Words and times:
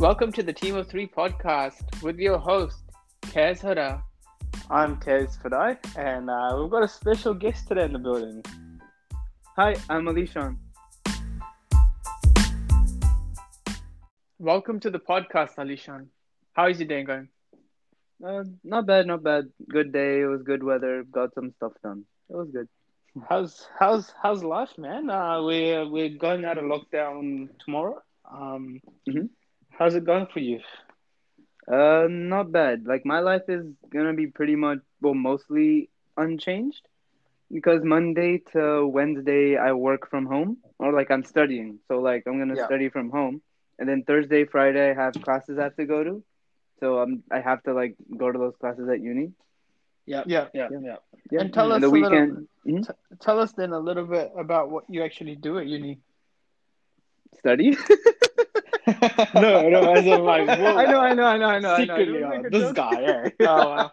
Welcome 0.00 0.32
to 0.32 0.42
the 0.42 0.52
Team 0.52 0.76
of 0.76 0.88
Three 0.88 1.06
podcast 1.06 2.02
with 2.02 2.18
your 2.18 2.38
host, 2.38 2.78
Kaz 3.22 3.60
Huda. 3.60 4.02
I'm 4.70 4.96
Kez 4.98 5.38
Fadai, 5.42 5.76
and 5.96 6.30
uh, 6.30 6.56
we've 6.58 6.70
got 6.70 6.82
a 6.82 6.88
special 6.88 7.34
guest 7.34 7.68
today 7.68 7.84
in 7.84 7.92
the 7.92 7.98
building. 7.98 8.42
Hi, 9.56 9.76
I'm 9.90 10.06
Alishan. 10.06 10.56
Welcome 14.38 14.80
to 14.80 14.90
the 14.90 14.98
podcast, 14.98 15.56
Alishan. 15.56 16.06
How 16.54 16.68
is 16.68 16.78
your 16.80 16.88
day 16.88 17.02
going? 17.02 17.28
Uh, 18.26 18.44
not 18.64 18.86
bad, 18.86 19.06
not 19.06 19.22
bad. 19.22 19.50
Good 19.68 19.92
day. 19.92 20.20
It 20.22 20.26
was 20.26 20.42
good 20.42 20.62
weather. 20.62 21.04
Got 21.10 21.34
some 21.34 21.52
stuff 21.56 21.72
done. 21.82 22.04
It 22.30 22.36
was 22.36 22.48
good. 22.50 22.68
How's 23.28 23.68
how's 23.78 24.14
how's 24.22 24.42
life, 24.42 24.78
man? 24.78 25.10
Uh, 25.10 25.42
we're 25.42 25.86
we're 25.86 26.16
going 26.16 26.44
out 26.46 26.56
of 26.56 26.64
lockdown 26.64 27.48
tomorrow. 27.64 28.00
Um, 28.30 28.80
Mhm. 29.06 29.28
How's 29.80 29.94
it 29.94 30.04
going 30.04 30.26
for 30.32 30.40
you? 30.40 30.60
Uh, 31.66 32.06
not 32.08 32.52
bad. 32.52 32.84
Like 32.86 33.04
my 33.06 33.20
life 33.20 33.42
is 33.48 33.64
gonna 33.90 34.12
be 34.14 34.26
pretty 34.26 34.54
much, 34.54 34.78
well, 35.00 35.14
mostly 35.14 35.88
unchanged 36.16 36.82
because 37.50 37.82
Monday 37.82 38.42
to 38.52 38.86
Wednesday 38.86 39.56
I 39.56 39.72
work 39.72 40.08
from 40.10 40.26
home 40.26 40.58
or 40.78 40.92
like 40.92 41.10
I'm 41.10 41.24
studying. 41.24 41.78
So 41.88 42.00
like 42.00 42.24
I'm 42.26 42.38
gonna 42.38 42.56
Yeah. 42.56 42.66
study 42.66 42.88
from 42.90 43.10
home, 43.10 43.40
and 43.78 43.88
then 43.88 44.02
Thursday, 44.04 44.44
Friday 44.44 44.90
I 44.90 44.94
have 44.94 45.14
classes 45.14 45.58
I 45.58 45.64
have 45.64 45.76
to 45.76 45.86
go 45.86 46.04
to. 46.04 46.22
So 46.80 47.00
um, 47.02 47.22
I 47.30 47.40
have 47.40 47.62
to 47.64 47.72
like 47.74 47.94
go 48.16 48.30
to 48.30 48.38
those 48.38 48.56
classes 48.60 48.86
at 48.88 49.00
uni. 49.00 49.32
Yeah, 50.06 50.24
Yeah. 50.26 50.48
yeah, 50.54 50.68
Yeah. 50.72 50.78
yeah. 50.82 50.96
Yeah. 51.30 51.40
And 51.40 51.54
tell 51.54 51.72
us 51.72 51.80
the 51.80 51.88
a 51.88 51.90
little- 51.90 52.10
weekend. 52.10 52.48
Mhm. 52.66 52.90
Tell 53.20 53.38
us 53.38 53.52
then 53.52 53.72
a 53.72 53.78
little 53.78 54.06
bit 54.06 54.32
about 54.36 54.70
what 54.70 54.84
you 54.88 55.02
actually 55.08 55.36
do 55.36 55.58
at 55.58 55.66
uni. 55.66 56.00
Study. 57.38 57.76
No, 59.34 59.68
no, 59.68 59.92
as 59.92 60.04
in 60.06 60.24
like, 60.24 60.46
whoa. 60.58 60.76
I 60.76 60.86
know, 60.86 61.00
I 61.00 61.14
know, 61.14 61.24
I 61.24 61.36
know, 61.38 61.46
I 61.46 61.58
know. 61.58 61.72
I 61.74 61.84
know. 61.84 61.96
Secretly, 61.96 62.22
uh, 62.22 62.42
this 62.50 62.60
joke. 62.60 62.76
guy, 62.76 63.02
eh? 63.02 63.30
Oh, 63.46 63.90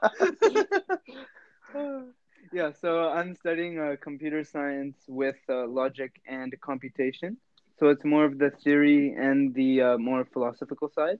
yeah, 2.51 2.71
so 2.71 3.09
I'm 3.09 3.35
studying 3.35 3.79
uh, 3.79 3.95
computer 4.01 4.43
science 4.43 4.97
with 5.07 5.35
uh, 5.49 5.67
logic 5.67 6.21
and 6.27 6.53
computation. 6.61 7.37
So 7.79 7.89
it's 7.89 8.03
more 8.05 8.25
of 8.25 8.37
the 8.39 8.49
theory 8.63 9.13
and 9.17 9.53
the 9.53 9.81
uh, 9.81 9.97
more 9.97 10.25
philosophical 10.25 10.89
side. 10.89 11.19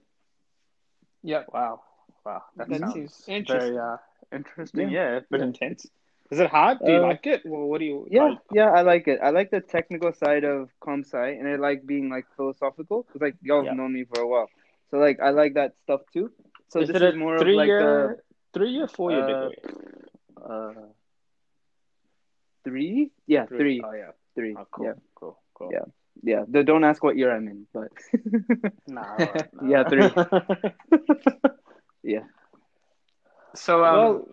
yeah. 1.22 1.42
Wow, 1.52 1.80
wow, 2.24 2.42
that, 2.56 2.68
That 2.68 2.80
sounds 2.80 2.94
seems 2.94 3.24
interesting. 3.28 3.74
very 3.74 3.78
uh, 3.78 3.96
interesting. 4.32 4.90
Yeah. 4.90 5.14
Yeah, 5.14 5.20
but 5.30 5.40
Yeah. 5.40 5.46
intense. 5.46 5.86
Is 6.30 6.40
it 6.40 6.50
hard? 6.50 6.78
Do 6.84 6.92
you 6.92 6.98
Uh, 6.98 7.00
like 7.00 7.26
it? 7.26 7.42
Well, 7.44 7.66
what 7.66 7.78
do 7.78 7.84
you? 7.84 8.06
Yeah, 8.10 8.30
like? 8.30 8.38
yeah, 8.50 8.70
I 8.70 8.82
like 8.82 9.06
it. 9.08 9.20
I 9.22 9.30
like 9.30 9.50
the 9.50 9.60
technical 9.60 10.12
side 10.12 10.44
of 10.44 10.70
comp 10.80 11.06
sci, 11.06 11.18
and 11.38 11.48
I 11.48 11.56
like 11.56 11.86
being 11.86 12.08
like 12.10 12.26
philosophical 12.36 13.02
because 13.04 13.20
like 13.20 13.36
y'all 13.42 13.60
Yeah. 13.60 13.64
have 13.64 13.70
known 13.70 13.92
me 13.94 14.04
for 14.04 14.20
a 14.20 14.26
while. 14.28 14.48
So 14.90 14.98
like 14.98 15.18
I 15.20 15.30
like 15.30 15.54
that 15.54 15.74
stuff 15.84 16.00
too. 16.12 16.30
So 16.68 16.82
is 16.82 16.88
this 16.88 17.00
it 17.00 17.02
is 17.02 17.14
a 17.14 17.14
more 17.14 17.38
of 17.38 17.52
like 17.52 17.78
year, 17.80 18.16
three 18.52 18.70
year, 18.70 18.86
four 18.88 19.12
year 19.12 19.22
uh, 19.22 19.22
degree? 19.22 19.56
uh, 20.36 20.72
three. 22.64 23.10
Yeah, 23.26 23.46
three, 23.56 23.82
Oh 23.84 23.92
yeah. 23.92 24.12
three. 24.34 24.56
Oh, 24.56 24.66
cool, 24.70 24.86
Yeah, 24.86 24.94
cool, 25.14 25.38
cool. 25.54 25.72
Yeah. 25.72 25.84
yeah. 26.22 26.44
Th- 26.52 26.64
Don't 26.66 26.84
ask 26.84 27.02
what 27.02 27.16
year 27.16 27.34
I'm 27.34 27.48
in, 27.48 27.66
but 27.72 27.90
Nah, 28.86 29.02
alright, 29.16 29.52
nah. 29.52 29.62
Yeah, 29.68 29.84
three. 29.84 30.12
yeah. 32.02 32.24
So, 33.54 33.84
um, 33.84 34.20
well, 34.20 34.26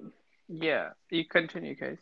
yeah, 0.48 0.90
you 1.10 1.26
continue, 1.26 1.76
Case. 1.76 2.00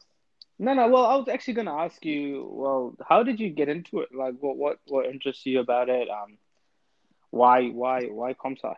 no, 0.59 0.73
no. 0.73 0.87
Well, 0.87 1.05
I 1.05 1.15
was 1.15 1.27
actually 1.27 1.55
gonna 1.55 1.75
ask 1.75 2.03
you. 2.05 2.47
Well, 2.51 2.95
how 3.07 3.23
did 3.23 3.39
you 3.39 3.49
get 3.49 3.69
into 3.69 3.99
it? 3.99 4.09
Like, 4.13 4.35
what, 4.39 4.57
what, 4.57 4.77
what 4.87 5.05
interests 5.05 5.45
you 5.45 5.59
about 5.59 5.89
it? 5.89 6.09
Um, 6.09 6.37
why, 7.31 7.69
why, 7.69 8.05
why 8.05 8.33
comp 8.33 8.57
sci? 8.59 8.73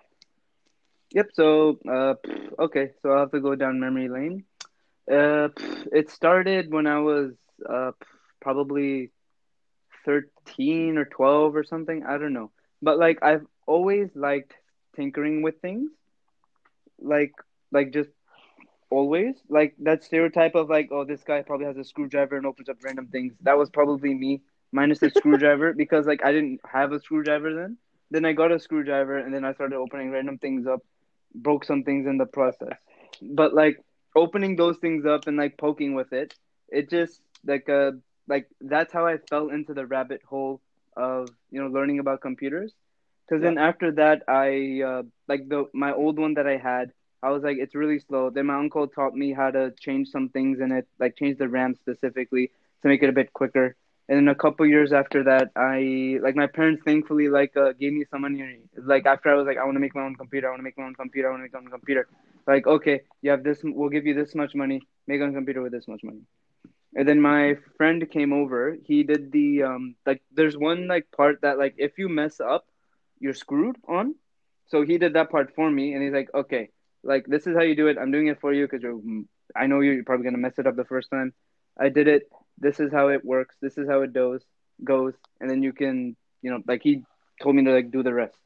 Yep. 1.11 1.27
So, 1.33 1.79
uh, 1.89 2.15
okay. 2.59 2.91
So 3.01 3.11
I'll 3.11 3.19
have 3.19 3.31
to 3.31 3.39
go 3.41 3.55
down 3.55 3.79
memory 3.79 4.09
lane. 4.09 4.43
Uh, 5.11 5.49
it 5.91 6.09
started 6.09 6.71
when 6.71 6.87
I 6.87 6.99
was 6.99 7.33
uh 7.67 7.91
probably 8.41 9.11
thirteen 10.05 10.97
or 10.97 11.05
twelve 11.05 11.55
or 11.55 11.63
something. 11.63 12.03
I 12.05 12.17
don't 12.17 12.33
know. 12.33 12.51
But 12.81 12.97
like 12.99 13.19
I've 13.23 13.45
always 13.67 14.09
liked 14.15 14.53
tinkering 14.95 15.41
with 15.41 15.59
things. 15.61 15.91
Like, 16.99 17.33
like 17.71 17.91
just 17.93 18.09
always 18.95 19.35
like 19.49 19.75
that 19.79 20.03
stereotype 20.03 20.55
of 20.55 20.69
like, 20.69 20.89
oh, 20.91 21.05
this 21.05 21.23
guy 21.23 21.41
probably 21.41 21.65
has 21.67 21.77
a 21.77 21.83
screwdriver 21.83 22.37
and 22.37 22.45
opens 22.45 22.69
up 22.69 22.77
random 22.83 23.07
things. 23.07 23.33
That 23.41 23.57
was 23.57 23.69
probably 23.69 24.13
me, 24.13 24.41
minus 24.71 24.99
the 24.99 25.09
screwdriver, 25.09 25.73
because 25.83 26.05
like 26.07 26.23
I 26.25 26.31
didn't 26.31 26.61
have 26.71 26.91
a 26.93 26.99
screwdriver 26.99 27.53
then. 27.53 27.77
Then 28.11 28.25
I 28.25 28.33
got 28.33 28.51
a 28.51 28.59
screwdriver 28.59 29.17
and 29.17 29.33
then 29.33 29.45
I 29.45 29.53
started 29.53 29.75
opening 29.77 30.11
random 30.11 30.37
things 30.37 30.67
up, 30.67 30.81
broke 31.33 31.65
some 31.65 31.83
things 31.83 32.07
in 32.07 32.17
the 32.17 32.25
process. 32.25 32.77
But 33.21 33.53
like 33.53 33.83
opening 34.15 34.55
those 34.55 34.77
things 34.77 35.05
up 35.05 35.27
and 35.27 35.37
like 35.37 35.57
poking 35.57 35.93
with 35.95 36.13
it, 36.13 36.33
it 36.69 36.89
just 36.89 37.21
like 37.45 37.69
uh 37.69 37.91
like 38.27 38.47
that's 38.61 38.93
how 38.93 39.05
I 39.07 39.17
fell 39.29 39.49
into 39.49 39.73
the 39.73 39.85
rabbit 39.85 40.21
hole 40.23 40.61
of 40.95 41.29
you 41.51 41.61
know 41.61 41.67
learning 41.67 41.99
about 41.99 42.21
computers. 42.21 42.73
Because 43.27 43.41
then 43.41 43.57
after 43.57 43.91
that, 43.93 44.23
I 44.27 44.81
uh, 44.85 45.03
like 45.27 45.47
the 45.49 45.65
my 45.73 45.93
old 45.93 46.19
one 46.19 46.35
that 46.35 46.47
I 46.47 46.57
had. 46.57 46.91
I 47.25 47.29
was 47.31 47.43
like, 47.43 47.57
it's 47.59 47.75
really 47.75 47.99
slow. 47.99 48.29
Then 48.29 48.47
my 48.47 48.59
uncle 48.63 48.87
taught 48.87 49.15
me 49.15 49.33
how 49.33 49.49
to 49.51 49.71
change 49.79 50.09
some 50.09 50.29
things 50.29 50.59
in 50.59 50.71
it, 50.71 50.87
like 50.99 51.17
change 51.17 51.37
the 51.39 51.49
RAM 51.49 51.75
specifically 51.75 52.51
to 52.83 52.87
make 52.89 53.03
it 53.03 53.09
a 53.09 53.13
bit 53.21 53.33
quicker. 53.33 53.75
And 54.07 54.17
then 54.17 54.27
a 54.27 54.35
couple 54.35 54.65
years 54.67 54.93
after 54.93 55.23
that, 55.23 55.49
I 55.55 56.19
like 56.21 56.35
my 56.35 56.47
parents 56.47 56.83
thankfully 56.85 57.27
like 57.29 57.57
uh, 57.57 57.73
gave 57.73 57.93
me 57.93 58.05
some 58.11 58.21
money. 58.21 58.59
Like 58.77 59.07
after 59.07 59.29
I 59.31 59.35
was 59.35 59.47
like, 59.47 59.57
I 59.57 59.65
want 59.65 59.75
to 59.75 59.79
make 59.79 59.95
my 59.95 60.03
own 60.03 60.15
computer. 60.15 60.47
I 60.47 60.51
want 60.51 60.59
to 60.59 60.63
make 60.63 60.77
my 60.77 60.85
own 60.85 60.93
computer. 60.93 61.27
I 61.27 61.31
want 61.31 61.39
to 61.41 61.43
make 61.45 61.53
my 61.53 61.59
own 61.59 61.71
computer. 61.79 62.07
Like 62.47 62.67
okay, 62.67 63.01
you 63.23 63.31
have 63.31 63.43
this. 63.43 63.61
We'll 63.63 63.89
give 63.89 64.05
you 64.05 64.13
this 64.13 64.35
much 64.35 64.53
money. 64.53 64.81
Make 65.07 65.21
a 65.21 65.31
computer 65.31 65.63
with 65.63 65.71
this 65.71 65.87
much 65.87 66.01
money. 66.03 66.21
And 66.95 67.07
then 67.07 67.19
my 67.19 67.55
friend 67.77 68.09
came 68.11 68.33
over. 68.33 68.77
He 68.83 69.03
did 69.03 69.31
the 69.31 69.63
um 69.63 69.95
like 70.05 70.21
there's 70.31 70.57
one 70.57 70.87
like 70.87 71.07
part 71.15 71.41
that 71.41 71.57
like 71.57 71.75
if 71.77 71.97
you 71.97 72.07
mess 72.07 72.39
up, 72.39 72.65
you're 73.19 73.33
screwed 73.45 73.77
on. 73.87 74.15
So 74.67 74.83
he 74.83 74.97
did 74.97 75.13
that 75.13 75.31
part 75.31 75.53
for 75.55 75.69
me, 75.69 75.93
and 75.93 76.03
he's 76.03 76.13
like, 76.13 76.29
okay, 76.33 76.69
like 77.05 77.25
this 77.27 77.47
is 77.47 77.55
how 77.55 77.61
you 77.61 77.75
do 77.75 77.87
it. 77.87 77.97
I'm 77.97 78.11
doing 78.11 78.27
it 78.27 78.39
for 78.41 78.51
you 78.53 78.65
because 78.67 78.83
you're. 78.83 78.99
I 79.55 79.67
know 79.67 79.79
you're 79.79 80.03
probably 80.03 80.25
gonna 80.25 80.37
mess 80.45 80.59
it 80.59 80.67
up 80.67 80.75
the 80.75 80.85
first 80.85 81.09
time. 81.11 81.33
I 81.79 81.89
did 81.89 82.07
it. 82.07 82.23
This 82.57 82.79
is 82.79 82.91
how 82.91 83.07
it 83.09 83.23
works. 83.23 83.55
This 83.61 83.77
is 83.77 83.87
how 83.87 84.01
it 84.01 84.11
goes. 84.13 84.41
Goes, 84.83 85.13
and 85.39 85.49
then 85.49 85.63
you 85.63 85.71
can, 85.71 86.17
you 86.41 86.51
know, 86.51 86.61
like 86.67 86.81
he 86.83 87.03
told 87.41 87.55
me 87.55 87.63
to 87.63 87.71
like 87.71 87.91
do 87.91 88.03
the 88.03 88.13
rest. 88.13 88.37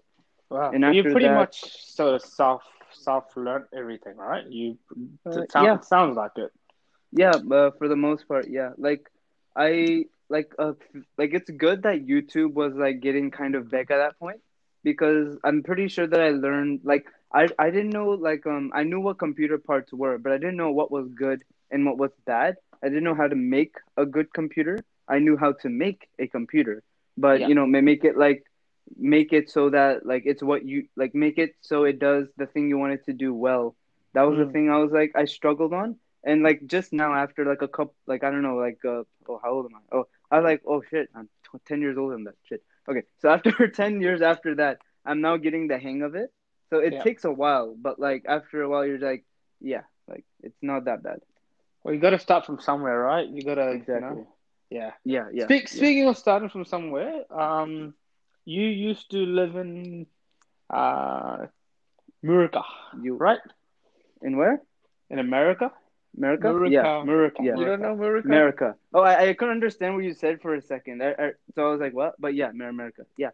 Wow. 0.50 0.72
And 0.72 0.84
you 0.96 1.03
pretty 1.03 1.25
that- 1.28 1.36
much 1.36 1.62
sort 1.96 2.16
of 2.16 2.22
self 2.22 2.64
self 2.92 3.25
learn 3.36 3.66
everything, 3.74 4.16
right? 4.18 4.46
You 4.48 4.78
Uh, 5.25 5.46
sound- 5.50 5.66
yeah. 5.66 5.80
sounds 5.80 6.16
like 6.18 6.31
it. 6.38 6.52
Yeah, 7.12 7.31
uh, 7.31 7.72
for 7.78 7.88
the 7.88 7.96
most 7.96 8.28
part, 8.28 8.48
yeah. 8.50 8.72
Like 8.78 9.09
I 9.56 10.06
like 10.30 10.53
uh 10.59 10.74
like 11.18 11.34
it's 11.34 11.50
good 11.50 11.84
that 11.84 12.06
YouTube 12.06 12.53
was 12.53 12.74
like 12.75 13.00
getting 13.00 13.31
kind 13.31 13.56
of 13.56 13.69
big 13.69 13.90
at 13.92 13.98
that 13.98 14.19
point 14.19 14.42
because 14.84 15.38
I'm 15.44 15.64
pretty 15.64 15.88
sure 15.88 16.06
that 16.08 16.22
I 16.22 16.30
learned 16.30 16.81
like 16.84 17.08
I 17.34 17.50
I 17.59 17.69
didn't 17.69 17.91
know 17.91 18.09
like 18.12 18.45
um 18.47 18.72
I 18.73 18.84
knew 18.84 19.00
what 19.00 19.17
computer 19.19 19.57
parts 19.57 19.91
were, 19.94 20.17
but 20.17 20.31
I 20.31 20.38
didn't 20.38 20.57
know 20.57 20.72
what 20.72 20.91
was 20.91 21.07
good 21.09 21.44
and 21.72 21.85
what 21.85 21.97
was 21.97 22.12
bad. 22.25 22.57
I 22.84 22.88
didn't 22.90 23.03
know 23.03 23.16
how 23.16 23.28
to 23.28 23.35
make 23.35 23.75
a 23.97 24.06
good 24.06 24.34
computer. 24.34 24.79
I 25.07 25.19
knew 25.19 25.38
how 25.38 25.51
to 25.63 25.69
make 25.69 26.07
a 26.19 26.28
computer, 26.28 26.84
but 27.18 27.39
Yeah. 27.41 27.47
you 27.47 27.56
know, 27.56 27.66
ma- 27.68 27.81
make 27.81 28.03
it 28.03 28.18
like 28.18 28.44
make 28.97 29.34
it 29.34 29.50
so 29.50 29.69
that 29.69 30.06
like 30.06 30.23
it's 30.25 30.41
what 30.41 30.66
you 30.66 30.88
like 30.95 31.13
make 31.13 31.38
it 31.38 31.56
so 31.62 31.84
it 31.84 32.00
does 32.00 32.28
the 32.38 32.47
thing 32.47 32.69
you 32.69 32.78
want 32.78 32.94
it 32.94 33.06
to 33.06 33.13
do 33.13 33.34
well. 33.34 33.75
That 34.13 34.23
was 34.23 34.38
the 34.39 34.45
Mm. 34.45 34.53
thing 34.53 34.69
I 34.72 34.78
was 34.78 34.91
like 34.91 35.12
I 35.16 35.25
struggled 35.25 35.73
on. 35.73 35.97
And 36.23 36.44
like 36.44 36.66
just 36.68 36.91
now, 36.91 37.13
after 37.13 37.45
like 37.45 37.62
a 37.62 37.68
couple, 37.69 37.95
like 38.06 38.25
I 38.25 38.29
don't 38.31 38.41
know, 38.41 38.57
like 38.57 38.79
uh, 38.84 39.03
oh, 39.29 39.39
how 39.41 39.51
old 39.51 39.68
am 39.68 39.75
I? 39.78 39.95
Oh, 39.95 40.07
I 40.29 40.38
was 40.39 40.44
like, 40.44 40.62
oh 40.68 40.81
shit, 40.89 41.07
I'm 41.15 41.30
t- 41.45 41.59
ten 41.65 41.80
years 41.80 41.98
older 41.98 42.15
than 42.15 42.25
that 42.25 42.36
shit. 42.44 42.62
Okay, 42.89 43.04
so 43.21 43.30
after 43.30 43.51
ten 43.81 44.01
years 44.01 44.21
after 44.21 44.56
that, 44.56 44.80
I'm 45.06 45.21
now 45.21 45.38
getting 45.38 45.69
the 45.69 45.77
hang 45.80 46.01
of 46.01 46.15
it. 46.15 46.30
So 46.69 46.80
it 46.80 46.94
Yeah. 46.94 47.04
takes 47.04 47.25
a 47.25 47.31
while, 47.31 47.75
but 47.75 48.00
like 48.00 48.25
after 48.27 48.62
a 48.62 48.69
while, 48.69 48.86
you're 48.86 49.00
like, 49.00 49.25
yeah, 49.60 49.83
like 50.07 50.24
it's 50.44 50.62
not 50.62 50.86
that 50.86 51.04
bad. 51.04 51.19
Well, 51.83 51.94
you 51.94 52.00
got 52.00 52.12
to 52.12 52.19
start 52.19 52.45
from 52.45 52.60
somewhere, 52.60 53.00
right? 53.00 53.27
You 53.27 53.44
got 53.44 53.56
to, 53.56 53.71
Exactly. 53.71 53.95
you 53.95 54.01
know, 54.01 54.27
yeah. 54.69 54.92
Yeah, 55.04 55.27
yeah. 55.33 55.48
Yeah. 55.50 55.66
Speaking 55.66 56.07
of 56.07 56.18
starting 56.18 56.50
from 56.50 56.66
somewhere, 56.66 57.24
um, 57.31 57.94
you 58.45 58.63
used 58.68 59.10
to 59.12 59.18
live 59.18 59.56
in 59.56 60.06
uh, 60.69 61.48
Murica, 62.24 62.63
You 63.01 63.16
right? 63.16 63.39
in 64.21 64.38
where? 64.38 64.62
In 65.10 65.19
America? 65.19 65.71
America? 66.18 66.48
Murica. 66.48 66.71
Yeah, 66.71 67.01
America. 67.01 67.42
Yeah. 67.44 67.56
You 67.57 67.66
don't 67.66 67.81
know 67.81 67.95
Murica? 67.95 68.25
America. 68.25 68.75
Oh, 68.94 69.01
I, 69.01 69.30
I 69.30 69.33
couldn't 69.33 69.54
understand 69.54 69.95
what 69.95 70.04
you 70.04 70.13
said 70.13 70.42
for 70.42 70.54
a 70.54 70.62
second. 70.62 71.01
I, 71.01 71.12
I, 71.12 71.31
so 71.56 71.68
I 71.68 71.71
was 71.71 71.80
like, 71.80 71.94
what? 71.94 72.16
But 72.19 72.36
yeah, 72.36 72.51
Mer- 72.54 72.69
America. 72.69 73.04
Yeah, 73.18 73.30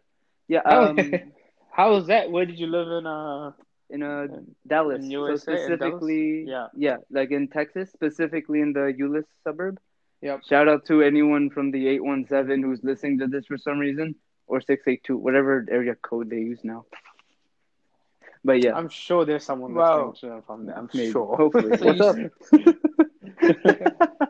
yeah. 0.48 0.62
Oh. 0.64 0.88
Um, 0.90 0.98
How 1.76 1.92
was 1.94 2.06
that? 2.06 2.30
Where 2.30 2.46
did 2.46 2.58
you 2.58 2.66
live 2.68 2.88
in? 2.98 3.06
Uh, 3.06 3.52
in 3.90 4.02
uh 4.02 4.22
in- 4.22 4.54
Dallas, 4.66 4.98
in 5.04 5.10
so 5.10 5.18
USA, 5.18 5.52
in 5.52 5.56
Dallas? 5.56 5.62
specifically, 5.62 6.44
Yeah. 6.54 6.66
yeah, 6.86 6.96
like 7.10 7.30
in 7.30 7.48
Texas, 7.48 7.90
specifically 7.92 8.60
in 8.60 8.72
the 8.72 8.92
Euless 9.00 9.26
suburb. 9.44 9.78
Yep. 10.22 10.42
Shout 10.48 10.68
out 10.68 10.86
to 10.86 11.02
anyone 11.02 11.50
from 11.50 11.70
the 11.70 11.86
eight 11.86 12.02
one 12.02 12.26
seven 12.26 12.62
who's 12.62 12.82
listening 12.82 13.18
to 13.20 13.26
this 13.28 13.46
for 13.46 13.58
some 13.58 13.78
reason, 13.78 14.16
or 14.46 14.60
six 14.60 14.82
eight 14.88 15.04
two, 15.04 15.16
whatever 15.16 15.64
area 15.70 15.94
code 15.94 16.30
they 16.30 16.38
use 16.52 16.60
now. 16.64 16.84
But 18.44 18.62
yeah, 18.64 18.74
I'm 18.78 18.88
sure 18.88 19.24
there's 19.24 19.44
someone 19.44 19.74
Wow. 19.74 20.10
listening 20.10 20.40
to 20.40 20.46
from 20.46 20.66
there. 20.66 20.76
I'm 20.78 20.88
maybe. 20.94 21.12
sure. 21.12 21.36
Hopefully. 21.36 21.76
So 21.78 21.86
What's 21.86 22.00
up? 22.00 22.16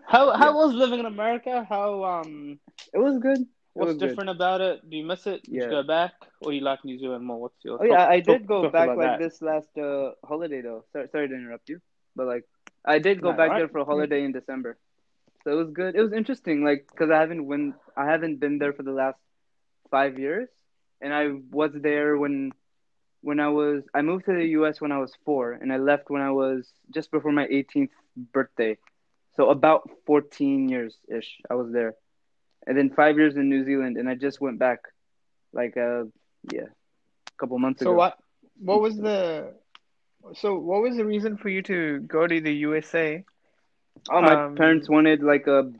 How 0.06 0.32
how 0.37 0.50
Yeah. 0.50 0.54
was 0.54 0.75
living 0.75 1.00
in 1.00 1.06
America? 1.06 1.64
How 1.69 2.04
um 2.04 2.58
It 2.93 2.98
was 2.98 3.19
good. 3.19 3.38
What's 3.76 3.90
was 3.90 3.99
good. 3.99 4.08
different 4.08 4.31
about 4.31 4.61
it? 4.61 4.88
Do 4.88 4.96
you 4.96 5.05
miss 5.05 5.26
it? 5.26 5.43
Did 5.44 5.52
Yeah. 5.52 5.64
you 5.64 5.70
go 5.70 5.82
back, 5.82 6.12
or 6.40 6.52
you 6.52 6.61
like 6.61 6.84
New 6.84 6.99
Zealand 6.99 7.25
more? 7.25 7.40
What's 7.40 7.64
your? 7.64 7.81
Oh 7.81 7.84
yeah, 7.84 8.06
I 8.08 8.20
did 8.20 8.43
talk- 8.43 8.46
go 8.46 8.62
talk 8.62 8.73
back 8.73 8.87
like 8.87 8.99
that. 9.00 9.19
this 9.19 9.40
last 9.43 9.76
uh, 9.78 10.12
holiday 10.25 10.61
though. 10.62 10.84
Sorry, 10.93 11.08
sorry 11.08 11.28
to 11.28 11.34
interrupt 11.34 11.69
you, 11.69 11.81
but 12.17 12.26
like 12.26 12.44
I 12.84 12.99
did 12.99 13.20
go 13.23 13.31
Right, 13.31 13.37
back 13.37 13.50
right. 13.50 13.56
there 13.56 13.69
for 13.69 13.78
a 13.78 13.84
holiday 13.84 14.25
in 14.25 14.32
December, 14.32 14.78
so 15.44 15.50
it 15.52 15.55
was 15.55 15.70
good. 15.73 15.94
It 15.96 16.02
was 16.02 16.12
interesting, 16.12 16.64
like 16.64 16.87
because 16.90 17.11
I 17.11 17.19
haven't 17.20 17.46
when 17.46 17.75
I 17.96 18.06
haven't 18.06 18.40
been 18.40 18.58
there 18.58 18.73
for 18.73 18.82
the 18.82 18.93
last 18.93 19.19
five 19.90 20.19
years, 20.19 20.49
and 21.00 21.12
I 21.12 21.29
was 21.50 21.72
there 21.75 22.17
when 22.17 22.52
when 23.22 23.40
I 23.40 23.49
was 23.49 23.84
I 23.94 24.02
moved 24.02 24.26
to 24.26 24.32
the 24.34 24.46
U.S. 24.58 24.81
when 24.81 24.93
I 24.93 24.99
was 24.99 25.12
four, 25.25 25.52
and 25.52 25.72
I 25.72 25.76
left 25.79 26.11
when 26.11 26.22
I 26.22 26.31
was 26.31 26.70
just 26.93 27.11
before 27.11 27.32
my 27.32 27.46
18th 27.46 27.93
birthday, 28.32 28.79
so 29.37 29.50
about 29.50 29.90
14 30.06 30.69
years 30.69 30.96
ish. 31.08 31.38
I 31.50 31.55
was 31.55 31.72
there, 31.72 31.94
and 32.67 32.77
then 32.77 32.91
five 32.91 33.17
years 33.17 33.37
in 33.37 33.49
New 33.49 33.65
Zealand, 33.65 33.97
and 33.97 34.09
I 34.09 34.15
just 34.15 34.41
went 34.41 34.59
back, 34.59 34.79
like 35.53 35.77
uh 35.77 36.05
yeah, 36.53 36.69
a 36.69 37.39
couple 37.39 37.59
months 37.59 37.83
So 37.83 37.93
ago. 37.93 37.95
what? 37.95 38.17
What 38.59 38.81
was 38.81 38.97
the? 38.99 39.55
So 40.35 40.59
what 40.59 40.83
was 40.83 40.97
the 40.97 41.05
reason 41.05 41.37
for 41.37 41.49
you 41.49 41.63
to 41.63 42.01
go 42.01 42.27
to 42.27 42.41
the 42.41 42.53
USA? 42.67 43.25
Oh, 44.11 44.23
my 44.23 44.37
Um, 44.37 44.57
parents 44.57 44.89
wanted 44.89 45.23
like 45.23 45.47
a 45.47 45.73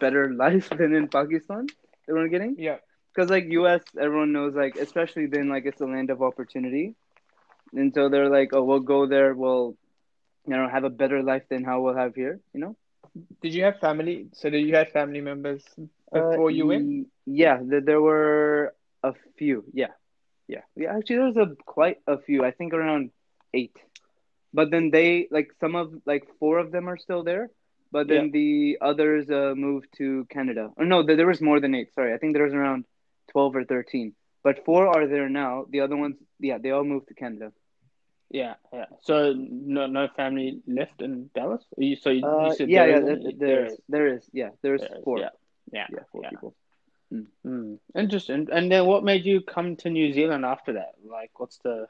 better 0.00 0.32
life 0.44 0.68
than 0.70 0.94
in 0.94 1.08
Pakistan. 1.08 1.66
They 2.06 2.12
were 2.12 2.28
getting 2.28 2.56
Yeah. 2.56 2.78
because 3.14 3.30
like 3.30 3.44
U.S. 3.50 3.82
Everyone 4.00 4.32
knows 4.32 4.54
like 4.54 4.76
especially 4.76 5.26
then 5.26 5.48
like 5.48 5.64
it's 5.66 5.80
a 5.80 5.86
land 5.86 6.10
of 6.10 6.22
opportunity, 6.22 6.94
and 7.72 7.92
so 7.94 8.08
they're 8.08 8.28
like, 8.30 8.50
oh, 8.52 8.62
we'll 8.64 8.80
go 8.94 9.06
there. 9.06 9.34
We'll 9.34 9.76
you 10.46 10.56
know 10.56 10.68
have 10.68 10.84
a 10.84 10.90
better 10.90 11.22
life 11.22 11.44
than 11.48 11.64
how 11.64 11.80
we'll 11.82 11.96
have 11.96 12.14
here. 12.14 12.40
You 12.52 12.60
know. 12.60 12.76
Did 13.42 13.54
you 13.54 13.64
have 13.64 13.78
family? 13.78 14.28
So 14.32 14.50
did 14.50 14.66
you 14.66 14.74
have 14.76 14.88
family 14.90 15.20
members 15.20 15.64
before 16.14 16.48
Uh, 16.50 16.56
you 16.58 16.66
went? 16.66 17.08
Yeah, 17.26 17.58
th- 17.58 17.84
there 17.84 18.00
were 18.00 18.74
a 19.02 19.12
few. 19.38 19.64
Yeah, 19.72 19.92
yeah, 20.48 20.64
yeah. 20.76 20.96
Actually, 20.96 21.16
there 21.16 21.30
was 21.32 21.36
a 21.36 21.48
quite 21.66 21.98
a 22.06 22.18
few. 22.18 22.44
I 22.44 22.52
think 22.52 22.72
around 22.74 23.10
eight. 23.52 23.76
But 24.52 24.70
then 24.70 24.90
they 24.90 25.28
like 25.30 25.50
some 25.60 25.74
of 25.74 25.86
like 26.06 26.24
four 26.38 26.58
of 26.58 26.70
them 26.72 26.88
are 26.88 26.98
still 27.06 27.22
there. 27.24 27.50
But 27.92 28.08
then 28.08 28.30
the 28.32 28.78
others 28.80 29.30
uh, 29.30 29.54
moved 29.56 29.88
to 29.98 30.26
Canada. 30.30 30.70
Or 30.76 30.84
no, 30.84 31.02
there 31.02 31.16
there 31.16 31.26
was 31.34 31.40
more 31.40 31.60
than 31.60 31.74
eight. 31.74 31.94
Sorry, 31.94 32.12
I 32.14 32.18
think 32.18 32.34
there 32.34 32.44
was 32.44 32.54
around 32.54 32.84
twelve 33.32 33.54
or 33.54 33.64
thirteen. 33.64 34.14
But 34.42 34.64
four 34.64 34.88
are 34.88 35.06
there 35.06 35.28
now. 35.28 35.66
The 35.70 35.80
other 35.80 35.96
ones, 35.96 36.16
yeah, 36.38 36.58
they 36.58 36.70
all 36.70 36.84
moved 36.84 37.08
to 37.08 37.14
Canada. 37.14 37.52
Yeah, 38.30 38.54
yeah. 38.72 38.86
So 39.02 39.32
no, 39.36 39.86
no 39.86 40.08
family 40.16 40.60
left 40.66 41.02
in 41.02 41.30
Dallas. 41.34 41.64
You, 41.78 41.94
so 41.96 42.10
you, 42.10 42.20
you 42.20 42.26
Uh, 42.26 42.52
said 42.58 42.68
yeah, 42.68 42.86
there 42.86 42.90
yeah, 42.90 43.12
isn't? 43.14 43.38
there, 43.38 43.48
there 43.48 43.64
is, 43.66 43.80
there 43.88 44.06
is, 44.16 44.30
yeah, 44.32 44.50
there's 44.62 44.80
There 44.82 44.98
is, 44.98 45.04
four, 45.04 45.18
Yeah, 45.20 45.30
yeah, 45.74 45.86
yeah, 45.90 46.00
four 46.10 46.22
yeah. 46.22 46.30
people. 46.30 46.54
Hmm. 47.42 47.74
Interesting. 47.94 48.48
And 48.50 48.70
then 48.70 48.86
what 48.86 49.04
made 49.04 49.24
you 49.24 49.40
come 49.40 49.76
to 49.76 49.90
New 49.90 50.12
Zealand 50.12 50.44
after 50.44 50.74
that? 50.74 50.94
Like, 51.04 51.38
what's 51.38 51.58
the? 51.58 51.86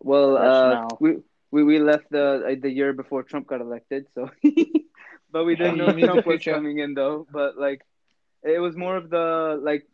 Well, 0.00 0.36
uh, 0.36 0.88
we, 0.98 1.18
we 1.50 1.62
we 1.62 1.78
left 1.78 2.10
the 2.10 2.42
uh, 2.46 2.54
the 2.60 2.70
year 2.70 2.92
before 2.92 3.22
Trump 3.22 3.46
got 3.46 3.60
elected, 3.60 4.06
so 4.14 4.30
but 5.30 5.44
we 5.44 5.56
didn't 5.56 5.78
know 5.78 5.92
Trump 5.92 6.26
was 6.26 6.42
coming 6.42 6.78
in 6.78 6.94
though. 6.94 7.26
But 7.30 7.58
like, 7.58 7.82
it 8.42 8.60
was 8.60 8.76
more 8.76 8.96
of 8.96 9.10
the 9.10 9.60
like, 9.62 9.86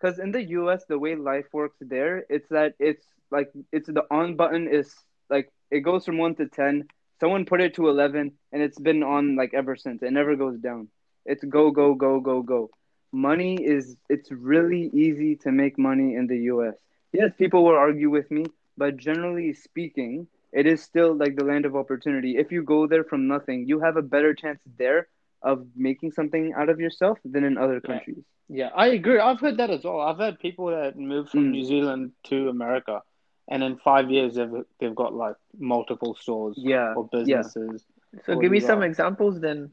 because 0.00 0.18
in 0.18 0.32
the 0.32 0.42
U.S. 0.60 0.84
the 0.88 0.98
way 0.98 1.14
life 1.14 1.46
works 1.52 1.76
there, 1.80 2.24
it's 2.28 2.48
that 2.48 2.74
it's 2.78 3.04
like 3.30 3.52
it's 3.70 3.86
the 3.86 4.04
on 4.10 4.36
button 4.36 4.68
is 4.68 4.92
like 5.30 5.50
it 5.70 5.80
goes 5.80 6.04
from 6.04 6.18
one 6.18 6.34
to 6.36 6.48
ten. 6.48 6.88
Someone 7.20 7.44
put 7.46 7.60
it 7.60 7.74
to 7.74 7.88
eleven, 7.88 8.32
and 8.50 8.60
it's 8.60 8.78
been 8.78 9.04
on 9.04 9.36
like 9.36 9.54
ever 9.54 9.76
since. 9.76 10.02
It 10.02 10.12
never 10.12 10.34
goes 10.34 10.58
down. 10.58 10.88
It's 11.26 11.44
go 11.44 11.70
go 11.70 11.94
go 11.94 12.20
go 12.20 12.42
go. 12.42 12.70
Money 13.12 13.56
is 13.62 13.96
it's 14.08 14.30
really 14.30 14.90
easy 14.92 15.36
to 15.36 15.52
make 15.52 15.78
money 15.78 16.14
in 16.14 16.26
the 16.26 16.38
U.S. 16.52 16.74
Yes, 17.12 17.32
people 17.38 17.64
will 17.64 17.76
argue 17.76 18.10
with 18.10 18.30
me, 18.30 18.44
but 18.76 18.96
generally 18.96 19.52
speaking, 19.52 20.26
it 20.52 20.66
is 20.66 20.82
still 20.82 21.14
like 21.14 21.36
the 21.36 21.44
land 21.44 21.64
of 21.66 21.76
opportunity. 21.76 22.36
If 22.38 22.50
you 22.52 22.62
go 22.62 22.86
there 22.86 23.04
from 23.04 23.26
nothing, 23.28 23.66
you 23.68 23.80
have 23.80 23.96
a 23.96 24.02
better 24.02 24.34
chance 24.34 24.60
there 24.78 25.08
of 25.42 25.66
making 25.76 26.12
something 26.12 26.52
out 26.54 26.68
of 26.68 26.80
yourself 26.80 27.18
than 27.24 27.44
in 27.44 27.58
other 27.58 27.80
countries. 27.80 28.24
Yeah, 28.48 28.70
I 28.74 28.88
agree. 28.88 29.18
I've 29.18 29.40
heard 29.40 29.58
that 29.58 29.70
as 29.70 29.84
well. 29.84 30.00
I've 30.00 30.18
had 30.18 30.38
people 30.38 30.66
that 30.66 30.96
moved 30.98 31.30
from 31.30 31.46
Mm. 31.46 31.50
New 31.52 31.64
Zealand 31.64 32.12
to 32.24 32.48
America, 32.48 33.02
and 33.48 33.62
in 33.62 33.76
five 33.78 34.10
years 34.10 34.34
they've 34.34 34.64
they've 34.78 34.94
got 34.94 35.14
like 35.14 35.36
multiple 35.58 36.14
stores 36.14 36.56
Yeah, 36.58 36.94
or 36.94 37.08
yeah. 37.12 37.42
businesses. 37.42 37.84
So 38.26 38.34
Or 38.34 38.40
give 38.40 38.50
me 38.50 38.60
some 38.60 38.80
are. 38.80 38.84
examples 38.84 39.40
then. 39.40 39.70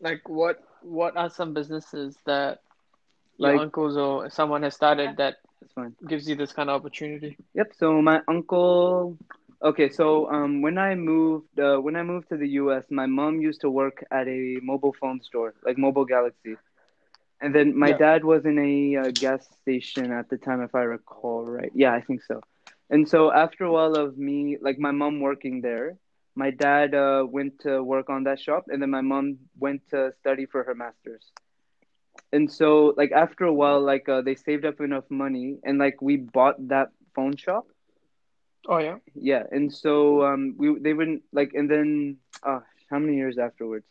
Like 0.00 0.28
what? 0.28 0.62
What 0.82 1.16
are 1.16 1.30
some 1.30 1.52
businesses 1.54 2.16
that 2.26 2.60
your 3.38 3.52
Like- 3.52 3.60
uncles 3.60 3.96
or 3.96 4.30
someone 4.30 4.62
has 4.62 4.74
started 4.74 5.16
that 5.16 5.36
That's 5.60 5.72
fine. 5.72 5.94
gives 6.06 6.28
you 6.28 6.34
this 6.36 6.52
kind 6.52 6.68
of 6.70 6.80
opportunity? 6.80 7.36
Yep. 7.54 7.74
So 7.74 8.00
my 8.02 8.20
uncle. 8.28 9.18
Okay, 9.62 9.88
so 9.88 10.28
um, 10.30 10.60
when 10.60 10.76
I 10.76 10.94
moved, 10.94 11.58
uh, 11.58 11.76
when 11.78 11.94
I 11.96 12.02
moved 12.02 12.28
to 12.30 12.36
the 12.36 12.48
U.S., 12.62 12.84
my 12.90 13.06
mom 13.06 13.40
used 13.40 13.60
to 13.62 13.70
work 13.70 14.04
at 14.10 14.26
a 14.26 14.58
mobile 14.62 14.92
phone 15.00 15.20
store, 15.22 15.54
like 15.64 15.78
Mobile 15.78 16.04
Galaxy, 16.04 16.56
and 17.40 17.54
then 17.54 17.76
my 17.78 17.90
Yeah. 17.90 17.96
dad 17.98 18.24
was 18.24 18.44
in 18.44 18.58
a 18.58 18.96
uh, 18.96 19.10
gas 19.10 19.48
station 19.62 20.12
at 20.12 20.28
the 20.30 20.36
time, 20.36 20.62
if 20.62 20.74
I 20.74 20.82
recall 20.82 21.44
right. 21.44 21.70
Yeah, 21.74 21.92
I 21.92 22.00
think 22.00 22.22
so. 22.22 22.40
And 22.90 23.08
so 23.08 23.32
after 23.32 23.64
a 23.64 23.72
while 23.72 23.94
of 23.94 24.18
me, 24.18 24.58
like 24.60 24.78
my 24.78 24.90
mom 24.90 25.20
working 25.20 25.60
there, 25.60 25.96
my 26.34 26.50
dad 26.50 26.94
uh, 26.94 27.24
went 27.28 27.60
to 27.60 27.82
work 27.82 28.08
on 28.10 28.24
that 28.24 28.40
shop, 28.40 28.64
and 28.68 28.80
then 28.82 28.90
my 28.90 29.00
mom 29.02 29.38
went 29.58 29.82
to 29.90 30.12
study 30.20 30.46
for 30.46 30.64
her 30.64 30.74
master's. 30.74 31.32
And 32.32 32.50
so, 32.50 32.94
like 32.96 33.12
after 33.12 33.44
a 33.44 33.52
while, 33.52 33.80
like 33.80 34.08
uh, 34.08 34.22
they 34.22 34.34
saved 34.34 34.64
up 34.64 34.80
enough 34.80 35.04
money, 35.10 35.58
and 35.64 35.78
like 35.78 36.00
we 36.00 36.16
bought 36.16 36.56
that 36.68 36.88
phone 37.14 37.36
shop. 37.36 37.66
Oh 38.68 38.78
yeah. 38.78 38.98
Yeah, 39.14 39.42
and 39.50 39.72
so 39.72 40.22
um, 40.24 40.54
we 40.56 40.78
they 40.78 40.92
wouldn't 40.92 41.22
like, 41.32 41.52
and 41.54 41.70
then 41.70 42.16
uh, 42.42 42.60
how 42.90 42.98
many 42.98 43.16
years 43.16 43.38
afterwards? 43.38 43.86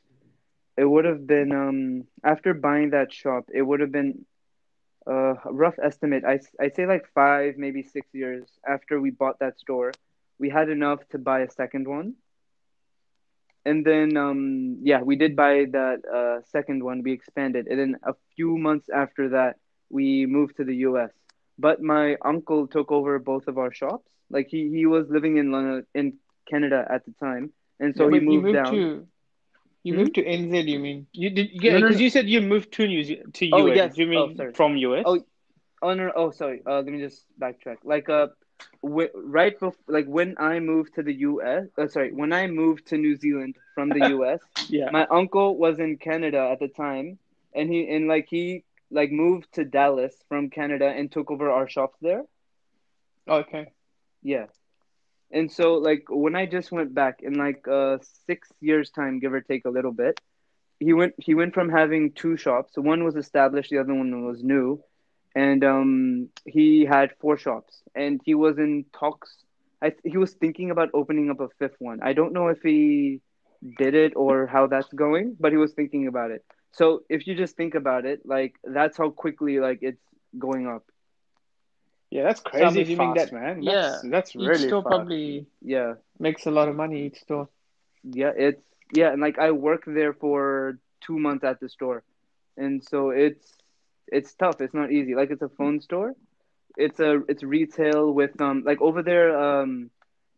It 0.78 0.86
would 0.86 1.06
have 1.06 1.28
been 1.28 1.52
um 1.52 2.08
after 2.24 2.54
buying 2.54 2.92
that 2.92 3.12
shop, 3.14 3.46
it 3.54 3.62
would 3.62 3.80
have 3.80 3.92
been 3.92 4.26
uh, 5.08 5.36
a 5.45 5.52
rough 5.54 5.76
estimate. 5.81 6.24
I 6.26 6.40
I'd 6.60 6.76
say 6.76 6.86
like 6.86 7.06
five, 7.14 7.56
maybe 7.57 7.83
six 7.83 8.07
years 8.14 8.48
after 8.68 9.00
we 9.00 9.12
bought 9.12 9.40
that 9.40 9.60
store, 9.60 9.92
we 10.40 10.50
had 10.50 10.69
enough 10.69 11.07
to 11.10 11.18
buy 11.18 11.42
a 11.42 11.50
second 11.50 11.88
one. 11.88 12.16
And 13.65 13.85
then 13.85 14.18
um 14.18 14.77
yeah, 14.81 15.01
we 15.01 15.15
did 15.15 15.35
buy 15.35 15.65
that 15.71 15.99
uh 16.19 16.41
second 16.44 16.83
one. 16.83 17.01
We 17.03 17.11
expanded, 17.13 17.68
and 17.68 17.80
then 17.80 17.95
a 18.03 18.13
few 18.35 18.57
months 18.57 18.89
after 18.94 19.30
that, 19.30 19.56
we 19.89 20.25
moved 20.25 20.57
to 20.57 20.63
the 20.63 20.75
U.S. 20.89 21.11
But 21.57 21.81
my 21.81 22.15
uncle 22.23 22.68
took 22.68 22.91
over 22.91 23.19
both 23.19 23.47
of 23.47 23.57
our 23.57 23.71
shops. 23.73 24.09
Like 24.30 24.47
he, 24.49 24.69
he 24.69 24.85
was 24.85 25.07
living 25.09 25.37
in 25.37 25.51
London, 25.51 25.85
in 25.94 26.13
Canada 26.49 26.85
at 26.89 27.06
the 27.06 27.13
time, 27.23 27.51
and 27.80 27.95
so 27.95 28.07
Yeah, 28.07 28.11
he 28.11 28.19
moved, 28.19 28.31
you 28.31 28.39
moved 28.39 28.51
down. 28.51 28.68
to 28.68 29.07
you 29.83 29.94
Hmm? 29.94 29.95
moved 29.95 30.15
to 30.15 30.23
NZ. 30.25 30.68
You 30.68 30.80
mean 30.80 31.07
you 31.13 31.30
did? 31.30 31.49
Yeah, 31.53 31.71
No, 31.71 31.80
no, 31.80 31.89
because 31.89 31.99
no. 31.99 32.01
you 32.01 32.09
said 32.09 32.27
you 32.30 32.41
moved 32.41 32.71
to 32.73 32.87
New 32.87 33.03
Zealand 33.03 33.33
to 33.35 33.45
Oh, 33.51 33.65
yes. 33.68 33.97
You 33.97 34.07
Oh, 34.13 34.30
mean 34.30 34.35
sorry. 34.35 34.53
from 34.53 34.75
US? 34.77 35.06
Oh, 35.06 35.19
Oh 35.81 35.94
no! 35.94 36.11
Oh, 36.15 36.31
sorry. 36.31 36.61
Uh, 36.65 36.75
let 36.81 36.85
me 36.85 36.99
just 36.99 37.25
backtrack. 37.39 37.77
Like 37.83 38.09
uh, 38.09 38.27
w- 38.83 39.09
right 39.15 39.57
before, 39.59 39.80
like 39.87 40.06
when 40.06 40.35
I 40.39 40.59
moved 40.59 40.95
to 40.95 41.03
the 41.03 41.13
U.S. 41.31 41.68
Uh, 41.77 41.87
sorry, 41.87 42.11
when 42.13 42.33
I 42.33 42.47
moved 42.47 42.87
to 42.87 42.97
New 42.97 43.15
Zealand 43.18 43.56
from 43.75 43.89
the 43.89 44.09
U.S. 44.15 44.39
yeah. 44.69 44.89
my 44.91 45.06
uncle 45.07 45.57
was 45.57 45.80
in 45.80 45.97
Canada 45.97 46.49
at 46.51 46.59
the 46.59 46.68
time, 46.68 47.19
and 47.53 47.69
he 47.69 47.87
and 47.89 48.07
like 48.07 48.27
he 48.30 48.63
like 48.91 49.11
moved 49.11 49.51
to 49.53 49.63
Dallas 49.65 50.13
from 50.30 50.49
Canada 50.49 50.87
and 50.87 51.11
took 51.11 51.31
over 51.31 51.49
our 51.49 51.68
shops 51.69 51.97
there. 52.01 52.23
okay. 53.27 53.71
Yeah. 54.21 54.47
And 55.31 55.51
so 55.51 55.75
like 55.75 56.06
when 56.09 56.35
I 56.35 56.45
just 56.45 56.71
went 56.71 56.94
back 56.94 57.21
in 57.21 57.33
like 57.35 57.68
uh 57.68 57.97
six 58.27 58.49
years 58.59 58.89
time, 58.91 59.19
give 59.19 59.33
or 59.33 59.41
take 59.41 59.65
a 59.65 59.69
little 59.69 59.91
bit, 59.91 60.19
he 60.80 60.94
went 60.94 61.13
he 61.18 61.33
went 61.35 61.53
from 61.53 61.69
having 61.69 62.11
two 62.11 62.37
shops. 62.37 62.73
One 62.77 63.03
was 63.03 63.15
established, 63.15 63.69
the 63.71 63.80
other 63.80 63.94
one 63.94 64.25
was 64.25 64.44
new. 64.44 64.83
And 65.35 65.64
um 65.64 66.30
he 66.45 66.85
had 66.85 67.11
four 67.19 67.38
shops 67.38 67.81
and 67.95 68.21
he 68.23 68.33
was 68.35 68.57
in 68.57 68.85
talks 68.97 69.38
I 69.81 69.94
he 70.04 70.18
was 70.18 70.33
thinking 70.33 70.71
about 70.71 70.90
opening 70.94 71.30
up 71.30 71.40
a 71.40 71.50
fifth 71.59 71.76
one. 71.80 72.00
I 72.02 72.14
don't 72.14 72.33
know 72.33 72.47
if 72.47 72.61
he 72.61 73.21
did 73.78 73.94
it 73.95 74.14
or 74.16 74.47
how 74.47 74.68
that's 74.68 74.92
going, 74.94 75.35
but 75.40 75.52
he 75.52 75.57
was 75.57 75.73
thinking 75.73 76.07
about 76.07 76.31
it. 76.31 76.44
So 76.71 77.04
if 77.09 77.28
you 77.28 77.35
just 77.35 77.56
think 77.56 77.76
about 77.76 78.06
it, 78.06 78.21
like 78.26 78.56
that's 78.64 78.97
how 78.97 79.09
quickly 79.09 79.59
like 79.59 79.80
it's 79.81 80.02
going 80.38 80.68
up. 80.68 80.83
Yeah, 82.09 82.23
that's 82.23 82.42
So 82.42 82.50
crazy. 82.50 82.66
I'm 82.66 82.78
assuming 82.78 83.14
fast, 83.16 83.31
that- 83.31 83.33
man. 83.33 83.64
yeah, 83.64 84.00
That's, 84.02 84.02
that's 84.04 84.35
Each 84.35 84.40
really 84.47 84.68
store 84.68 84.81
fast. 84.83 84.88
probably 84.88 85.47
Yeah. 85.61 85.95
makes 86.19 86.45
a 86.45 86.52
lot 86.52 86.68
of 86.69 86.76
money 86.76 87.06
each 87.06 87.19
store. 87.19 87.50
Yeah, 88.04 88.31
it's 88.35 88.61
yeah, 88.94 89.11
and 89.11 89.21
like 89.21 89.38
I 89.40 89.52
worked 89.52 89.85
there 89.88 90.14
for 90.14 90.78
two 91.02 91.18
months 91.19 91.44
at 91.44 91.59
the 91.59 91.69
store, 91.69 92.04
and 92.57 92.83
so 92.83 93.09
it's 93.11 93.57
it's 94.11 94.33
tough. 94.35 94.61
It's 94.61 94.73
not 94.73 94.91
easy. 94.91 95.15
Like 95.15 95.31
it's 95.31 95.41
a 95.41 95.49
phone 95.49 95.81
store. 95.81 96.13
It's 96.77 96.99
a 96.99 97.21
it's 97.27 97.44
retail 97.44 98.11
with 98.13 98.39
um 98.41 98.63
like 98.65 98.81
over 98.81 99.01
there 99.03 99.37
um 99.37 99.89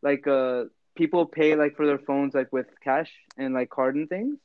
like 0.02 0.28
uh 0.28 0.66
people 0.96 1.26
pay 1.26 1.56
like 1.56 1.76
for 1.76 1.86
their 1.86 2.00
phones 2.00 2.34
like 2.34 2.52
with 2.52 2.68
cash 2.84 3.12
and 3.38 3.54
like 3.54 3.70
card 3.70 3.96
and 3.96 4.10
things. 4.10 4.38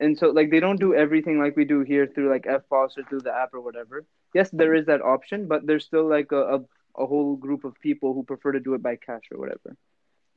And 0.00 0.16
so 0.18 0.28
like 0.28 0.50
they 0.50 0.60
don't 0.60 0.80
do 0.80 0.94
everything 0.94 1.38
like 1.38 1.56
we 1.56 1.64
do 1.64 1.80
here 1.80 2.06
through 2.06 2.30
like 2.30 2.44
EFTPOS 2.44 2.98
or 2.98 3.04
through 3.04 3.20
the 3.20 3.34
app 3.34 3.54
or 3.54 3.60
whatever. 3.60 4.04
Yes, 4.34 4.50
there 4.50 4.74
is 4.74 4.86
that 4.86 5.02
option, 5.02 5.46
but 5.48 5.66
there's 5.66 5.84
still 5.84 6.08
like 6.08 6.32
a, 6.32 6.56
a, 6.56 6.58
a 7.02 7.06
whole 7.06 7.36
group 7.36 7.64
of 7.64 7.74
people 7.80 8.14
who 8.14 8.22
prefer 8.24 8.52
to 8.52 8.60
do 8.60 8.74
it 8.74 8.82
by 8.82 8.96
cash 8.96 9.22
or 9.32 9.38
whatever. 9.38 9.76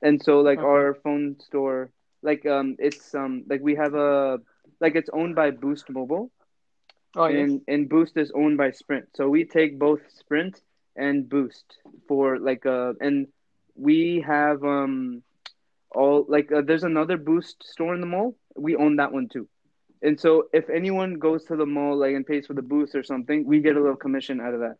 And 0.01 0.21
so 0.21 0.39
like 0.41 0.61
Okay. 0.61 0.63
our 0.63 0.93
phone 1.03 1.37
store 1.39 1.91
like 2.21 2.45
um 2.45 2.75
it's 2.79 3.13
um 3.15 3.43
like 3.49 3.61
we 3.61 3.75
have 3.75 3.93
a 3.95 4.39
like 4.79 4.95
it's 4.95 5.09
owned 5.13 5.35
by 5.35 5.51
Boost 5.51 5.89
Mobile 5.89 6.31
Oh 7.15 7.27
yes. 7.27 7.49
and 7.49 7.61
and 7.67 7.89
Boost 7.89 8.17
is 8.17 8.31
owned 8.35 8.57
by 8.57 8.71
Sprint. 8.71 9.07
So 9.15 9.29
we 9.29 9.45
take 9.45 9.79
both 9.79 10.01
Sprint 10.11 10.61
and 10.95 11.27
Boost 11.29 11.77
for 12.07 12.39
like 12.39 12.65
uh 12.65 12.93
and 12.99 13.27
we 13.75 14.23
have 14.25 14.63
um 14.63 15.23
all 15.93 16.25
like 16.27 16.51
uh, 16.51 16.61
there's 16.65 16.83
another 16.83 17.17
Boost 17.17 17.63
store 17.63 17.93
in 17.93 18.01
the 18.01 18.07
mall. 18.07 18.35
We 18.55 18.75
own 18.75 18.97
that 18.97 19.11
one 19.11 19.27
too. 19.31 19.47
And 20.01 20.19
so 20.19 20.47
if 20.53 20.69
anyone 20.69 21.15
goes 21.19 21.43
to 21.45 21.55
the 21.55 21.65
mall 21.65 21.97
like 21.97 22.13
and 22.15 22.25
pays 22.25 22.47
for 22.47 22.53
the 22.53 22.61
Boost 22.61 22.95
or 22.95 23.03
something, 23.03 23.45
we 23.45 23.59
get 23.61 23.75
a 23.75 23.79
little 23.81 23.95
commission 23.95 24.39
out 24.41 24.53
of 24.53 24.59
that. 24.61 24.75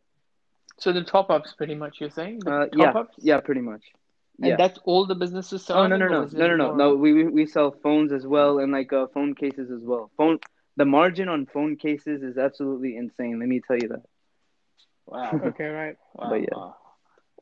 So 0.79 0.91
the 0.91 1.03
top 1.03 1.29
ups, 1.29 1.53
pretty 1.53 1.75
much, 1.75 1.99
you're 1.99 2.09
saying? 2.09 2.47
Uh, 2.47 2.67
top 2.77 2.77
yeah, 2.77 2.93
ups? 2.95 3.17
yeah, 3.21 3.39
pretty 3.39 3.61
much. 3.61 3.83
And 4.41 4.57
Yeah. 4.57 4.57
that's 4.57 4.79
all 4.85 5.05
the 5.05 5.15
businesses 5.15 5.65
Oh 5.73 5.85
selling? 5.85 5.87
no 5.87 5.97
no 5.97 6.07
no 6.07 6.25
no 6.31 6.47
no 6.47 6.55
no 6.55 6.73
no. 6.73 6.95
We 6.95 7.13
we 7.13 7.23
we 7.27 7.45
sell 7.45 7.71
phones 7.71 8.11
as 8.11 8.25
well 8.25 8.59
and 8.59 8.71
like 8.71 8.91
uh, 8.93 9.07
phone 9.07 9.33
cases 9.35 9.69
as 9.71 9.81
well. 9.83 10.11
Phone 10.17 10.39
the 10.75 10.85
margin 10.85 11.27
on 11.29 11.45
phone 11.45 11.75
cases 11.77 12.23
is 12.23 12.37
absolutely 12.37 12.95
insane. 12.97 13.39
Let 13.39 13.47
me 13.49 13.61
tell 13.61 13.77
you 13.77 13.89
that. 13.89 14.03
Wow. 15.05 15.39
Okay, 15.43 15.67
right. 15.67 15.97
wow. 16.13 16.23
But 16.23 16.41
yeah. 16.41 16.55
wow. 16.55 16.75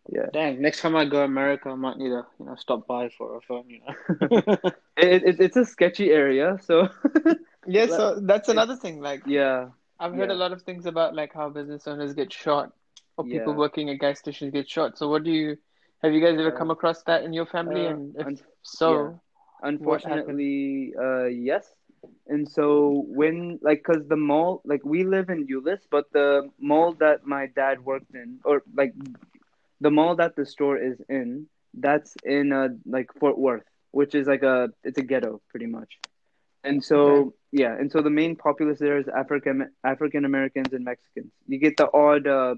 Yeah. 0.10 0.30
Dang. 0.32 0.62
Next 0.62 0.82
time 0.82 0.96
I 0.96 1.06
go 1.06 1.24
America, 1.24 1.70
I 1.70 1.76
might 1.76 1.98
need 1.98 2.10
to 2.10 2.26
you 2.40 2.46
know 2.46 2.56
stop 2.56 2.88
by 2.88 3.10
for 3.10 3.38
a 3.38 3.42
phone. 3.42 3.70
You 3.70 3.80
know. 3.82 4.30
It, 4.98 5.24
it, 5.24 5.40
it's 5.40 5.56
a 5.58 5.66
sketchy 5.66 6.12
area, 6.12 6.58
so 6.62 6.88
Yeah, 7.66 7.88
so 7.88 8.20
that's 8.22 8.50
another 8.50 8.76
thing. 8.76 9.02
Like, 9.02 9.24
yeah, 9.26 9.70
I've 10.00 10.14
heard 10.14 10.30
Yeah. 10.30 10.32
a 10.32 10.36
lot 10.36 10.52
of 10.52 10.62
things 10.64 10.86
about 10.86 11.16
like 11.16 11.34
how 11.34 11.50
business 11.50 11.88
owners 11.88 12.14
get 12.14 12.32
shot 12.34 12.72
or 13.18 13.26
people 13.26 13.54
Yeah. 13.54 13.56
working 13.56 13.90
at 13.90 14.00
gas 14.00 14.20
stations 14.20 14.52
get 14.52 14.70
shot. 14.70 14.98
So 14.98 15.08
what 15.10 15.24
do 15.24 15.32
you 15.32 15.58
have 16.02 16.14
you 16.14 16.22
guys 16.22 16.40
ever 16.40 16.52
Uh, 16.52 16.52
come 16.52 16.72
across 16.72 17.04
that 17.04 17.24
in 17.24 17.34
your 17.34 17.46
family? 17.46 17.86
uh, 17.86 17.88
and 17.88 18.16
if 18.18 18.28
un- 18.28 18.40
so, 18.62 19.22
unfortunately, 19.62 20.94
uh, 21.00 21.26
yes. 21.26 21.76
And 22.28 22.48
so 22.48 23.04
when 23.08 23.60
like, 23.62 23.84
cause 23.84 24.08
the 24.08 24.16
mall, 24.18 24.62
like 24.66 24.84
we 24.86 25.04
live 25.04 25.30
in 25.30 25.48
Euless, 25.48 25.82
but 25.90 26.06
the 26.14 26.50
mall 26.60 26.94
that 27.00 27.26
my 27.26 27.48
dad 27.48 27.84
worked 27.84 28.14
in, 28.14 28.40
or 28.46 28.64
like 28.74 28.94
the 29.80 29.92
mall 29.92 30.16
that 30.16 30.36
the 30.36 30.46
store 30.46 30.78
is 30.78 31.02
in, 31.10 31.48
that's 31.74 32.18
in 32.24 32.52
uh 32.52 32.70
like 32.86 33.08
Fort 33.20 33.38
Worth, 33.38 33.64
which 33.92 34.16
is 34.16 34.28
like 34.28 34.44
a 34.44 34.70
it's 34.84 34.98
a 34.98 35.04
ghetto 35.04 35.42
pretty 35.50 35.68
much. 35.68 36.00
And 36.64 36.84
so 36.84 37.34
Okay. 37.34 37.34
yeah, 37.52 37.74
and 37.78 37.92
so 37.92 38.02
the 38.02 38.10
main 38.10 38.36
populace 38.36 38.80
there 38.80 38.98
is 39.00 39.08
African 39.08 39.70
African 39.84 40.26
Americans 40.26 40.74
and 40.74 40.84
Mexicans. 40.86 41.32
You 41.48 41.60
get 41.60 41.78
the 41.78 41.88
odd 41.94 42.28
uh, 42.28 42.56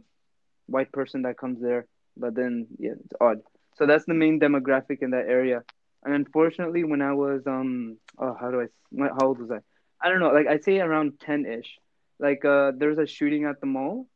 white 0.67 0.91
person 0.91 1.23
that 1.23 1.38
comes 1.38 1.62
there, 1.62 1.85
but 2.17 2.35
then 2.35 2.67
yeah, 2.79 2.91
it's 3.03 3.13
odd. 3.19 3.38
So 3.75 3.85
that's 3.85 4.05
the 4.05 4.13
main 4.13 4.39
demographic 4.39 5.01
in 5.01 5.12
that 5.12 5.27
area. 5.27 5.63
And 6.03 6.13
unfortunately, 6.13 6.83
when 6.83 7.01
I 7.01 7.13
was 7.13 7.41
um, 7.48 7.98
oh, 8.19 8.36
how 8.39 8.51
do 8.51 8.62
I? 8.62 8.65
What, 8.91 9.12
how 9.19 9.27
old 9.27 9.39
was 9.39 9.51
I? 9.51 9.60
I 10.01 10.10
don't 10.10 10.19
know. 10.19 10.31
Like 10.31 10.48
I'd 10.48 10.63
say 10.63 10.79
around 10.79 11.19
ten 11.19 11.45
ish. 11.45 11.77
Like 12.19 12.45
uh, 12.45 12.72
there 12.77 12.89
was 12.89 13.00
a 13.00 13.07
shooting 13.07 13.45
at 13.45 13.60
the 13.60 13.67
mall, 13.67 14.07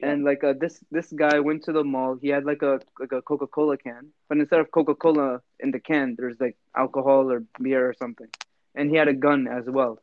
and 0.00 0.24
like 0.24 0.42
uh, 0.44 0.54
this 0.58 0.80
this 0.90 1.12
guy 1.12 1.40
went 1.40 1.64
to 1.64 1.72
the 1.72 1.84
mall. 1.84 2.16
He 2.20 2.28
had 2.28 2.44
like 2.44 2.62
a 2.62 2.80
like 2.98 3.12
a 3.12 3.22
Coca 3.22 3.46
Cola 3.46 3.76
can, 3.76 4.08
but 4.28 4.38
instead 4.38 4.60
of 4.60 4.70
Coca 4.70 4.94
Cola 4.94 5.40
in 5.60 5.70
the 5.70 5.80
can, 5.80 6.14
there's 6.16 6.40
like 6.40 6.56
alcohol 6.76 7.30
or 7.30 7.42
beer 7.60 7.88
or 7.88 7.94
something, 7.94 8.28
and 8.74 8.90
he 8.90 8.96
had 8.96 9.08
a 9.08 9.14
gun 9.14 9.46
as 9.46 9.64
well. 9.66 9.98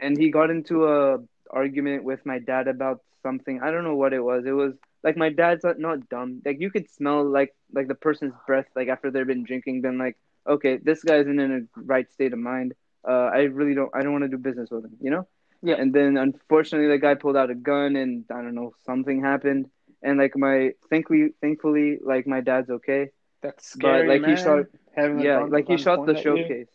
And 0.00 0.16
he 0.18 0.30
got 0.30 0.50
into 0.50 0.86
a 0.86 1.18
argument 1.50 2.04
with 2.04 2.24
my 2.26 2.38
dad 2.38 2.68
about 2.68 3.00
something. 3.22 3.60
I 3.62 3.70
don't 3.70 3.84
know 3.84 3.96
what 3.96 4.12
it 4.12 4.20
was. 4.20 4.44
It 4.46 4.52
was 4.52 4.74
like 5.02 5.16
my 5.16 5.30
dad's 5.30 5.64
not, 5.64 5.78
not 5.78 6.08
dumb. 6.08 6.42
Like 6.44 6.60
you 6.60 6.70
could 6.70 6.90
smell 6.90 7.24
like 7.28 7.54
like 7.72 7.88
the 7.88 7.94
person's 7.94 8.34
breath 8.46 8.66
like 8.76 8.88
after 8.88 9.10
they've 9.10 9.26
been 9.26 9.44
drinking. 9.44 9.82
Been 9.82 9.98
like, 9.98 10.16
okay, 10.48 10.78
this 10.78 11.02
guy 11.02 11.16
isn't 11.16 11.38
in 11.38 11.52
a 11.52 11.80
right 11.80 12.10
state 12.12 12.32
of 12.32 12.38
mind. 12.38 12.74
Uh, 13.08 13.30
I 13.32 13.42
really 13.42 13.74
don't. 13.74 13.90
I 13.94 14.02
don't 14.02 14.12
want 14.12 14.24
to 14.24 14.28
do 14.28 14.38
business 14.38 14.70
with 14.70 14.84
him. 14.84 14.96
You 15.00 15.10
know. 15.10 15.28
Yeah. 15.62 15.74
And 15.74 15.92
then 15.92 16.16
unfortunately, 16.16 16.88
the 16.88 16.98
guy 16.98 17.14
pulled 17.14 17.36
out 17.36 17.50
a 17.50 17.54
gun, 17.54 17.96
and 17.96 18.24
I 18.30 18.36
don't 18.42 18.54
know 18.54 18.72
something 18.86 19.20
happened. 19.22 19.70
And 20.02 20.18
like 20.18 20.36
my 20.36 20.72
thankfully, 20.90 21.34
thankfully, 21.40 21.98
like 22.02 22.26
my 22.26 22.40
dad's 22.40 22.70
okay. 22.70 23.10
that's 23.42 23.66
scary. 23.70 24.06
but, 24.06 24.20
like, 24.20 24.28
he 24.28 24.42
shot- 24.42 24.66
Having 24.94 25.20
Yeah, 25.20 25.44
like 25.44 25.68
he 25.68 25.76
shot 25.76 26.06
the 26.06 26.20
showcase. 26.20 26.68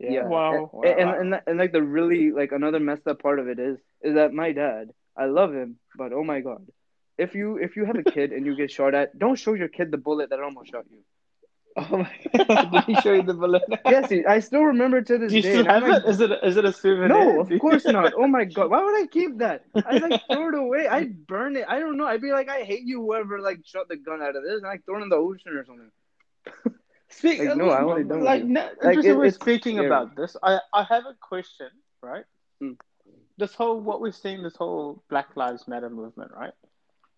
Yeah. 0.00 0.10
Yeah. 0.10 0.26
Wow. 0.26 0.70
And, 0.84 1.00
and, 1.00 1.34
and 1.34 1.42
and 1.46 1.58
like 1.58 1.72
the 1.72 1.82
really 1.82 2.30
like 2.32 2.52
another 2.52 2.80
messed 2.80 3.06
up 3.06 3.20
part 3.20 3.38
of 3.38 3.48
it 3.48 3.58
is 3.58 3.78
is 4.02 4.14
that 4.14 4.32
my 4.32 4.52
dad, 4.52 4.90
I 5.16 5.26
love 5.26 5.52
him, 5.52 5.78
but 5.96 6.12
oh 6.12 6.24
my 6.24 6.40
god, 6.40 6.66
if 7.16 7.34
you 7.34 7.58
if 7.58 7.76
you 7.76 7.84
have 7.84 7.96
a 7.96 8.02
kid 8.02 8.32
and 8.32 8.44
you 8.44 8.56
get 8.56 8.70
shot 8.70 8.94
at, 8.94 9.18
don't 9.18 9.36
show 9.36 9.54
your 9.54 9.68
kid 9.68 9.90
the 9.90 9.98
bullet 9.98 10.30
that 10.30 10.40
almost 10.40 10.70
shot 10.70 10.84
you. 10.90 10.98
Oh 11.90 11.98
my 11.98 12.10
god! 12.46 12.70
Did 12.70 12.84
he 12.84 12.94
show 13.02 13.12
you 13.14 13.22
the 13.22 13.34
bullet? 13.34 13.62
Yes, 13.84 14.12
I 14.28 14.38
still 14.38 14.62
remember 14.62 15.02
to 15.02 15.18
this 15.18 15.30
Do 15.30 15.36
you 15.36 15.42
day. 15.42 15.50
still 15.50 15.68
I'm 15.68 15.82
have 15.82 15.90
like? 16.04 16.04
Is 16.06 16.20
it 16.20 16.30
is 16.44 16.56
it 16.56 16.64
a 16.64 16.72
souvenir? 16.72 17.08
No, 17.08 17.40
of 17.40 17.50
course 17.60 17.84
not. 17.84 18.12
Oh 18.16 18.28
my 18.28 18.44
god, 18.44 18.70
why 18.70 18.80
would 18.84 19.02
I 19.02 19.06
keep 19.08 19.38
that? 19.38 19.64
I 19.84 19.98
like 19.98 20.20
throw 20.30 20.48
it 20.50 20.54
away. 20.54 20.86
I'd 20.86 21.26
burn 21.26 21.56
it. 21.56 21.64
I 21.68 21.80
don't 21.80 21.96
know. 21.96 22.06
I'd 22.06 22.22
be 22.22 22.30
like, 22.30 22.48
I 22.48 22.62
hate 22.62 22.84
you, 22.84 23.00
whoever 23.00 23.40
like 23.40 23.58
shot 23.66 23.88
the 23.88 23.96
gun 23.96 24.22
out 24.22 24.36
of 24.36 24.44
this, 24.44 24.58
and 24.62 24.66
I 24.66 24.78
throw 24.84 24.98
it 25.00 25.02
in 25.02 25.08
the 25.08 25.16
ocean 25.16 25.52
or 25.56 25.64
something. 25.64 25.90
Speak, 27.08 27.38
Like, 27.40 27.56
no, 27.56 27.70
I 27.70 27.82
only 27.82 28.04
don't 28.04 28.22
like, 28.24 28.44
no, 28.44 28.68
Like, 28.82 29.04
it- 29.04 29.16
we're 29.16 29.30
speaking 29.30 29.76
scary. 29.76 29.86
about 29.86 30.16
this. 30.16 30.36
I, 30.42 30.58
I 30.72 30.82
have 30.84 31.04
a 31.06 31.14
question, 31.20 31.68
right? 32.02 32.24
Hmm. 32.60 32.72
This 33.36 33.54
whole 33.54 33.80
what 33.80 34.00
we're 34.00 34.12
seeing, 34.12 34.42
this 34.42 34.56
whole 34.56 35.02
Black 35.08 35.36
Lives 35.36 35.66
Matter 35.68 35.90
movement, 35.90 36.30
right? 36.34 36.52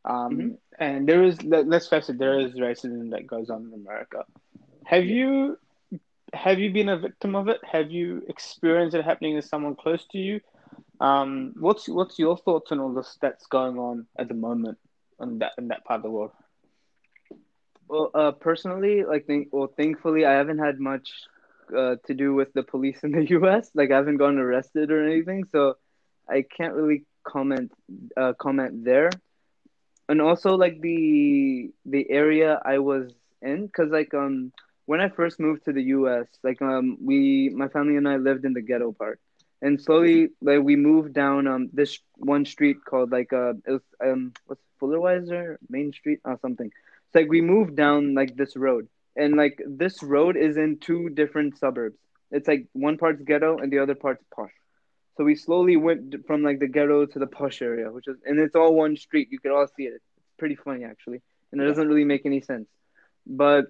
Um, 0.04 0.30
Mhm. 0.36 0.58
and 0.78 1.08
there 1.08 1.22
is 1.24 1.42
let, 1.42 1.66
let's 1.66 1.88
face 1.88 2.08
it, 2.10 2.18
there 2.18 2.38
is 2.40 2.52
racism 2.54 3.10
that 3.10 3.26
goes 3.26 3.48
on 3.50 3.64
in 3.66 3.72
America. 3.74 4.24
Have 4.86 5.04
you 5.04 5.58
have 6.32 6.60
you 6.60 6.72
been 6.72 6.88
a 6.88 6.96
victim 6.96 7.34
of 7.34 7.48
it? 7.48 7.60
Have 7.64 7.90
you 7.90 8.22
experienced 8.28 8.94
it 8.94 9.04
happening 9.04 9.34
to 9.34 9.42
someone 9.42 9.74
close 9.74 10.06
to 10.12 10.18
you? 10.18 10.40
Um, 11.00 11.54
what's 11.58 11.88
what's 11.88 12.20
your 12.20 12.36
thoughts 12.36 12.70
on 12.70 12.78
all 12.78 12.94
this 12.94 13.18
that's 13.20 13.46
going 13.46 13.78
on 13.78 14.06
at 14.16 14.28
the 14.28 14.34
moment 14.34 14.78
in 15.20 15.40
that 15.40 15.52
in 15.58 15.68
that 15.68 15.84
part 15.84 15.98
of 15.98 16.02
the 16.04 16.10
world? 16.10 16.30
Well, 17.88 18.10
uh, 18.14 18.32
personally, 18.32 19.04
like, 19.04 19.26
think, 19.26 19.48
well, 19.52 19.72
thankfully, 19.76 20.24
I 20.24 20.32
haven't 20.32 20.58
had 20.58 20.78
much 20.78 21.08
uh, 21.76 21.96
to 22.06 22.14
do 22.14 22.34
with 22.34 22.52
the 22.52 22.62
police 22.62 23.02
in 23.02 23.10
the 23.10 23.26
U.S. 23.38 23.70
Like, 23.74 23.90
I 23.90 23.96
haven't 23.96 24.18
gotten 24.18 24.38
arrested 24.38 24.92
or 24.92 25.04
anything, 25.04 25.44
so 25.50 25.76
I 26.28 26.42
can't 26.42 26.74
really 26.74 27.04
comment 27.24 27.72
uh, 28.16 28.34
comment 28.38 28.84
there. 28.84 29.10
And 30.08 30.20
also, 30.20 30.56
like 30.56 30.80
the 30.80 31.72
the 31.84 32.08
area 32.08 32.60
I 32.64 32.78
was 32.78 33.12
in, 33.42 33.68
cause 33.68 33.90
like 33.90 34.14
um 34.14 34.52
when 34.86 35.00
I 35.00 35.08
first 35.08 35.38
moved 35.40 35.64
to 35.66 35.72
the 35.72 35.82
U.S., 35.98 36.26
like 36.42 36.62
um 36.62 36.98
we 37.02 37.50
my 37.50 37.68
family 37.68 37.96
and 37.96 38.08
I 38.08 38.16
lived 38.16 38.44
in 38.44 38.54
the 38.54 38.62
ghetto 38.62 38.92
part, 38.92 39.20
and 39.62 39.80
slowly 39.80 40.30
like 40.40 40.62
we 40.62 40.76
moved 40.76 41.12
down 41.14 41.46
um 41.46 41.70
this 41.72 41.98
one 42.16 42.44
street 42.46 42.78
called 42.88 43.12
like 43.12 43.32
uh 43.32 43.54
it 43.66 43.72
was 43.72 43.82
um 44.00 44.32
what's 44.46 44.62
Fuller 44.78 45.00
Wiser 45.00 45.58
Main 45.68 45.92
Street 45.92 46.20
or 46.24 46.38
something. 46.40 46.66
It's 46.66 47.14
like 47.14 47.28
we 47.28 47.40
moved 47.40 47.76
down 47.76 48.14
like 48.14 48.36
this 48.36 48.56
road, 48.56 48.88
and 49.16 49.36
like 49.36 49.60
this 49.66 50.02
road 50.02 50.36
is 50.36 50.56
in 50.56 50.78
two 50.78 51.10
different 51.10 51.58
suburbs. 51.58 51.98
It's 52.30 52.48
like 52.48 52.66
one 52.72 52.98
part's 52.98 53.22
ghetto 53.22 53.58
and 53.58 53.72
the 53.72 53.78
other 53.78 53.94
part's 53.94 54.24
posh. 54.34 54.52
So 55.16 55.24
we 55.24 55.34
slowly 55.34 55.76
went 55.76 56.26
from 56.26 56.42
like 56.42 56.58
the 56.58 56.68
ghetto 56.68 57.06
to 57.06 57.18
the 57.18 57.26
posh 57.26 57.62
area, 57.62 57.90
which 57.90 58.08
is 58.08 58.16
and 58.24 58.38
it's 58.38 58.54
all 58.54 58.74
one 58.74 58.96
street. 58.96 59.28
You 59.30 59.38
could 59.38 59.52
all 59.52 59.66
see 59.66 59.84
it. 59.84 59.94
It's 59.94 60.04
pretty 60.38 60.56
funny 60.56 60.84
actually, 60.84 61.22
and 61.52 61.60
it 61.60 61.66
doesn't 61.66 61.88
really 61.88 62.04
make 62.04 62.26
any 62.26 62.40
sense. 62.40 62.68
But 63.26 63.66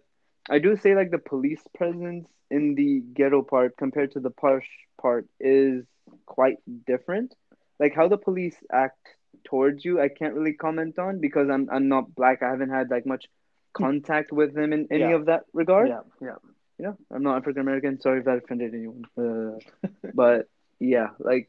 I 0.49 0.59
do 0.59 0.76
say 0.76 0.95
like 0.95 1.11
the 1.11 1.19
police 1.19 1.62
presence 1.75 2.29
in 2.50 2.75
the 2.75 3.00
ghetto 3.15 3.43
part 3.43 3.76
compared 3.76 4.12
to 4.12 4.21
the 4.21 4.31
posh 4.31 4.69
part 5.00 5.26
is 5.41 5.85
quite 6.26 6.59
different. 6.87 7.35
Like 7.81 7.95
how 7.95 8.09
the 8.09 8.17
police 8.19 8.57
act 8.73 8.99
towards 9.45 9.85
you, 9.85 10.00
I 10.00 10.09
can't 10.09 10.35
really 10.35 10.55
comment 10.55 10.99
on 10.99 11.21
because 11.21 11.49
I'm 11.50 11.69
I'm 11.71 11.88
not 11.88 12.15
black. 12.15 12.43
I 12.43 12.50
haven't 12.50 12.71
had 12.71 12.91
like 12.91 13.07
much 13.07 13.26
contact 13.73 14.33
with 14.33 14.55
them 14.55 14.73
in 14.73 14.87
any 14.91 15.00
Yeah. 15.00 15.17
of 15.17 15.26
that 15.26 15.45
regard. 15.53 15.88
Yeah, 15.88 16.00
yeah. 16.21 16.37
You 16.79 16.85
know, 16.87 16.97
I'm 17.11 17.23
not 17.23 17.37
African 17.38 17.62
American. 17.62 18.00
Sorry 18.00 18.19
if 18.21 18.25
that 18.26 18.38
offended 18.38 18.75
anyone. 18.75 19.05
Uh, 19.17 19.59
but 20.15 20.49
yeah, 20.79 21.09
like, 21.19 21.49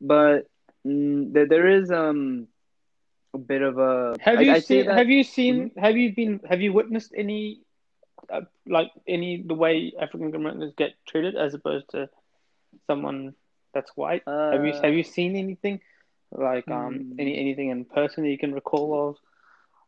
but 0.00 0.46
mm, 0.86 1.32
there 1.32 1.46
there 1.46 1.66
is 1.68 1.90
um 1.90 2.46
a 3.34 3.38
bit 3.38 3.62
of 3.62 3.78
a. 3.78 4.16
Have 4.20 4.40
you 4.42 4.52
I'd 4.52 4.64
seen? 4.64 4.86
that- 4.86 4.90
Mm-hmm. 4.90 4.98
Have 4.98 5.08
you 5.10 5.24
seen? 5.24 5.70
Have 5.76 5.96
you 5.96 6.14
been? 6.14 6.40
Have 6.48 6.60
you 6.60 6.72
witnessed 6.72 7.12
any, 7.16 7.60
uh, 8.32 8.40
like 8.66 8.90
any 9.06 9.42
the 9.46 9.54
way 9.54 9.92
African 10.00 10.34
Americans 10.34 10.72
get 10.76 10.92
treated 11.06 11.36
as 11.36 11.54
opposed 11.54 11.90
to 11.90 12.08
someone 12.86 13.34
that's 13.74 13.90
white? 13.96 14.22
have 14.50 14.64
you 14.64 14.72
Uh, 14.72 14.82
Have 14.82 14.94
you 14.94 15.02
seen 15.04 15.36
anything 15.36 15.80
like 16.32 16.70
um 16.70 17.04
Hmm. 17.04 17.18
any 17.18 17.36
anything 17.38 17.70
in 17.70 17.84
person 17.84 18.24
that 18.24 18.30
you 18.30 18.38
can 18.38 18.52
recall 18.54 19.08
of? 19.10 19.16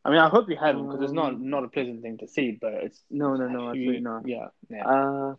I 0.05 0.11
mean, 0.11 0.19
I 0.19 0.29
hope 0.29 0.49
you 0.49 0.57
haven't 0.57 0.85
because 0.87 1.03
it's 1.03 1.13
not 1.13 1.39
Um, 1.39 1.41
not 1.41 1.65
a 1.65 1.69
pleasant 1.69 2.03
thing 2.03 2.19
to 2.19 2.29
see, 2.29 2.59
but 2.61 2.73
it's 2.75 3.03
No, 3.11 3.37
no, 3.37 3.49
no, 3.49 3.71
absolutely 3.71 4.01
you- 4.01 4.03
not. 4.03 4.27
Yeah, 4.27 4.49
yeah. 4.69 4.87
Uh, 4.87 5.35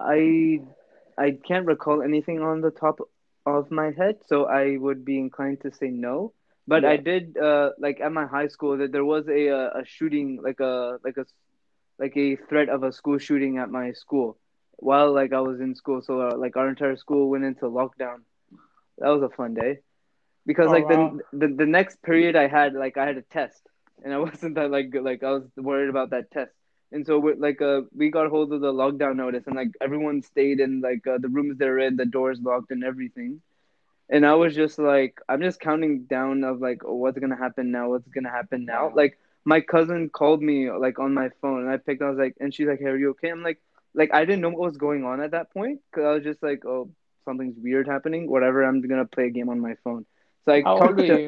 I 0.00 0.60
I 1.18 1.32
can't 1.46 1.66
recall 1.66 2.02
anything 2.02 2.40
on 2.40 2.60
the 2.60 2.70
top 2.70 2.98
of 3.46 3.70
my 3.70 3.90
head, 3.90 4.16
so 4.26 4.46
I 4.46 4.76
would 4.76 5.04
be 5.04 5.18
inclined 5.18 5.60
to 5.62 5.70
say 5.72 5.88
no. 5.88 6.32
But 6.66 6.84
I 6.84 6.96
did 6.96 7.36
uh 7.36 7.70
like 7.78 8.00
at 8.00 8.12
my 8.12 8.26
high 8.26 8.48
school 8.48 8.76
that 8.78 8.92
there 8.92 9.04
was 9.04 9.28
a 9.28 9.48
uh, 9.48 9.70
a 9.80 9.84
shooting 9.84 10.40
like 10.42 10.60
a 10.60 10.98
like 11.04 11.16
a 11.16 11.26
like 11.98 12.16
a 12.16 12.36
threat 12.36 12.68
of 12.68 12.82
a 12.82 12.92
school 12.92 13.18
shooting 13.18 13.58
at 13.58 13.70
my 13.70 13.92
school 13.92 14.38
while 14.76 15.12
like 15.12 15.32
I 15.32 15.40
was 15.40 15.60
in 15.60 15.74
school. 15.74 16.00
So 16.02 16.20
uh, 16.20 16.36
like 16.36 16.56
our 16.56 16.68
entire 16.68 16.96
school 16.96 17.28
went 17.30 17.44
into 17.44 17.66
lockdown. 17.66 18.18
That 18.98 19.08
was 19.10 19.22
a 19.22 19.28
fun 19.34 19.54
day 19.54 19.80
because 20.46 20.70
Oh, 20.70 20.72
like 20.72 20.86
wow. 20.86 20.88
the, 20.88 21.20
the 21.32 21.48
the 21.48 21.66
next 21.66 22.02
period 22.02 22.36
I 22.36 22.46
had 22.48 22.74
like 22.74 22.96
I 22.96 23.06
had 23.06 23.16
a 23.16 23.22
test 23.22 23.68
and 24.04 24.12
I 24.12 24.18
wasn't 24.28 24.54
that 24.56 24.70
like 24.70 24.90
good- 24.90 25.04
like 25.04 25.22
I 25.22 25.30
was 25.32 25.44
worried 25.56 25.88
about 25.90 26.10
that 26.10 26.30
test. 26.30 26.52
And 26.92 27.06
so 27.06 27.18
we 27.18 27.34
like 27.34 27.60
uh 27.62 27.82
we 27.94 28.10
got 28.10 28.30
hold 28.30 28.52
of 28.52 28.60
the 28.60 28.72
lockdown 28.72 29.16
notice 29.16 29.46
and 29.46 29.56
like 29.56 29.70
everyone 29.80 30.22
stayed 30.22 30.60
in 30.60 30.80
like 30.80 31.06
uh, 31.06 31.18
the 31.20 31.28
rooms 31.28 31.58
they're 31.58 31.78
in, 31.78 31.96
the 31.96 32.06
doors 32.06 32.40
locked 32.42 32.70
and 32.70 32.84
everything. 32.84 33.40
And 34.10 34.26
I 34.26 34.34
was 34.34 34.54
just 34.54 34.78
like 34.78 35.18
I'm 35.28 35.40
just 35.42 35.60
counting 35.60 36.04
down 36.04 36.44
of 36.44 36.60
like 36.60 36.82
oh, 36.84 36.94
what's 36.94 37.18
gonna 37.18 37.36
happen 37.36 37.70
now, 37.72 37.90
what's 37.90 38.08
gonna 38.08 38.30
happen 38.30 38.64
now. 38.64 38.90
Like 38.94 39.18
my 39.46 39.62
cousin 39.62 40.10
called 40.10 40.42
me 40.42 40.70
like 40.70 41.00
on 41.00 41.14
my 41.14 41.30
phone 41.42 41.62
and 41.62 41.70
I 41.70 41.78
picked. 41.78 42.02
Up. 42.02 42.08
I 42.08 42.10
was 42.10 42.18
like, 42.18 42.36
and 42.40 42.54
she's 42.54 42.68
like, 42.68 42.80
"Hey, 42.80 42.86
are 42.86 42.98
you 42.98 43.10
okay?" 43.12 43.30
I'm 43.30 43.42
like, 43.44 43.60
like 43.94 44.12
I 44.14 44.26
didn't 44.26 44.42
know 44.42 44.50
what 44.50 44.68
was 44.68 44.78
going 44.78 45.04
on 45.04 45.22
at 45.22 45.32
that 45.32 45.52
point 45.52 45.80
because 45.90 46.04
I 46.06 46.12
was 46.12 46.24
just 46.24 46.42
like, 46.42 46.64
"Oh, 46.66 46.90
something's 47.24 47.58
weird 47.58 47.88
happening." 47.88 48.30
Whatever, 48.30 48.64
I'm 48.64 48.82
gonna 48.82 49.06
play 49.06 49.26
a 49.26 49.30
game 49.30 49.50
on 49.50 49.60
my 49.60 49.76
phone. 49.84 50.06
So 50.44 50.52
I 50.52 50.64
How 50.64 50.76
talked 50.76 50.98
to 50.98 51.20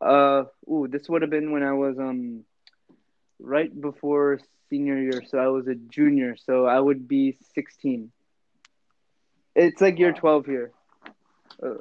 uh, 0.00 0.44
ooh, 0.70 0.88
this 0.88 1.08
would 1.08 1.22
have 1.22 1.30
been 1.30 1.52
when 1.52 1.62
I 1.62 1.72
was 1.72 1.98
um, 1.98 2.44
right 3.40 3.70
before 3.80 4.40
senior 4.70 4.98
year. 4.98 5.22
So 5.26 5.38
I 5.38 5.48
was 5.48 5.66
a 5.68 5.74
junior. 5.74 6.36
So 6.36 6.66
I 6.66 6.78
would 6.80 7.08
be 7.08 7.32
16. 7.54 8.12
It's 9.56 9.80
like 9.80 9.98
year 9.98 10.12
Wow. 10.12 10.14
12 10.14 10.46
here. 10.46 10.72
Uh, 11.62 11.74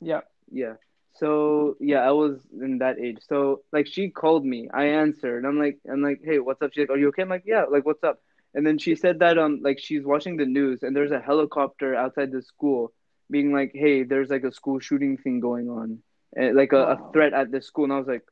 Yeah. 0.00 0.22
yeah. 0.50 0.74
So 1.14 1.76
yeah, 1.80 2.00
I 2.00 2.12
was 2.12 2.40
in 2.60 2.78
that 2.78 2.98
age. 2.98 3.18
So 3.28 3.62
like 3.72 3.86
she 3.86 4.08
called 4.10 4.44
me, 4.44 4.68
I 4.72 4.84
answered. 4.84 5.44
I'm 5.44 5.58
like, 5.58 5.78
I'm 5.90 6.02
like, 6.02 6.20
hey, 6.24 6.38
what's 6.38 6.62
up? 6.62 6.70
She's 6.72 6.82
like, 6.82 6.90
are 6.90 6.98
you 6.98 7.08
okay? 7.08 7.22
I'm 7.22 7.28
like, 7.28 7.44
yeah. 7.46 7.64
Like, 7.64 7.84
what's 7.84 8.04
up? 8.04 8.20
And 8.54 8.66
then 8.66 8.78
she 8.78 8.94
said 8.94 9.18
that 9.20 9.38
um, 9.38 9.60
like 9.62 9.78
she's 9.78 10.04
watching 10.04 10.36
the 10.36 10.46
news 10.46 10.82
and 10.82 10.94
there's 10.94 11.10
a 11.10 11.20
helicopter 11.20 11.94
outside 11.94 12.32
the 12.32 12.42
school, 12.42 12.92
being 13.30 13.52
like, 13.52 13.72
hey, 13.74 14.04
there's 14.04 14.30
like 14.30 14.44
a 14.44 14.52
school 14.52 14.78
shooting 14.80 15.16
thing 15.18 15.40
going 15.40 15.68
on, 15.68 15.98
and, 16.36 16.56
like 16.56 16.72
a, 16.72 16.76
Wow. 16.76 17.08
a 17.08 17.12
threat 17.12 17.32
at 17.34 17.50
the 17.50 17.60
school. 17.60 17.84
And 17.84 17.92
I 17.92 17.98
was 17.98 18.08
like, 18.08 18.24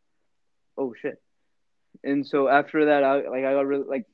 oh 0.79 0.95
shit. 1.01 1.21
And 2.05 2.27
so 2.27 2.49
after 2.49 2.87
that, 2.87 3.03
I 3.05 3.29
like 3.29 3.45
I 3.45 3.53
got 3.53 3.67
really 3.67 3.85
like 3.89 4.07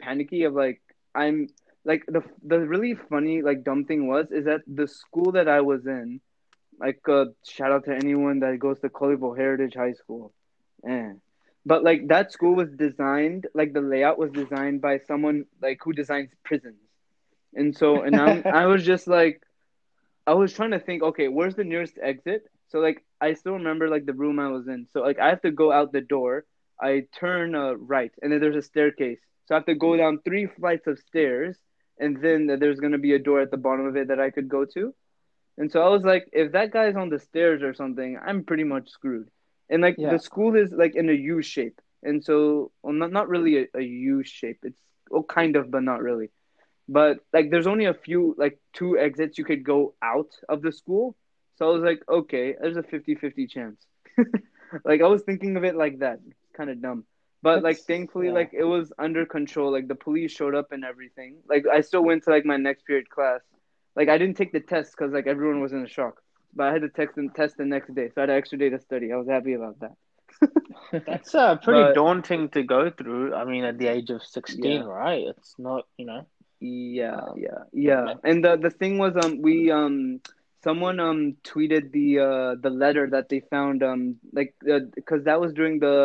panicky 0.00 0.44
of 0.44 0.54
like 0.54 0.80
I'm 1.14 1.48
like 1.84 2.04
the 2.06 2.22
the 2.44 2.58
really 2.60 2.94
funny 2.94 3.42
like 3.42 3.64
dumb 3.64 3.84
thing 3.84 4.06
was 4.08 4.26
is 4.30 4.44
that 4.46 4.60
the 4.66 4.86
school 4.88 5.32
that 5.32 5.48
I 5.48 5.60
was 5.60 5.86
in, 5.86 6.20
like 6.78 7.00
uh, 7.08 7.26
shout 7.46 7.72
out 7.72 7.84
to 7.84 7.94
anyone 7.94 8.40
that 8.40 8.58
goes 8.58 8.80
to 8.80 8.88
Colleyville 8.88 9.36
Heritage 9.36 9.74
High 9.74 9.92
School, 9.92 10.32
eh. 10.88 11.12
But 11.64 11.82
like 11.84 12.08
that 12.08 12.32
school 12.32 12.54
was 12.54 12.70
designed 12.70 13.46
like 13.54 13.72
the 13.72 13.80
layout 13.80 14.18
was 14.18 14.30
designed 14.32 14.80
by 14.80 14.98
someone 14.98 15.44
like 15.60 15.78
who 15.82 15.92
designs 15.92 16.30
prisons, 16.44 16.80
and 17.54 17.76
so 17.76 18.02
and 18.02 18.18
I'm 18.20 18.44
I 18.52 18.66
was 18.66 18.84
just 18.84 19.06
like, 19.06 19.42
I 20.26 20.34
was 20.34 20.52
trying 20.52 20.72
to 20.72 20.80
think 20.80 21.02
okay 21.02 21.28
where's 21.28 21.54
the 21.56 21.64
nearest 21.64 21.98
exit 22.02 22.42
so 22.68 22.78
like 22.80 23.04
I 23.20 23.34
still 23.34 23.54
remember 23.54 23.88
like 23.88 24.06
the 24.06 24.12
room 24.12 24.38
I 24.38 24.48
was 24.48 24.68
in 24.68 24.86
so 24.92 25.00
like 25.00 25.18
I 25.18 25.28
have 25.30 25.42
to 25.42 25.50
go 25.50 25.72
out 25.72 25.92
the 25.92 26.00
door 26.00 26.44
I 26.80 27.06
turn 27.18 27.54
uh, 27.54 27.74
right, 27.74 28.12
and 28.20 28.32
then 28.32 28.40
there's 28.40 28.56
a 28.56 28.62
staircase. 28.62 29.18
So 29.46 29.54
I 29.54 29.58
have 29.58 29.66
to 29.66 29.74
go 29.74 29.96
down 29.96 30.20
three 30.24 30.46
flights 30.46 30.86
of 30.86 30.98
stairs, 30.98 31.56
and 31.98 32.20
then 32.20 32.46
there's 32.46 32.80
gonna 32.80 32.98
be 32.98 33.14
a 33.14 33.18
door 33.18 33.40
at 33.40 33.50
the 33.50 33.56
bottom 33.56 33.86
of 33.86 33.96
it 33.96 34.08
that 34.08 34.20
I 34.20 34.30
could 34.30 34.48
go 34.48 34.64
to. 34.74 34.94
And 35.58 35.70
so 35.70 35.82
I 35.82 35.88
was 35.88 36.02
like, 36.04 36.28
if 36.32 36.52
that 36.52 36.70
guy's 36.72 36.96
on 36.96 37.08
the 37.08 37.18
stairs 37.18 37.62
or 37.62 37.74
something, 37.74 38.18
I'm 38.24 38.44
pretty 38.44 38.64
much 38.64 38.90
screwed. 38.90 39.28
And 39.70 39.82
like 39.82 39.96
Yeah. 39.98 40.10
the 40.10 40.18
school 40.18 40.54
is 40.56 40.72
like 40.72 40.94
in 40.96 41.08
a 41.08 41.12
U 41.12 41.42
shape, 41.42 41.80
and 42.02 42.22
so 42.24 42.70
well, 42.82 42.94
not 42.94 43.12
not 43.12 43.28
really 43.28 43.58
a, 43.62 43.66
a 43.74 43.82
U 43.82 44.22
shape. 44.24 44.58
It's 44.62 44.80
kind 45.28 45.56
of, 45.56 45.70
but 45.70 45.82
not 45.82 46.02
really. 46.02 46.30
But 46.88 47.18
like, 47.32 47.50
there's 47.50 47.66
only 47.66 47.86
a 47.86 47.94
few 47.94 48.34
like 48.38 48.58
two 48.72 48.98
exits 48.98 49.38
you 49.38 49.44
could 49.44 49.64
go 49.64 49.94
out 50.02 50.30
of 50.48 50.62
the 50.62 50.72
school. 50.72 51.16
So 51.56 51.68
I 51.68 51.72
was 51.72 51.82
like, 51.82 52.02
okay, 52.08 52.54
there's 52.60 52.76
a 52.76 52.82
50-50 52.82 53.48
chance. 53.50 53.86
like 54.84 55.00
I 55.02 55.06
was 55.06 55.22
thinking 55.22 55.56
of 55.56 55.64
it 55.64 55.76
like 55.76 56.00
that. 56.00 56.20
Kind 56.56 56.70
of 56.70 56.80
dumb. 56.82 57.04
But 57.42 57.62
like 57.62 57.78
thankfully 57.86 58.28
yeah. 58.28 58.32
like 58.32 58.50
it 58.52 58.64
was 58.64 58.92
under 58.98 59.24
control. 59.26 59.72
Like 59.72 59.88
the 59.88 59.94
police 59.94 60.32
showed 60.32 60.54
up 60.54 60.72
and 60.72 60.84
everything. 60.84 61.38
Like 61.48 61.64
I 61.66 61.80
still 61.80 62.02
went 62.04 62.24
to 62.24 62.30
like 62.30 62.44
my 62.44 62.56
next 62.56 62.86
period 62.86 63.08
class. 63.10 63.40
Like 63.96 64.08
I 64.08 64.18
didn't 64.18 64.36
take 64.36 64.52
the 64.52 64.60
test 64.60 64.96
cuz 64.96 65.12
like 65.12 65.26
everyone 65.26 65.60
was 65.60 65.72
in 65.72 65.82
a 65.84 65.88
shock. 65.88 66.22
But 66.54 66.68
I 66.68 66.72
had 66.72 66.82
to 66.82 66.88
text 66.88 67.18
and 67.18 67.34
test 67.34 67.56
the 67.58 67.64
next 67.64 67.94
day. 67.94 68.08
So 68.10 68.20
I 68.20 68.22
had 68.22 68.30
an 68.30 68.36
extra 68.36 68.58
day 68.58 68.70
to 68.70 68.78
study. 68.80 69.12
I 69.12 69.16
was 69.16 69.28
happy 69.28 69.54
about 69.54 69.76
that. 69.80 69.96
That's 71.06 71.34
uh, 71.34 71.56
pretty 71.56 71.82
But- 71.82 71.94
daunting 71.94 72.48
to 72.50 72.62
go 72.62 72.90
through. 72.90 73.34
I 73.34 73.44
mean, 73.44 73.64
at 73.64 73.78
the 73.78 73.88
age 73.88 74.10
of 74.10 74.22
16, 74.22 74.64
Yeah. 74.64 74.80
right? 74.86 75.24
It's 75.36 75.54
not, 75.58 75.86
you 75.98 76.06
know. 76.06 76.26
Yeah, 76.60 77.16
Um, 77.16 77.38
yeah, 77.38 77.62
yeah. 77.72 78.14
And 78.24 78.42
the 78.44 78.56
the 78.56 78.70
thing 78.70 78.96
was, 78.98 79.14
um, 79.22 79.42
we 79.42 79.70
um, 79.70 80.20
someone 80.64 80.98
um 81.00 81.20
tweeted 81.44 81.92
the 81.92 82.06
uh 82.28 82.54
the 82.66 82.70
letter 82.70 83.04
that 83.14 83.28
they 83.28 83.40
found 83.40 83.82
um 83.82 84.16
like 84.32 84.54
because 84.94 85.24
that 85.24 85.38
was 85.40 85.52
during 85.52 85.78
the 85.80 85.96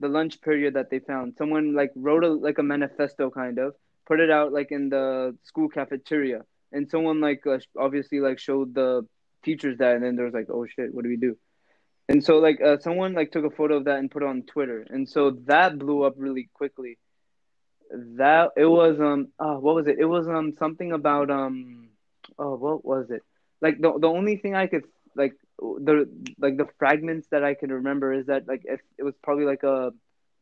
the 0.00 0.08
lunch 0.08 0.40
period 0.42 0.74
that 0.74 0.90
they 0.90 0.98
found. 0.98 1.36
Someone 1.38 1.72
like 1.80 1.92
wrote 1.96 2.22
a 2.24 2.28
like 2.48 2.58
a 2.58 2.62
manifesto 2.74 3.30
kind 3.30 3.58
of 3.58 3.74
put 4.10 4.20
it 4.20 4.30
out 4.30 4.52
like 4.52 4.70
in 4.72 4.90
the 4.90 5.34
school 5.42 5.68
cafeteria, 5.70 6.42
and 6.72 6.88
someone 6.90 7.20
like 7.20 7.46
uh, 7.46 7.58
obviously 7.78 8.20
like 8.20 8.38
showed 8.38 8.74
the 8.74 9.06
teachers 9.44 9.78
that, 9.78 9.94
and 9.94 10.04
then 10.04 10.16
there 10.16 10.24
was 10.24 10.34
like, 10.34 10.48
oh 10.50 10.66
shit, 10.66 10.94
what 10.94 11.02
do 11.02 11.08
we 11.08 11.16
do? 11.16 11.36
And 12.08 12.24
so 12.24 12.38
like 12.38 12.60
uh, 12.60 12.78
someone 12.78 13.14
like 13.14 13.32
took 13.32 13.44
a 13.44 13.50
photo 13.50 13.76
of 13.76 13.84
that 13.84 13.98
and 13.98 14.10
put 14.10 14.22
it 14.22 14.28
on 14.28 14.42
Twitter, 14.42 14.84
and 14.88 15.08
so 15.08 15.38
that 15.46 15.78
blew 15.78 16.02
up 16.02 16.14
really 16.16 16.48
quickly. 16.52 16.98
That 17.90 18.50
it 18.56 18.66
was 18.66 18.98
um 19.00 19.28
uh, 19.38 19.54
what 19.54 19.74
was 19.74 19.86
it? 19.86 19.96
It 19.98 20.06
was 20.06 20.26
um 20.28 20.54
something 20.58 20.92
about 20.92 21.30
um 21.30 21.88
oh 22.38 22.56
what 22.56 22.84
was 22.84 23.10
it? 23.10 23.22
Like 23.60 23.80
the 23.80 23.98
the 23.98 24.08
only 24.08 24.36
thing 24.36 24.54
i 24.54 24.66
could 24.66 24.84
like 25.14 25.34
the 25.58 26.08
like 26.38 26.56
the 26.56 26.66
fragments 26.78 27.28
that 27.30 27.44
i 27.44 27.54
can 27.54 27.70
remember 27.70 28.12
is 28.12 28.26
that 28.26 28.48
like 28.48 28.64
it 28.64 29.02
was 29.02 29.14
probably 29.22 29.44
like 29.44 29.62
a 29.62 29.92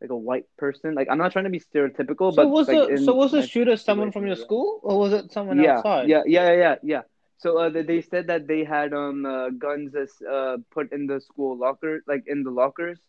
like 0.01 0.11
a 0.11 0.17
white 0.17 0.47
person. 0.59 0.95
Like 0.95 1.09
i'm 1.11 1.19
not 1.19 1.33
trying 1.33 1.45
to 1.45 1.51
be 1.51 1.61
stereotypical 1.61 2.35
So 2.35 2.47
but 2.47 2.49
was 2.49 2.69
like 2.69 2.83
the 2.85 2.97
in 2.97 3.05
so 3.05 3.15
was 3.15 3.33
the 3.33 3.43
shooter 3.43 3.77
someone 3.77 4.11
from 4.13 4.27
your 4.27 4.37
school 4.37 4.81
or 4.83 4.99
was 4.99 5.13
it 5.13 5.31
someone 5.33 5.59
yeah 5.59 5.83
outside? 5.83 6.11
yeah 6.11 6.23
yeah 6.27 6.53
yeah 6.53 6.75
yeah 6.83 7.03
so 7.39 7.59
uh, 7.59 7.69
they- 7.71 7.83
they 7.83 8.01
said 8.01 8.27
that 8.29 8.47
they 8.47 8.65
had 8.65 8.93
um 8.93 9.25
uh, 9.27 9.51
guns 9.51 9.95
as 9.95 10.13
uh 10.31 10.57
put 10.71 10.93
in 10.93 11.07
the 11.07 11.21
school 11.21 11.57
locker 11.57 12.03
like 12.07 12.25
in 12.27 12.43
the 12.43 12.51
lockers 12.51 13.01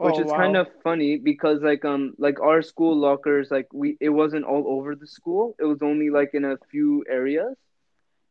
which 0.00 0.18
Oh, 0.18 0.20
is 0.20 0.32
kind 0.32 0.56
of 0.56 0.66
funny 0.82 1.18
because 1.18 1.60
like 1.62 1.84
um 1.84 2.14
like 2.18 2.40
our 2.40 2.62
school 2.62 2.96
lockers 2.96 3.50
like 3.50 3.66
we 3.72 3.96
it 4.00 4.10
wasn't 4.10 4.44
all 4.44 4.64
over 4.68 4.94
the 4.94 5.06
school. 5.06 5.54
It 5.58 5.64
was 5.64 5.82
only 5.82 6.10
like 6.10 6.30
in 6.34 6.44
a 6.44 6.56
few 6.70 7.04
areas. 7.08 7.56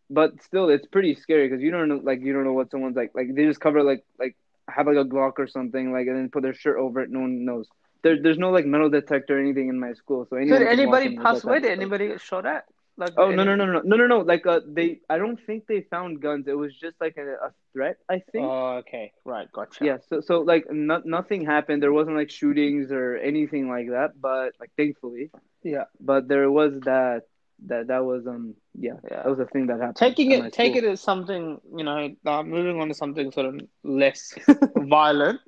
But 0.10 0.42
still 0.42 0.70
it's 0.70 0.88
pretty 0.88 1.16
scary 1.16 1.48
because 1.48 1.62
you 1.62 1.72
don't 1.72 1.88
know 1.90 2.00
like 2.04 2.22
you 2.22 2.34
don't 2.34 2.44
know 2.44 2.54
what 2.54 2.72
someone's 2.72 2.96
like. 2.96 3.12
Like 3.16 3.34
they 3.36 3.46
just 3.46 3.60
cover 3.60 3.84
like 3.84 4.04
like 4.20 4.36
have 4.70 4.88
like 4.88 4.98
a 4.98 5.06
glock 5.08 5.34
or 5.38 5.48
something 5.48 5.92
like 5.92 6.08
and 6.08 6.16
then 6.18 6.30
put 6.30 6.44
their 6.44 6.54
shirt 6.54 6.78
over 6.80 7.02
it 7.02 7.10
no 7.12 7.22
one 7.22 7.46
knows 7.46 7.68
there, 8.04 8.22
there's 8.22 8.38
no 8.38 8.50
like 8.52 8.66
metal 8.66 8.90
detector 8.90 9.38
or 9.38 9.42
anything 9.42 9.70
in 9.70 9.80
my 9.80 9.94
school 9.94 10.26
so 10.30 10.38
Did 10.38 10.62
anybody 10.62 11.18
pass 11.18 11.44
away? 11.44 11.60
Did 11.60 11.72
anybody 11.72 12.08
get 12.08 12.22
shot 12.22 12.46
at? 12.46 12.66
Like, 13.00 13.14
Oh 13.16 13.32
no 13.32 13.46
no 13.46 13.56
no 13.56 13.66
no 13.66 13.80
no 13.82 13.96
no 13.96 14.08
no! 14.08 14.20
Like 14.20 14.46
uh, 14.46 14.60
they 14.68 15.00
I 15.10 15.18
don't 15.18 15.40
think 15.46 15.68
they 15.68 15.82
found 15.90 16.22
guns. 16.22 16.50
It 16.50 16.58
was 16.58 16.76
just 16.76 17.00
like 17.00 17.16
a, 17.16 17.48
a 17.48 17.54
threat. 17.72 17.96
I 18.10 18.22
think. 18.32 18.44
Oh, 18.46 18.82
okay, 18.82 19.14
right, 19.24 19.50
gotcha. 19.54 19.86
Yeah, 19.86 19.98
so 20.10 20.20
so 20.20 20.42
like 20.42 20.66
no, 20.70 21.02
nothing 21.06 21.46
happened. 21.46 21.82
There 21.82 21.94
wasn't 21.94 22.18
like 22.18 22.30
shootings 22.30 22.92
or 22.92 23.16
anything 23.16 23.70
like 23.70 23.88
that, 23.92 24.20
but 24.20 24.52
like 24.60 24.72
thankfully. 24.76 25.32
Yeah. 25.64 25.86
But 26.02 26.28
there 26.28 26.52
was 26.52 26.74
that 26.82 27.22
that 27.68 27.88
that 27.88 28.04
was 28.04 28.28
um 28.28 28.56
yeah, 28.78 28.94
Yeah. 29.10 29.24
that 29.24 29.30
was 29.30 29.40
a 29.40 29.46
thing 29.46 29.68
that 29.68 29.80
happened. 29.80 29.96
Taking 29.96 30.32
it, 30.32 30.52
take 30.52 30.76
school. 30.76 30.90
it 30.90 30.92
as 30.92 31.00
something, 31.00 31.62
you 31.74 31.86
know. 31.86 32.10
Uh, 32.26 32.44
moving 32.44 32.82
on 32.82 32.90
to 32.90 32.94
something 32.94 33.32
sort 33.32 33.46
of 33.46 33.62
less 33.84 34.34
violent. 34.76 35.40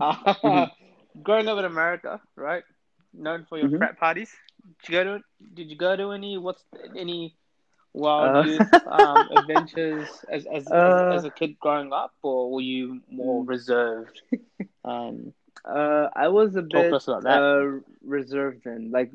Uh, 0.00 0.66
growing 1.22 1.48
up 1.48 1.58
in 1.58 1.64
America, 1.64 2.20
right? 2.36 2.62
Known 3.12 3.44
for 3.48 3.58
your 3.58 3.68
Mhm. 3.68 3.78
frat 3.78 3.98
parties. 3.98 4.30
Did 4.82 4.88
you 4.88 4.92
go 4.92 5.04
to? 5.04 5.24
Did 5.54 5.70
you 5.70 5.76
go 5.76 5.96
to 5.96 6.10
any? 6.12 6.38
What's 6.38 6.64
any 6.96 7.36
wild 7.92 8.34
Uh. 8.36 8.44
youth 8.44 8.68
um, 8.86 9.28
adventures 9.30 10.24
as 10.28 10.46
as, 10.46 10.70
Uh. 10.70 10.74
as 10.84 11.02
as 11.10 11.24
a 11.24 11.30
kid 11.30 11.58
growing 11.60 11.92
up, 11.92 12.12
or 12.22 12.50
were 12.52 12.60
you 12.60 13.00
more 13.10 13.44
Mm. 13.44 13.48
reserved? 13.48 14.20
Um, 14.84 15.32
Uh, 15.64 16.08
I 16.14 16.28
was 16.28 16.56
a 16.56 16.62
bit 16.62 16.90
to 16.90 16.96
us 16.96 17.08
about 17.08 17.22
that. 17.24 17.42
uh 17.42 17.80
reserved 18.02 18.62
then. 18.64 18.90
Like 18.90 19.10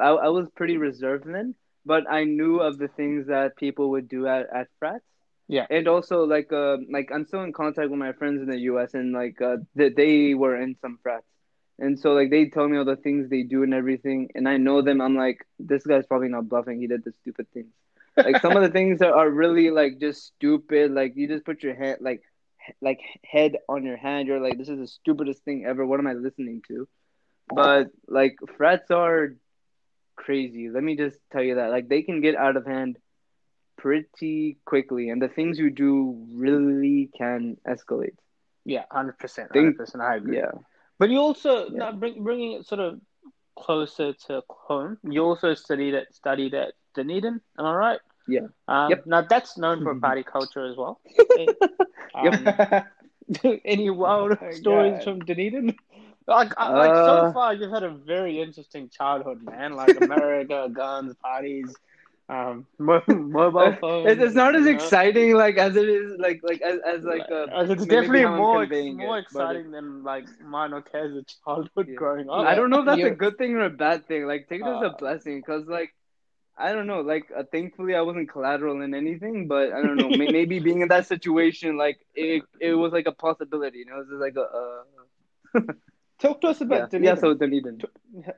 I 0.00 0.08
I 0.08 0.28
was 0.28 0.48
pretty 0.50 0.76
reserved 0.76 1.24
then, 1.26 1.54
but 1.84 2.10
I 2.10 2.24
knew 2.24 2.60
of 2.60 2.78
the 2.78 2.88
things 2.88 3.26
that 3.26 3.56
people 3.56 3.90
would 3.90 4.08
do 4.08 4.26
at 4.26 4.46
at 4.52 4.68
frats. 4.78 5.04
Yeah. 5.48 5.66
And 5.70 5.86
also 5.88 6.24
like 6.24 6.52
uh 6.52 6.78
like 6.90 7.10
I'm 7.12 7.26
still 7.26 7.42
in 7.42 7.52
contact 7.52 7.90
with 7.90 7.98
my 7.98 8.12
friends 8.12 8.40
in 8.42 8.48
the 8.48 8.58
US 8.70 8.94
and 8.94 9.12
like 9.12 9.40
uh 9.40 9.58
th- 9.76 9.94
they 9.94 10.34
were 10.34 10.56
in 10.56 10.76
some 10.80 10.98
frats. 11.02 11.26
And 11.78 11.98
so 11.98 12.12
like 12.12 12.30
they 12.30 12.46
tell 12.48 12.68
me 12.68 12.78
all 12.78 12.84
the 12.84 12.96
things 12.96 13.28
they 13.28 13.42
do 13.42 13.62
and 13.62 13.74
everything 13.74 14.30
and 14.34 14.48
I 14.48 14.56
know 14.56 14.82
them 14.82 15.00
I'm 15.00 15.16
like 15.16 15.38
this 15.58 15.84
guy's 15.84 16.06
probably 16.06 16.28
not 16.28 16.48
bluffing 16.48 16.80
he 16.80 16.86
did 16.86 17.04
the 17.04 17.12
stupid 17.22 17.46
things. 17.52 17.72
Like 18.16 18.40
some 18.40 18.56
of 18.56 18.62
the 18.62 18.70
things 18.78 19.00
that 19.00 19.12
are 19.12 19.28
really 19.28 19.70
like 19.70 19.98
just 19.98 20.26
stupid 20.26 20.92
like 20.92 21.14
you 21.16 21.28
just 21.28 21.44
put 21.44 21.62
your 21.62 21.74
hand 21.74 21.98
like 22.00 22.22
like 22.80 23.00
head 23.24 23.56
on 23.68 23.84
your 23.84 23.96
hand 23.96 24.28
you're 24.28 24.40
like 24.40 24.58
this 24.58 24.68
is 24.68 24.78
the 24.78 24.86
stupidest 24.86 25.42
thing 25.44 25.64
ever 25.66 25.84
what 25.84 25.98
am 25.98 26.06
I 26.06 26.12
listening 26.12 26.62
to? 26.68 26.88
But 27.54 27.88
like 28.08 28.36
frats 28.56 28.90
are 28.90 29.34
crazy. 30.16 30.70
Let 30.70 30.82
me 30.82 30.96
just 30.96 31.18
tell 31.32 31.42
you 31.42 31.56
that. 31.56 31.70
Like 31.70 31.88
they 31.88 32.02
can 32.02 32.20
get 32.20 32.36
out 32.36 32.56
of 32.56 32.66
hand 32.66 32.98
pretty 33.76 34.58
quickly, 34.64 35.08
and 35.08 35.20
the 35.20 35.28
things 35.28 35.58
you 35.58 35.70
do 35.70 36.26
really 36.34 37.10
can 37.16 37.56
escalate. 37.66 38.16
Yeah, 38.64 38.84
hundred 38.90 39.18
percent, 39.18 39.50
hundred 39.52 39.76
percent. 39.76 40.02
I 40.02 40.16
agree. 40.16 40.36
Yeah, 40.36 40.52
But 41.02 41.10
you 41.10 41.18
also 41.18 41.66
Yeah. 41.66 41.78
now 41.82 41.92
bring, 41.92 42.22
bringing 42.22 42.52
it 42.52 42.64
sort 42.64 42.78
of 42.80 43.00
closer 43.56 44.12
to 44.26 44.42
home. 44.48 44.98
You 45.02 45.24
also 45.24 45.52
studied 45.54 45.94
at 46.00 46.14
studied 46.14 46.54
at 46.54 46.74
Dunedin. 46.94 47.40
Am 47.58 47.64
I 47.66 47.74
right? 47.74 48.00
Yeah. 48.28 48.46
Um, 48.68 48.90
Yep. 48.90 49.06
Now 49.06 49.20
that's 49.22 49.58
known 49.58 49.82
for 49.82 49.98
party 49.98 50.22
culture 50.22 50.64
as 50.70 50.76
well. 50.76 51.00
Um, 52.14 52.46
any 53.74 53.90
wild 53.90 54.38
my 54.40 54.50
stories 54.52 54.92
God. 54.98 55.02
from 55.04 55.18
Dunedin? 55.24 55.74
Like, 56.28 56.52
I- 56.56 56.70
like 56.82 56.94
so 57.04 57.14
Uh, 57.26 57.32
far, 57.32 57.54
you've 57.54 57.72
had 57.72 57.82
a 57.82 57.90
very 57.90 58.40
interesting 58.40 58.88
childhood, 58.90 59.42
man. 59.42 59.74
Like 59.74 59.96
America, 60.00 60.68
guns, 60.82 61.16
parties, 61.16 61.74
um, 62.32 62.66
mobile 62.78 63.74
phones. 63.80 64.18
it's, 64.18 64.20
it's 64.22 64.34
not 64.34 64.54
as 64.56 64.66
know? 64.66 64.66
exciting 64.66 65.34
like 65.34 65.56
as 65.58 65.76
it 65.76 65.88
is 65.88 66.18
like 66.18 66.40
like 66.42 66.60
as, 66.62 66.78
as 66.86 67.04
like 67.04 67.30
uh, 67.30 67.46
Like, 67.46 67.70
it's 67.70 67.86
definitely 67.86 68.24
how 68.24 68.34
I'm 68.34 68.46
more 68.46 68.48
conveying 68.48 69.00
more 69.00 69.18
it, 69.18 69.18
but 69.32 69.48
exciting 69.48 69.70
than 69.70 70.02
like 70.02 70.26
mine 70.40 70.72
or 70.72 70.82
Kaz's 70.82 71.24
childhood 71.44 71.86
Yeah. 71.86 71.96
growing 71.96 72.28
up. 72.30 72.48
I 72.48 72.54
don't 72.54 72.70
know 72.70 72.80
if 72.80 72.86
that's 72.86 73.04
a 73.04 73.10
good 73.10 73.38
thing 73.38 73.54
or 73.54 73.64
a 73.64 73.70
bad 73.70 74.06
thing. 74.06 74.26
Like 74.26 74.48
take 74.48 74.60
it 74.62 74.66
as 74.66 74.80
a 74.82 74.90
Uh, 74.90 74.98
blessing 74.98 75.40
because 75.40 75.66
like. 75.66 75.90
I 76.58 76.72
don't 76.72 76.86
know. 76.86 77.00
Like, 77.00 77.30
uh, 77.36 77.44
thankfully, 77.50 77.94
I 77.94 78.02
wasn't 78.02 78.28
collateral 78.30 78.82
in 78.82 78.94
anything, 78.94 79.46
but 79.48 79.72
I 79.72 79.80
don't 79.80 79.96
know. 79.98 80.10
may- 80.10 80.28
maybe 80.28 80.58
being 80.60 80.82
in 80.82 80.88
that 80.88 81.06
situation, 81.06 81.76
like, 81.78 81.98
it, 82.14 82.44
it 82.60 82.74
was 82.74 82.92
like 82.92 83.06
a 83.06 83.12
possibility. 83.12 83.78
You 83.78 83.86
know, 83.86 84.00
it 84.00 84.06
was 84.10 84.20
like 84.20 84.36
a. 84.36 85.60
Uh, 85.60 85.72
Talk 86.22 86.40
to 86.42 86.48
us 86.48 86.60
about 86.60 86.92
yeah, 86.92 87.16
Dunedin. 87.16 87.16
so 87.16 87.34
Dunedin. 87.34 87.82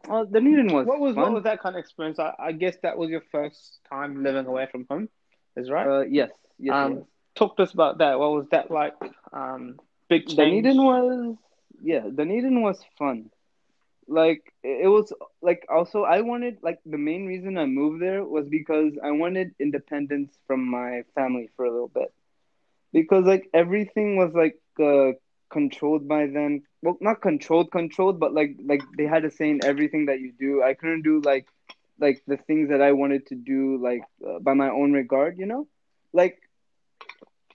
Oh, 0.09 0.25
Dunedin 0.25 0.73
was 0.73 0.87
what 0.87 1.01
was 1.01 1.15
fun. 1.15 1.25
what 1.25 1.33
was 1.35 1.45
that 1.45 1.61
kind 1.61 1.77
of 1.77 1.81
experience? 1.81 2.19
I, 2.19 2.33
I 2.39 2.53
guess 2.53 2.77
that 2.83 2.97
was 2.97 3.11
your 3.11 3.23
first 3.31 3.81
time 3.91 4.23
living 4.23 4.47
away 4.47 4.67
from 4.73 4.87
home, 4.89 5.11
is 5.55 5.71
right? 5.71 5.87
Uh, 5.87 6.01
yes, 6.01 6.31
yes. 6.59 6.75
Um, 6.75 6.95
was. 6.95 7.05
Talk 7.35 7.57
to 7.59 7.65
us 7.65 7.75
about 7.75 7.99
that. 7.99 8.19
What 8.19 8.33
was 8.33 8.47
that 8.53 8.71
like? 8.71 8.95
Um, 9.35 9.79
big 10.09 10.27
change. 10.27 10.65
Dunedin 10.65 10.83
was 10.83 11.37
yeah, 11.83 12.01
Dunedin 12.01 12.63
was 12.63 12.83
fun. 12.99 13.31
Like 14.09 14.51
it 14.63 14.85
it 14.85 14.89
was 14.89 15.13
like 15.43 15.67
also 15.69 16.05
I 16.05 16.23
wanted 16.23 16.59
like 16.63 16.79
the 16.87 16.97
main 16.97 17.27
reason 17.27 17.59
I 17.59 17.67
moved 17.67 18.01
there 18.01 18.25
was 18.25 18.49
because 18.49 18.95
I 19.03 19.11
wanted 19.11 19.55
independence 19.61 20.39
from 20.47 20.67
my 20.67 21.03
family 21.15 21.51
for 21.55 21.67
a 21.67 21.71
little 21.71 21.89
bit. 21.89 22.13
Because 22.95 23.27
like 23.27 23.51
everything 23.53 24.17
was 24.17 24.33
like 24.33 24.59
uh 24.81 25.19
controlled 25.55 26.07
by 26.15 26.27
them. 26.27 26.63
Well, 26.83 26.99
not 27.01 27.23
controlled 27.23 27.71
controlled, 27.73 28.21
but 28.21 28.35
like 28.39 28.57
like 28.73 28.83
they 28.99 29.07
had 29.15 29.25
a 29.25 29.31
say 29.31 29.51
in 29.51 29.65
everything 29.73 30.07
that 30.07 30.21
you 30.21 30.33
do. 30.47 30.63
I 30.63 30.75
couldn't 30.75 31.03
do 31.11 31.21
like 31.33 31.47
like 32.07 32.23
the 32.27 32.39
things 32.49 32.71
that 32.71 32.83
I 32.83 32.93
wanted 33.03 33.27
to 33.29 33.37
do 33.37 33.79
like 33.89 34.03
uh, 34.29 34.39
by 34.41 34.55
my 34.55 34.71
own 34.81 34.93
regard, 34.93 35.39
you 35.39 35.47
know? 35.53 35.67
Like 36.13 36.39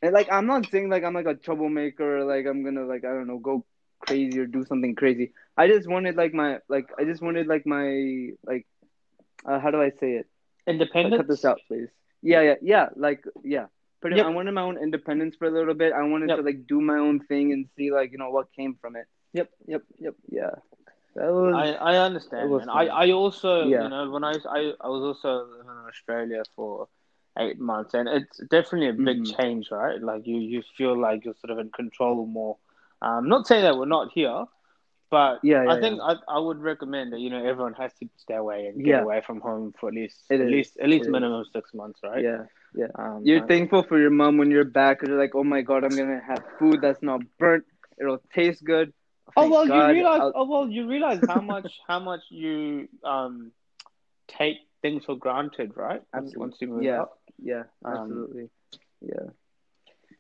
and 0.02 0.14
like 0.14 0.32
I'm 0.32 0.48
not 0.48 0.70
saying 0.70 0.90
like 0.90 1.04
I'm 1.04 1.14
like 1.14 1.26
a 1.26 1.36
troublemaker 1.36 2.20
or 2.20 2.26
like 2.26 2.46
I'm 2.46 2.64
gonna 2.64 2.86
like 2.86 3.06
I 3.06 3.14
don't 3.14 3.28
know 3.28 3.40
go 3.40 3.66
crazy 4.00 4.40
or 4.40 4.46
do 4.46 4.64
something 4.66 4.96
crazy. 4.96 5.34
I 5.58 5.68
just 5.68 5.88
wanted 5.88 6.16
like 6.16 6.34
my 6.34 6.60
like 6.70 6.90
I 6.98 7.04
just 7.04 7.22
wanted 7.22 7.48
like 7.48 7.66
my 7.66 8.30
like 8.46 8.66
uh, 9.46 9.60
how 9.60 9.72
do 9.72 9.82
I 9.82 9.92
say 9.92 10.14
it? 10.14 10.28
Independence. 10.68 11.20
Cut 11.20 11.28
this 11.28 11.46
out, 11.46 11.60
please. 11.68 11.90
Yeah, 12.22 12.42
yeah, 12.42 12.56
yeah. 12.62 12.90
Like 12.96 13.24
yeah. 13.44 13.68
Pretty. 14.02 14.16
Yep. 14.18 14.26
I 14.28 14.30
wanted 14.30 14.54
my 14.54 14.62
own 14.62 14.78
independence 14.78 15.36
for 15.36 15.46
a 15.46 15.52
little 15.52 15.74
bit. 15.74 15.92
I 15.94 16.04
wanted 16.04 16.30
Yep. 16.30 16.38
to 16.40 16.44
like 16.44 16.68
do 16.68 16.80
my 16.82 16.98
own 16.98 17.20
thing 17.20 17.52
and 17.52 17.68
see 17.78 17.92
like 17.92 18.12
you 18.12 18.18
know 18.18 18.30
what 18.30 18.52
came 18.54 18.76
from 18.82 18.96
it. 18.96 19.06
Yep, 19.34 19.50
yep, 19.68 19.84
yep. 20.00 20.16
Yeah. 20.30 20.52
That 21.16 21.32
was. 21.34 21.54
I, 21.56 21.94
I 21.94 21.98
understand, 21.98 22.50
was. 22.50 22.66
I. 22.70 22.86
I 22.88 23.12
also, 23.12 23.66
Yeah. 23.66 23.84
you 23.84 23.90
know, 23.90 24.10
when 24.10 24.24
I, 24.24 24.30
was- 24.32 24.46
I 24.46 24.74
I 24.80 24.88
was 24.88 25.04
also 25.04 25.46
living 25.48 25.66
in 25.68 25.88
Australia 25.88 26.44
for 26.56 26.88
eight 27.38 27.60
months, 27.60 27.94
and 27.94 28.08
it's 28.08 28.38
definitely 28.50 28.90
a 28.90 28.94
big 28.94 29.24
Mhm. 29.24 29.38
change, 29.38 29.72
right? 29.72 30.02
Like 30.02 30.26
you, 30.28 30.38
you 30.38 30.62
feel 30.78 30.98
like 30.98 31.26
you're 31.26 31.36
sort 31.36 31.52
of 31.52 31.60
in 31.60 31.70
control 31.72 32.26
more. 32.26 32.58
Um, 33.02 33.28
not 33.28 33.48
saying 33.48 33.64
that 33.64 33.78
we're 33.78 33.86
not 33.86 34.12
here, 34.14 34.46
but 35.10 35.40
Yeah, 35.44 35.64
yeah, 35.64 35.72
I 35.74 35.80
think 35.82 36.00
I, 36.02 36.16
I 36.28 36.40
would 36.40 36.60
recommend 36.60 37.14
that 37.14 37.20
you 37.20 37.30
know 37.30 37.44
everyone 37.46 37.74
has 37.74 37.94
to 37.96 38.10
stay 38.18 38.36
away 38.36 38.68
and 38.68 38.78
get 38.78 38.88
Yeah. 38.88 39.02
away 39.02 39.22
from 39.26 39.40
home 39.42 39.74
for 39.80 39.90
at 39.90 39.96
least 39.96 40.24
It 40.30 40.36
at 40.42 40.48
is. 40.48 40.52
least 40.52 40.78
at 40.80 40.90
least 40.90 41.04
It 41.06 41.08
is. 41.08 41.12
minimum 41.12 41.44
six 41.54 41.74
months, 41.74 42.00
right? 42.04 42.24
Yeah. 42.24 42.46
Um, 42.98 43.22
You're 43.24 43.44
uh, 43.44 43.48
thankful 43.48 43.84
for 43.84 44.00
your 44.00 44.10
mom 44.12 44.38
when 44.38 44.52
you're 44.52 44.64
back 44.64 44.98
because 45.00 45.10
you're 45.10 45.20
like, 45.20 45.36
oh 45.36 45.44
my 45.44 45.62
god, 45.62 45.84
I'm 45.84 45.96
gonna 45.96 46.22
have 46.26 46.44
food 46.60 46.80
that's 46.82 47.02
not 47.02 47.22
burnt. 47.38 47.66
It'll 48.00 48.22
taste 48.34 48.64
good. 48.64 48.94
Oh 49.36 49.42
Thank 49.42 49.52
well, 49.54 49.68
God, 49.68 49.88
you 49.90 49.94
realize. 49.96 50.22
I'll- 50.22 50.34
Oh 50.36 50.46
well, 50.48 50.68
you 50.70 50.88
realize 50.88 51.22
how 51.28 51.42
much 51.42 51.72
how 51.88 52.00
much 52.00 52.22
you 52.30 52.88
um 53.04 53.52
take 54.28 54.58
things 54.82 55.04
for 55.06 55.16
granted, 55.16 55.76
right? 55.76 56.02
Absolutely. 56.14 56.40
Once 56.40 56.56
you 56.62 56.68
move 56.68 56.84
Yeah. 56.84 57.02
out. 57.02 57.12
Yeah, 57.42 57.64
Um, 57.84 57.94
absolutely. 57.96 58.50
Yeah. 59.02 59.30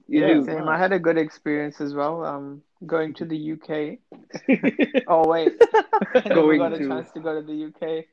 You 0.07 0.21
Yeah, 0.21 0.27
do. 0.33 0.45
Same. 0.45 0.65
nice. 0.65 0.75
I 0.75 0.77
had 0.77 0.91
a 0.91 0.99
good 0.99 1.17
experience 1.17 1.79
as 1.81 1.93
well. 1.93 2.25
Um, 2.25 2.63
going 2.85 3.13
to 3.15 3.25
the 3.25 3.51
UK. 3.53 3.99
Oh 5.07 5.27
wait, 5.27 5.53
I 5.73 5.83
never 6.25 6.33
Going 6.35 6.59
got 6.59 6.73
a 6.73 6.77
to- 6.79 6.87
chance 6.87 7.11
to 7.11 7.19
go 7.19 7.39
to 7.39 7.45
the 7.45 7.65
UK. 7.65 8.05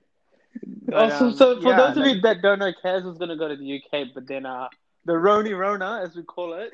But, 0.88 0.94
also, 0.94 1.26
um, 1.26 1.32
so 1.32 1.60
for 1.60 1.70
yeah, 1.70 1.76
those 1.76 1.96
of 1.96 2.06
you 2.06 2.20
that 2.22 2.42
don't 2.42 2.58
know, 2.58 2.72
Kaz 2.84 3.04
was 3.04 3.18
going 3.18 3.30
to 3.30 3.36
go 3.36 3.48
to 3.48 3.56
the 3.56 3.82
UK, 3.82 4.08
but 4.14 4.26
then 4.26 4.46
uh, 4.46 4.68
the 5.04 5.12
Roni 5.12 5.56
Rona, 5.56 6.00
as 6.02 6.14
we 6.16 6.22
call 6.22 6.54
it, 6.54 6.72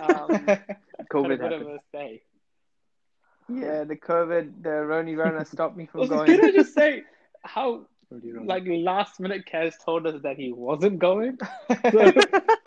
um, 0.00 0.46
had 1.22 1.32
a 1.32 1.36
COVID 1.36 1.38
bit 1.38 1.52
of 1.52 1.60
happened. 1.60 1.70
a 1.70 1.78
stay. 1.88 2.22
yeah, 3.48 3.84
the 3.84 3.96
COVID, 3.96 4.62
the 4.62 4.68
Roni 4.70 5.16
Rona 5.16 5.44
stopped 5.44 5.76
me 5.76 5.86
from 5.86 6.02
Also, 6.02 6.14
going. 6.14 6.26
can 6.26 6.40
I 6.40 6.50
just 6.52 6.74
say 6.74 7.02
how 7.44 7.86
like 8.44 8.64
last 8.66 9.20
minute 9.20 9.44
Kaz 9.52 9.74
told 9.84 10.06
us 10.06 10.22
that 10.22 10.36
he 10.36 10.52
wasn't 10.52 10.98
going? 10.98 11.38
So, 11.92 12.12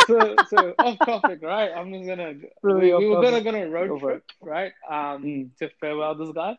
so, 0.07 0.37
so 0.47 0.73
off 0.79 0.97
topic, 1.05 1.39
right? 1.43 1.71
I'm 1.75 1.91
just 1.93 2.07
gonna 2.07 2.33
Really 2.61 2.93
we, 2.93 2.99
we 2.99 3.07
were 3.09 3.21
gonna 3.21 3.41
topic. 3.41 3.43
gonna 3.43 3.69
road 3.69 3.87
Go 3.89 3.99
for 3.99 4.11
trip, 4.11 4.23
right? 4.41 4.71
Um, 4.89 5.23
Mm. 5.23 5.57
to 5.59 5.69
farewell 5.79 6.15
this 6.15 6.31
guy. 6.31 6.57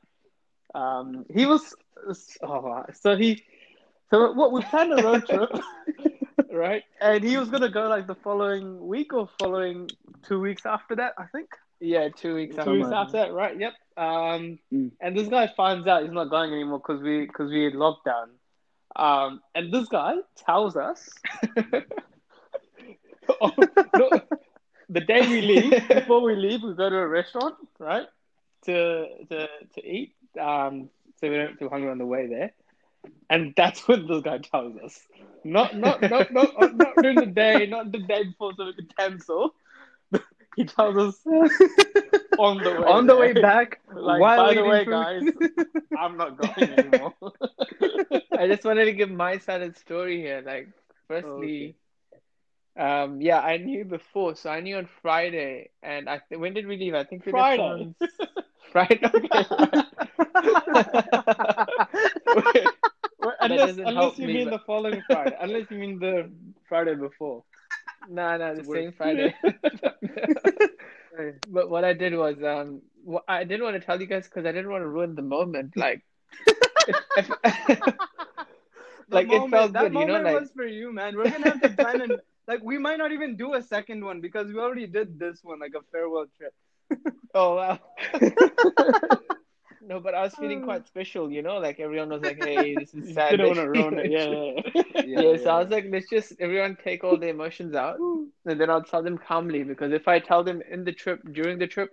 Um, 0.75 1.27
he 1.33 1.45
was 1.47 1.75
oh, 2.43 2.85
so 2.93 3.17
he 3.17 3.43
so 4.13 4.33
what 4.33 4.53
we 4.53 4.63
planned 4.63 4.93
a 4.93 5.01
road 5.01 5.27
trip, 5.27 5.51
right? 6.53 6.85
And 7.01 7.25
he 7.25 7.37
was 7.39 7.51
gonna 7.51 7.71
go 7.71 7.89
like 7.89 8.07
the 8.07 8.17
following 8.17 8.87
week 8.87 9.13
or 9.15 9.29
following 9.39 9.89
two 10.23 10.41
weeks 10.41 10.67
after 10.67 10.97
that, 10.97 11.15
I 11.19 11.27
think. 11.33 11.51
yeah, 11.81 12.09
two 12.11 12.35
weeks 12.35 12.59
Two 12.59 12.73
after. 12.73 12.73
weeks 12.73 12.93
after 12.93 13.19
that, 13.19 13.33
right? 13.33 13.59
Yep. 13.59 13.73
Um, 13.97 14.59
Mm. 14.73 14.93
and 15.01 15.17
this 15.17 15.29
guy 15.29 15.49
finds 15.57 15.87
out 15.89 16.03
he's 16.03 16.13
not 16.13 16.31
going 16.31 16.53
anymore 16.53 16.79
because 16.79 17.03
we 17.03 17.27
because 17.27 17.51
we 17.51 17.65
had 17.65 17.75
lockdown. 17.75 18.29
Um, 18.97 19.41
and 19.55 19.73
this 19.73 19.89
guy 19.89 20.15
tells 20.37 20.77
us 20.77 21.09
oh, 23.41 23.53
the 24.89 25.01
day 25.01 25.27
we 25.27 25.43
leave, 25.43 25.77
before 25.93 26.23
we 26.23 26.37
leave, 26.37 26.63
we 26.63 26.75
go 26.75 26.91
to 26.91 26.97
a 26.97 27.09
restaurant, 27.09 27.55
right? 27.79 28.07
To 28.67 29.07
to 29.31 29.49
to 29.75 29.87
eat. 29.87 30.15
Um, 30.41 30.91
so 31.21 31.31
we 31.31 31.37
don't 31.37 31.59
feel 31.59 31.71
hungry 31.71 31.91
on 31.91 31.99
the 31.99 32.07
way 32.07 32.27
there. 32.29 32.53
And 33.31 33.55
that's 33.57 33.87
what 33.89 34.07
this 34.07 34.23
guy 34.23 34.39
tells 34.39 34.77
us. 34.79 35.01
Not 35.45 35.77
not 35.77 36.07
not 36.09 36.31
not, 36.33 36.51
uh, 36.57 36.69
not 36.73 37.01
during 37.01 37.19
the 37.19 37.27
day, 37.27 37.67
not 37.67 37.91
the 37.93 37.99
day 37.99 38.25
before, 38.25 38.53
so 38.57 38.67
we 38.67 38.75
could 38.75 38.97
cancel. 38.97 39.55
He 40.57 40.65
tells 40.65 40.97
us 40.97 41.27
on 42.39 42.63
the 42.63 42.73
way 42.75 42.89
On 42.89 43.07
the 43.07 43.17
way 43.17 43.33
back, 43.33 43.81
Like, 43.95 44.35
by 44.35 44.55
the 44.55 44.65
way, 44.65 44.85
food. 44.85 44.91
guys, 44.91 45.25
I'm 45.97 46.17
not 46.17 46.37
going 46.37 46.73
anymore. 46.73 47.15
I 48.37 48.47
just 48.49 48.65
wanted 48.65 48.85
to 48.87 48.93
give 48.93 49.11
my 49.11 49.39
side 49.39 49.63
of 49.63 49.73
the 49.75 49.79
story 49.79 50.19
here. 50.21 50.43
Like, 50.45 50.69
firstly, 51.09 51.77
um, 52.77 53.21
yeah, 53.21 53.41
I 53.41 53.57
knew 53.59 53.85
before, 53.85 54.35
so 54.37 54.51
I 54.51 54.61
knew 54.61 54.77
on 54.77 54.87
Friday, 55.03 55.71
and 55.83 56.09
I 56.09 56.21
th- 56.29 56.39
when 56.41 56.55
did 56.55 56.67
we 56.67 56.77
leave? 56.77 56.95
I 56.95 57.05
think 57.05 57.25
we 57.27 57.33
Friday. 57.33 57.89
Friday. 58.73 59.11
Okay, 59.15 59.45
right. 59.53 59.91
Well, 62.33 62.45
That 62.55 62.82
unless 63.43 63.77
unless 63.79 64.19
you 64.19 64.27
me, 64.27 64.35
mean 64.35 64.45
but- 64.47 64.59
the 64.59 64.63
following 64.67 65.03
Friday. 65.07 65.37
unless 65.41 65.71
you 65.71 65.79
mean 65.79 65.99
the 65.99 66.31
Friday 66.69 66.95
before. 66.95 67.45
no, 68.09 68.37
no, 68.37 68.55
the 68.55 68.65
same. 68.65 68.93
Friday. 68.93 69.35
But 71.47 71.69
what 71.69 71.85
I 71.85 71.93
did 71.93 72.15
was, 72.17 72.43
um, 72.43 72.81
I 73.29 73.45
didn't 73.45 73.65
want 73.65 73.75
to 73.79 73.85
tell 73.85 74.01
you 74.01 74.07
guys 74.07 74.25
because 74.25 74.47
I 74.47 74.53
didn't 74.53 74.71
want 74.71 74.81
to 74.83 74.89
ruin 74.89 75.15
the 75.15 75.21
moment. 75.23 75.77
Like, 75.77 76.03
if, 76.89 76.97
if- 77.19 77.31
like 79.11 79.31
it 79.31 79.51
felt 79.51 79.75
that 79.75 79.93
good, 79.93 79.93
you 79.93 80.07
know. 80.07 80.15
moment 80.15 80.25
Like, 80.25 80.41
was 80.41 80.51
for 80.53 80.65
you, 80.67 80.91
man. 80.91 81.15
We're 81.17 81.29
gonna 81.29 81.51
have 81.51 81.61
to 81.61 81.69
plan 81.69 82.01
and 82.01 82.21
like 82.49 82.63
we 82.63 82.79
might 82.79 82.97
not 82.97 83.13
even 83.13 83.37
do 83.37 83.53
a 83.55 83.63
second 83.63 84.03
one 84.03 84.23
because 84.23 84.47
we 84.49 84.59
already 84.59 84.87
did 84.87 85.19
this 85.19 85.41
one, 85.43 85.61
like 85.61 85.75
a 85.77 85.83
farewell 85.93 86.27
trip. 86.39 86.55
Oh 87.35 87.57
wow. 87.57 87.79
No, 89.89 90.01
but 90.01 90.15
I 90.15 90.23
was 90.23 90.35
feeling 90.35 90.61
quite 90.63 90.87
special, 90.87 91.31
you 91.31 91.43
know, 91.43 91.59
like 91.59 91.81
everyone 91.81 92.11
was 92.11 92.23
like, 92.23 92.37
"Hey, 92.37 92.77
this 92.77 92.95
is 92.95 93.07
sad." 93.13 93.33
Didn't 93.33 93.47
want 93.47 93.59
to 93.59 93.69
ruin 93.69 93.99
it. 93.99 94.11
Yeah, 94.11 94.61
yeah, 95.05 95.21
yeah, 95.23 95.31
yeah. 95.33 95.37
so 95.37 95.51
I 95.51 95.59
was 95.61 95.71
like, 95.71 95.87
let's 95.91 96.09
just 96.09 96.33
everyone 96.41 96.77
take 96.83 97.05
all 97.05 97.19
the 97.19 97.29
emotions 97.29 97.75
out, 97.75 97.99
and 98.47 98.61
then 98.61 98.71
I'll 98.71 98.83
tell 98.85 99.03
them 99.03 99.19
calmly 99.19 99.65
because 99.65 99.93
if 99.93 100.09
I 100.09 100.19
tell 100.19 100.45
them 100.45 100.63
in 100.71 100.85
the 100.85 100.93
trip 100.93 101.21
during 101.33 101.59
the 101.59 101.67
trip, 101.67 101.91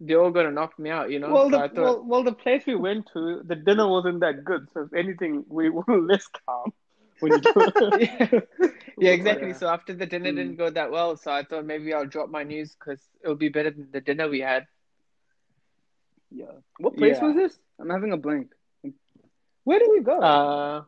they're 0.00 0.20
all 0.22 0.30
gonna 0.30 0.50
knock 0.52 0.78
me 0.78 0.90
out, 0.90 1.10
you 1.10 1.18
know. 1.18 1.32
Well, 1.32 1.50
so 1.50 1.58
the, 1.58 1.68
thought, 1.68 1.98
well, 1.98 2.04
well, 2.04 2.22
the 2.24 2.32
place 2.32 2.64
we 2.66 2.74
went 2.76 3.08
to, 3.12 3.42
the 3.44 3.56
dinner 3.56 3.88
wasn't 3.88 4.20
that 4.20 4.44
good. 4.44 4.68
So 4.74 4.82
if 4.82 4.92
anything, 4.94 5.44
we 5.48 5.68
were 5.70 5.84
less 6.00 6.26
calm 6.46 6.72
when 7.20 7.32
you 7.34 7.40
do 7.40 7.64
it. 7.78 7.94
yeah, 7.96 8.40
yeah, 8.98 9.10
exactly. 9.10 9.48
Yeah. 9.48 9.54
So 9.54 9.68
after 9.68 9.94
the 9.94 10.06
dinner 10.06 10.32
Mm. 10.32 10.36
didn't 10.36 10.56
go 10.56 10.70
that 10.70 10.90
well, 10.90 11.16
so 11.16 11.30
I 11.32 11.44
thought 11.44 11.64
maybe 11.66 11.92
I'll 11.92 12.06
drop 12.06 12.30
my 12.30 12.42
news 12.44 12.74
because 12.78 13.00
it'll 13.22 13.36
be 13.36 13.48
better 13.48 13.70
than 13.70 13.88
the 13.92 14.00
dinner 14.00 14.28
we 14.28 14.40
had. 14.40 14.66
Yeah. 16.30 16.46
What 16.78 16.96
place 16.96 17.16
Yeah. 17.18 17.24
was 17.26 17.34
this? 17.36 17.58
I'm 17.78 17.90
having 17.90 18.12
a 18.12 18.16
blank. 18.16 18.52
Where 19.64 19.78
did 19.78 19.88
we 19.90 20.00
go? 20.00 20.18
Uh, 20.20 20.82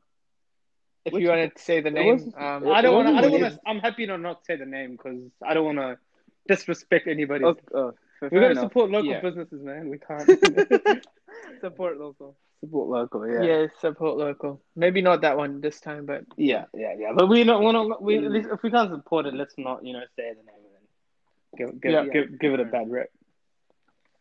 if 1.04 1.12
Which- 1.12 1.22
you 1.22 1.28
want 1.30 1.54
to 1.56 1.62
say 1.62 1.80
the 1.80 1.90
name, 1.90 2.32
um, 2.36 2.68
I 2.68 2.80
don't 2.82 2.94
want 2.94 3.08
to. 3.08 3.14
I 3.14 3.20
don't 3.22 3.32
want 3.40 3.54
to. 3.54 3.60
I'm 3.66 3.78
happy 3.80 4.06
to 4.06 4.18
not 4.18 4.44
say 4.44 4.56
the 4.56 4.66
name 4.66 4.92
because 4.92 5.20
I 5.44 5.54
don't 5.54 5.64
want 5.64 5.78
to 5.78 5.98
disrespect 6.46 7.06
anybody. 7.08 7.44
oh, 7.44 7.56
oh, 7.74 7.92
fair 8.20 8.28
we 8.30 8.40
got 8.40 8.48
to 8.48 8.56
support 8.56 8.90
local 8.90 9.10
Yeah. 9.10 9.20
businesses, 9.20 9.62
man. 9.62 9.88
We 9.88 9.98
can't 9.98 10.22
support 11.60 11.98
local. 11.98 12.36
support 12.60 12.88
local. 12.88 13.26
yeah. 13.28 13.42
Yeah. 13.42 13.66
support 13.80 14.16
local. 14.18 14.60
Maybe 14.76 15.00
not 15.02 15.22
that 15.22 15.36
one 15.36 15.60
this 15.60 15.80
time, 15.80 16.06
but 16.06 16.24
yeah, 16.36 16.64
yeah, 16.74 16.94
yeah. 16.98 17.12
But 17.14 17.28
we 17.28 17.42
don't. 17.44 17.64
We're 17.64 17.72
not. 17.72 18.02
We 18.02 18.18
Mm. 18.18 18.26
at 18.26 18.32
least 18.32 18.48
if 18.52 18.62
we 18.62 18.70
can't 18.70 18.90
support 18.90 19.26
it, 19.26 19.34
let's 19.34 19.54
not. 19.58 19.84
You 19.84 19.94
know, 19.94 20.02
say 20.16 20.30
the 20.34 20.42
name 20.44 20.62
and 20.66 20.74
then 20.74 21.68
give 21.72 21.80
give 21.80 21.92
Yeah. 21.92 22.04
give, 22.12 22.38
give 22.38 22.52
it 22.54 22.60
a 22.60 22.64
bad 22.64 22.90
rep. 22.90 23.10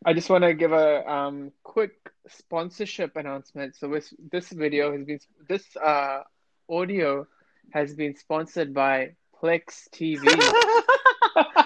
I 0.06 0.14
just 0.14 0.30
want 0.30 0.44
to 0.44 0.54
give 0.54 0.72
a 0.72 1.10
um 1.10 1.52
quick 1.64 1.94
sponsorship 2.28 3.16
announcement. 3.16 3.76
So 3.76 3.88
this 3.90 4.14
this 4.32 4.50
video 4.50 4.92
has 4.96 5.04
been 5.04 5.20
this 5.48 5.66
uh 5.78 6.22
audio 6.70 7.28
has 7.72 7.94
been 7.96 8.16
sponsored 8.16 8.74
by 8.74 9.16
Plex 9.42 9.90
TV. 9.94 10.24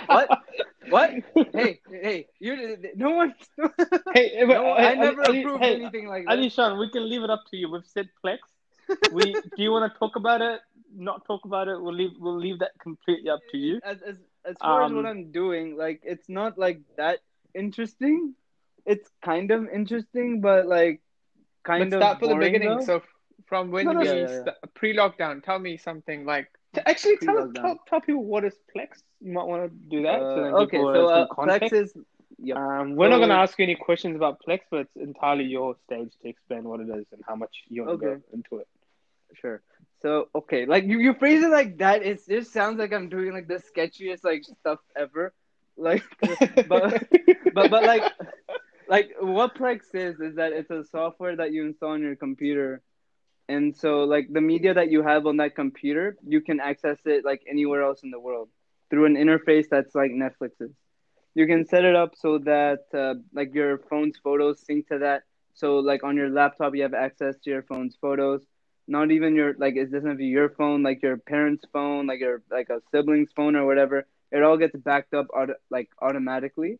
What? 0.07 0.29
What? 0.89 1.11
hey, 1.53 1.79
hey, 1.89 2.27
you. 2.39 2.77
No 2.95 3.11
one. 3.11 3.33
Hey, 4.13 4.43
no, 4.45 4.73
I 4.73 4.95
never 4.95 5.23
Ali- 5.23 5.41
approved 5.41 5.63
hey, 5.63 5.75
anything 5.75 6.07
like 6.07 6.25
that. 6.25 6.31
Ali 6.31 6.49
Shan, 6.49 6.77
we 6.77 6.89
can 6.89 7.07
leave 7.09 7.23
it 7.23 7.29
up 7.29 7.43
to 7.51 7.55
you. 7.57 7.71
We've 7.71 7.85
said 7.85 8.09
Plex. 8.23 8.39
We 9.13 9.31
do 9.55 9.63
you 9.63 9.71
want 9.71 9.91
to 9.91 9.97
talk 9.97 10.17
about 10.17 10.41
it? 10.41 10.59
Not 10.93 11.23
talk 11.25 11.45
about 11.45 11.69
it. 11.69 11.81
We'll 11.81 11.93
leave. 11.93 12.11
We'll 12.19 12.37
leave 12.37 12.59
that 12.59 12.71
completely 12.81 13.29
up 13.29 13.39
to 13.51 13.57
you. 13.57 13.79
As 13.83 14.01
as 14.01 14.17
as 14.43 14.57
far 14.59 14.83
as 14.83 14.91
Um, 14.91 14.97
what 14.97 15.05
I'm 15.05 15.31
doing, 15.31 15.77
like 15.77 16.01
it's 16.03 16.27
not 16.27 16.57
like 16.57 16.81
that 16.97 17.19
interesting. 17.55 18.35
It's 18.85 19.09
kind 19.23 19.51
of 19.51 19.67
interesting, 19.69 20.41
but 20.41 20.67
like 20.67 21.01
kind 21.63 21.81
Let's 21.81 21.93
of 21.93 21.99
start 21.99 22.19
from 22.19 22.29
the 22.29 22.35
beginning. 22.35 22.69
though. 22.69 22.85
So 22.85 23.01
from 23.47 23.71
when 23.71 23.85
No, 23.85 23.91
no, 23.93 23.99
we 23.99 24.05
yeah, 24.07 24.13
yeah, 24.13 24.21
yeah. 24.21 24.43
st- 24.43 24.73
pre-lockdown, 24.73 25.43
tell 25.43 25.59
me 25.59 25.77
something 25.77 26.25
like 26.25 26.47
Actually, 26.85 27.17
tell, 27.17 27.51
tell 27.53 27.79
tell 27.87 28.01
people 28.01 28.23
what 28.23 28.45
is 28.45 28.55
Plex. 28.73 29.03
You 29.19 29.33
might 29.33 29.43
want 29.43 29.63
to 29.63 29.89
do 29.89 30.03
that. 30.03 30.21
Uh, 30.21 30.35
so 30.35 30.57
okay, 30.63 30.77
so 30.77 31.07
uh. 31.07 31.27
Plex 31.27 31.73
is 31.73 31.93
yep. 32.39 32.57
Um, 32.57 32.95
we're 32.95 33.09
not 33.09 33.17
going 33.17 33.29
to 33.29 33.35
ask 33.35 33.59
you 33.59 33.63
any 33.63 33.75
questions 33.75 34.15
about 34.15 34.39
Plex, 34.47 34.61
but 34.71 34.81
it's 34.81 34.95
entirely 34.95 35.43
your 35.43 35.75
stage 35.85 36.11
to 36.21 36.29
explain 36.29 36.63
what 36.63 36.79
it 36.79 36.87
is 36.89 37.05
and 37.11 37.21
how 37.27 37.35
much 37.35 37.53
you 37.67 37.83
want 37.85 37.99
to 37.99 38.05
go 38.05 38.21
into 38.33 38.57
it. 38.59 38.67
Sure. 39.33 39.61
So 40.01 40.29
okay, 40.33 40.65
like 40.65 40.85
you, 40.85 40.99
you 40.99 41.13
phrase 41.13 41.43
it 41.43 41.49
like 41.49 41.77
that, 41.79 42.03
it 42.03 42.25
just 42.27 42.53
sounds 42.53 42.79
like 42.79 42.93
I'm 42.93 43.09
doing 43.09 43.33
like 43.33 43.47
the 43.47 43.61
sketchiest 43.61 44.23
like 44.23 44.43
stuff 44.43 44.79
ever. 44.95 45.33
Like 45.81 46.03
but 46.67 47.07
but 47.55 47.71
but 47.71 47.83
like 47.83 48.03
like 48.87 49.15
what 49.19 49.55
Plex 49.55 49.95
is 49.95 50.19
is 50.19 50.35
that 50.35 50.53
it's 50.53 50.69
a 50.69 50.83
software 50.83 51.35
that 51.35 51.51
you 51.51 51.65
install 51.65 51.91
on 51.91 52.01
your 52.01 52.15
computer. 52.15 52.81
And 53.49 53.75
so 53.75 54.03
like 54.03 54.31
the 54.31 54.41
media 54.41 54.73
that 54.75 54.91
you 54.91 55.01
have 55.01 55.25
on 55.25 55.37
that 55.37 55.55
computer, 55.55 56.17
you 56.25 56.41
can 56.41 56.59
access 56.59 56.99
it 57.05 57.25
like 57.25 57.41
anywhere 57.49 57.81
else 57.81 58.03
in 58.03 58.11
the 58.11 58.19
world 58.19 58.49
through 58.89 59.05
an 59.05 59.15
interface 59.15 59.65
that's 59.69 59.95
like 59.95 60.11
Netflix's. 60.11 60.71
You 61.33 61.47
can 61.47 61.65
set 61.65 61.83
it 61.83 61.95
up 61.95 62.13
so 62.15 62.37
that 62.39 62.85
uh, 62.93 63.15
like 63.33 63.53
your 63.55 63.79
phone's 63.89 64.17
photos 64.23 64.61
sync 64.63 64.87
to 64.89 64.99
that. 64.99 65.23
So 65.53 65.79
like 65.79 66.03
on 66.03 66.15
your 66.15 66.29
laptop 66.29 66.75
you 66.75 66.83
have 66.83 66.93
access 66.93 67.35
to 67.43 67.49
your 67.49 67.63
phone's 67.63 67.97
photos 67.99 68.45
not 68.87 69.11
even 69.11 69.35
your 69.35 69.53
like 69.57 69.75
it 69.75 69.91
doesn't 69.91 70.09
have 70.09 70.17
to 70.17 70.17
be 70.17 70.25
your 70.25 70.49
phone 70.49 70.83
like 70.83 71.01
your 71.01 71.17
parents 71.17 71.63
phone 71.71 72.07
like 72.07 72.19
your 72.19 72.41
like 72.51 72.69
a 72.69 72.81
sibling's 72.91 73.31
phone 73.35 73.55
or 73.55 73.65
whatever 73.65 74.05
it 74.31 74.43
all 74.43 74.57
gets 74.57 74.75
backed 74.75 75.13
up 75.13 75.27
auto, 75.33 75.53
like 75.69 75.89
automatically. 76.01 76.79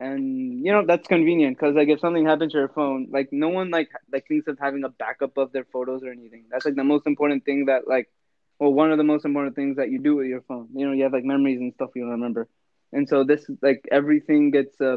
And 0.00 0.64
you 0.64 0.72
know 0.72 0.84
that's 0.86 1.06
convenient 1.08 1.56
because 1.58 1.74
like 1.74 1.88
if 1.88 2.00
something 2.00 2.26
happens 2.26 2.52
to 2.52 2.58
your 2.58 2.68
phone 2.68 3.08
like 3.10 3.28
no 3.32 3.48
one 3.48 3.70
like 3.70 3.88
like 4.12 4.26
thinks 4.28 4.46
of 4.48 4.58
having 4.58 4.84
a 4.84 4.88
backup 4.88 5.36
of 5.36 5.52
their 5.52 5.64
photos 5.72 6.02
or 6.02 6.10
anything. 6.10 6.44
That's 6.50 6.64
like 6.64 6.74
the 6.74 6.84
most 6.84 7.06
important 7.06 7.44
thing 7.44 7.66
that 7.66 7.86
like 7.86 8.08
well 8.58 8.72
one 8.72 8.90
of 8.92 8.98
the 8.98 9.04
most 9.04 9.24
important 9.24 9.56
things 9.56 9.76
that 9.76 9.90
you 9.90 9.98
do 10.00 10.16
with 10.16 10.26
your 10.26 10.40
phone. 10.42 10.68
You 10.74 10.86
know 10.86 10.92
you 10.92 11.02
have 11.04 11.12
like 11.12 11.24
memories 11.24 11.60
and 11.60 11.72
stuff 11.74 11.90
you 11.94 12.08
remember. 12.08 12.48
And 12.92 13.08
so 13.08 13.24
this 13.24 13.48
like 13.62 13.86
everything 13.90 14.50
gets 14.50 14.80
uh, 14.80 14.96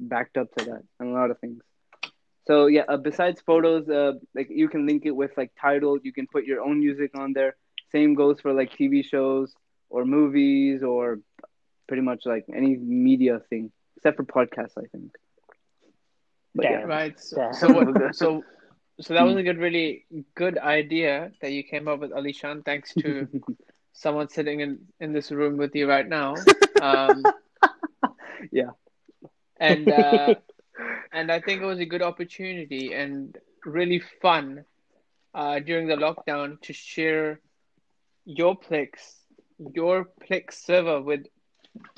backed 0.00 0.36
up 0.36 0.48
to 0.56 0.64
that 0.66 0.82
and 1.00 1.08
a 1.10 1.12
lot 1.12 1.30
of 1.30 1.38
things. 1.38 1.62
So 2.46 2.66
yeah, 2.66 2.84
uh, 2.88 2.96
besides 2.96 3.40
photos, 3.40 3.88
uh, 3.88 4.12
like 4.34 4.48
you 4.50 4.68
can 4.68 4.86
link 4.86 5.02
it 5.06 5.12
with 5.12 5.30
like 5.36 5.52
Tidal. 5.60 5.98
You 6.02 6.12
can 6.12 6.26
put 6.26 6.44
your 6.44 6.62
own 6.62 6.80
music 6.80 7.10
on 7.18 7.32
there. 7.32 7.56
Same 7.92 8.14
goes 8.14 8.40
for 8.40 8.52
like 8.52 8.72
TV 8.72 9.02
shows 9.02 9.54
or 9.90 10.04
movies 10.04 10.82
or 10.82 11.18
pretty 11.88 12.02
much 12.02 12.22
like 12.26 12.44
any 12.54 12.76
media 12.76 13.40
thing, 13.50 13.70
except 13.96 14.16
for 14.16 14.24
podcasts, 14.24 14.76
I 14.78 14.86
think. 14.92 15.12
But 16.54 16.68
yeah, 16.68 16.80
Damn. 16.80 16.88
right. 16.88 17.18
So 17.18 17.48
so, 17.50 17.70
what, 17.70 18.14
so 18.14 18.44
so 19.00 19.14
that 19.14 19.22
was 19.22 19.36
a 19.36 19.42
good, 19.42 19.58
really 19.58 20.06
good 20.34 20.58
idea 20.58 21.32
that 21.40 21.52
you 21.52 21.62
came 21.62 21.88
up 21.88 22.00
with, 22.00 22.10
Alishan. 22.12 22.64
Thanks 22.64 22.94
to 22.96 23.28
someone 23.92 24.28
sitting 24.28 24.60
in 24.60 24.78
in 25.00 25.12
this 25.12 25.30
room 25.30 25.56
with 25.56 25.74
you 25.74 25.88
right 25.88 26.06
now. 26.08 26.48
Um, 26.80 27.30
Yeah. 28.52 28.70
and 29.58 29.90
uh, 29.90 30.34
and 31.12 31.30
I 31.30 31.40
think 31.40 31.62
it 31.62 31.66
was 31.66 31.80
a 31.80 31.86
good 31.86 32.02
opportunity 32.02 32.92
and 32.92 33.36
really 33.64 34.00
fun 34.22 34.64
uh, 35.34 35.60
during 35.60 35.86
the 35.88 35.96
lockdown 35.96 36.60
to 36.62 36.72
share 36.72 37.40
your 38.24 38.56
Plex, 38.58 38.88
your 39.74 40.08
Plex 40.28 40.54
server 40.54 41.00
with 41.00 41.26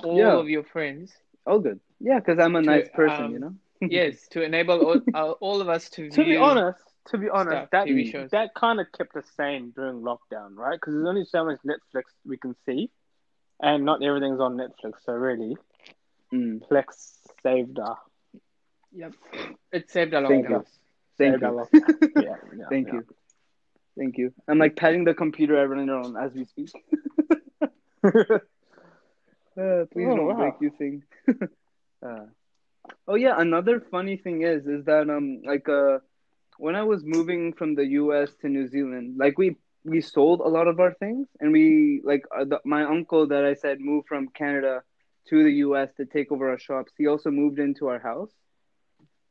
all 0.03 0.19
Yeah. 0.19 0.37
of 0.37 0.49
your 0.49 0.65
friends. 0.65 1.13
oh 1.47 1.59
good. 1.59 1.81
Yeah, 2.01 2.19
because 2.19 2.39
I'm 2.39 2.57
a 2.57 2.61
To, 2.63 2.67
nice 2.67 2.89
person, 2.95 3.25
um, 3.27 3.33
you 3.33 3.39
know. 3.39 3.55
yes, 3.81 4.27
to 4.29 4.43
enable 4.43 4.81
all, 4.81 5.01
uh, 5.15 5.31
all 5.41 5.61
of 5.61 5.69
us 5.69 5.89
to 5.91 6.11
To 6.11 6.25
be 6.25 6.37
honest, 6.37 6.83
to 7.09 7.19
be 7.19 7.29
honest, 7.29 7.57
stuff, 7.57 7.71
that 7.73 7.87
TV 7.87 8.11
shows. 8.11 8.31
that 8.31 8.55
kind 8.55 8.81
of 8.81 8.87
kept 8.97 9.17
us 9.17 9.27
sane 9.37 9.73
during 9.75 10.01
lockdown, 10.03 10.55
right? 10.55 10.79
Because 10.79 10.95
there's 10.95 11.07
only 11.07 11.25
so 11.25 11.45
much 11.45 11.59
Netflix 11.67 12.05
we 12.27 12.37
can 12.37 12.55
see, 12.67 12.91
and 13.61 13.85
not 13.85 14.03
everything's 14.03 14.41
on 14.41 14.57
Netflix. 14.57 14.95
So 15.05 15.13
really, 15.13 15.57
Mm. 16.33 16.61
Plex 16.69 16.85
saved 17.43 17.79
us. 17.81 17.99
Yep, 18.93 19.13
it 19.73 19.91
saved 19.91 20.15
a 20.15 20.21
lot 20.21 20.29
Thank 20.31 20.45
of 20.47 20.51
you. 20.51 20.57
us. 20.59 20.67
Thank 21.19 21.33
saved 21.35 21.45
our 21.45 21.53
you. 21.53 21.81
lockdown. 21.81 21.99
yeah, 22.17 22.37
yeah, 22.57 22.65
Thank 22.71 22.87
yeah. 22.89 22.95
you. 22.95 23.07
Thank 23.99 24.19
you. 24.19 24.33
I'm 24.49 24.59
like 24.59 24.77
patting 24.77 25.05
the 25.05 25.15
computer 25.15 25.57
every 25.59 25.79
on 25.89 26.17
as 26.17 26.33
we 26.33 26.45
speak. 26.45 26.71
Uh, 29.59 29.85
please 29.93 30.13
Oh, 30.13 30.15
don't 30.15 30.35
wow. 30.35 30.37
break 30.37 30.57
you 30.61 30.71
thing. 30.71 31.03
uh, 32.07 32.27
oh 33.09 33.15
yeah, 33.15 33.35
another 33.39 33.81
funny 33.91 34.17
thing 34.17 34.43
is 34.43 34.67
is 34.67 34.85
that 34.85 35.09
um 35.11 35.41
like 35.47 35.69
uh 35.69 35.99
when 36.59 36.75
I 36.77 36.83
was 36.83 37.03
moving 37.05 37.53
from 37.53 37.75
the 37.75 37.87
U.S. 38.01 38.35
to 38.41 38.49
New 38.49 38.67
Zealand, 38.69 39.17
like 39.19 39.39
we 39.39 39.57
we 39.85 40.01
sold 40.01 40.41
a 40.41 40.49
lot 40.49 40.69
of 40.69 40.79
our 40.81 40.93
things, 40.95 41.29
and 41.41 41.53
we 41.53 42.01
like 42.05 42.23
uh, 42.39 42.45
the, 42.45 42.61
my 42.65 42.85
uncle 42.85 43.27
that 43.29 43.45
I 43.45 43.55
said 43.55 43.81
moved 43.81 44.09
from 44.09 44.29
Canada 44.29 44.83
to 45.29 45.43
the 45.45 45.53
U.S. 45.67 45.93
to 45.97 46.05
take 46.07 46.31
over 46.33 46.51
our 46.51 46.59
shops. 46.59 46.93
He 46.99 47.07
also 47.07 47.31
moved 47.31 47.59
into 47.59 47.89
our 47.89 47.99
house, 48.01 48.33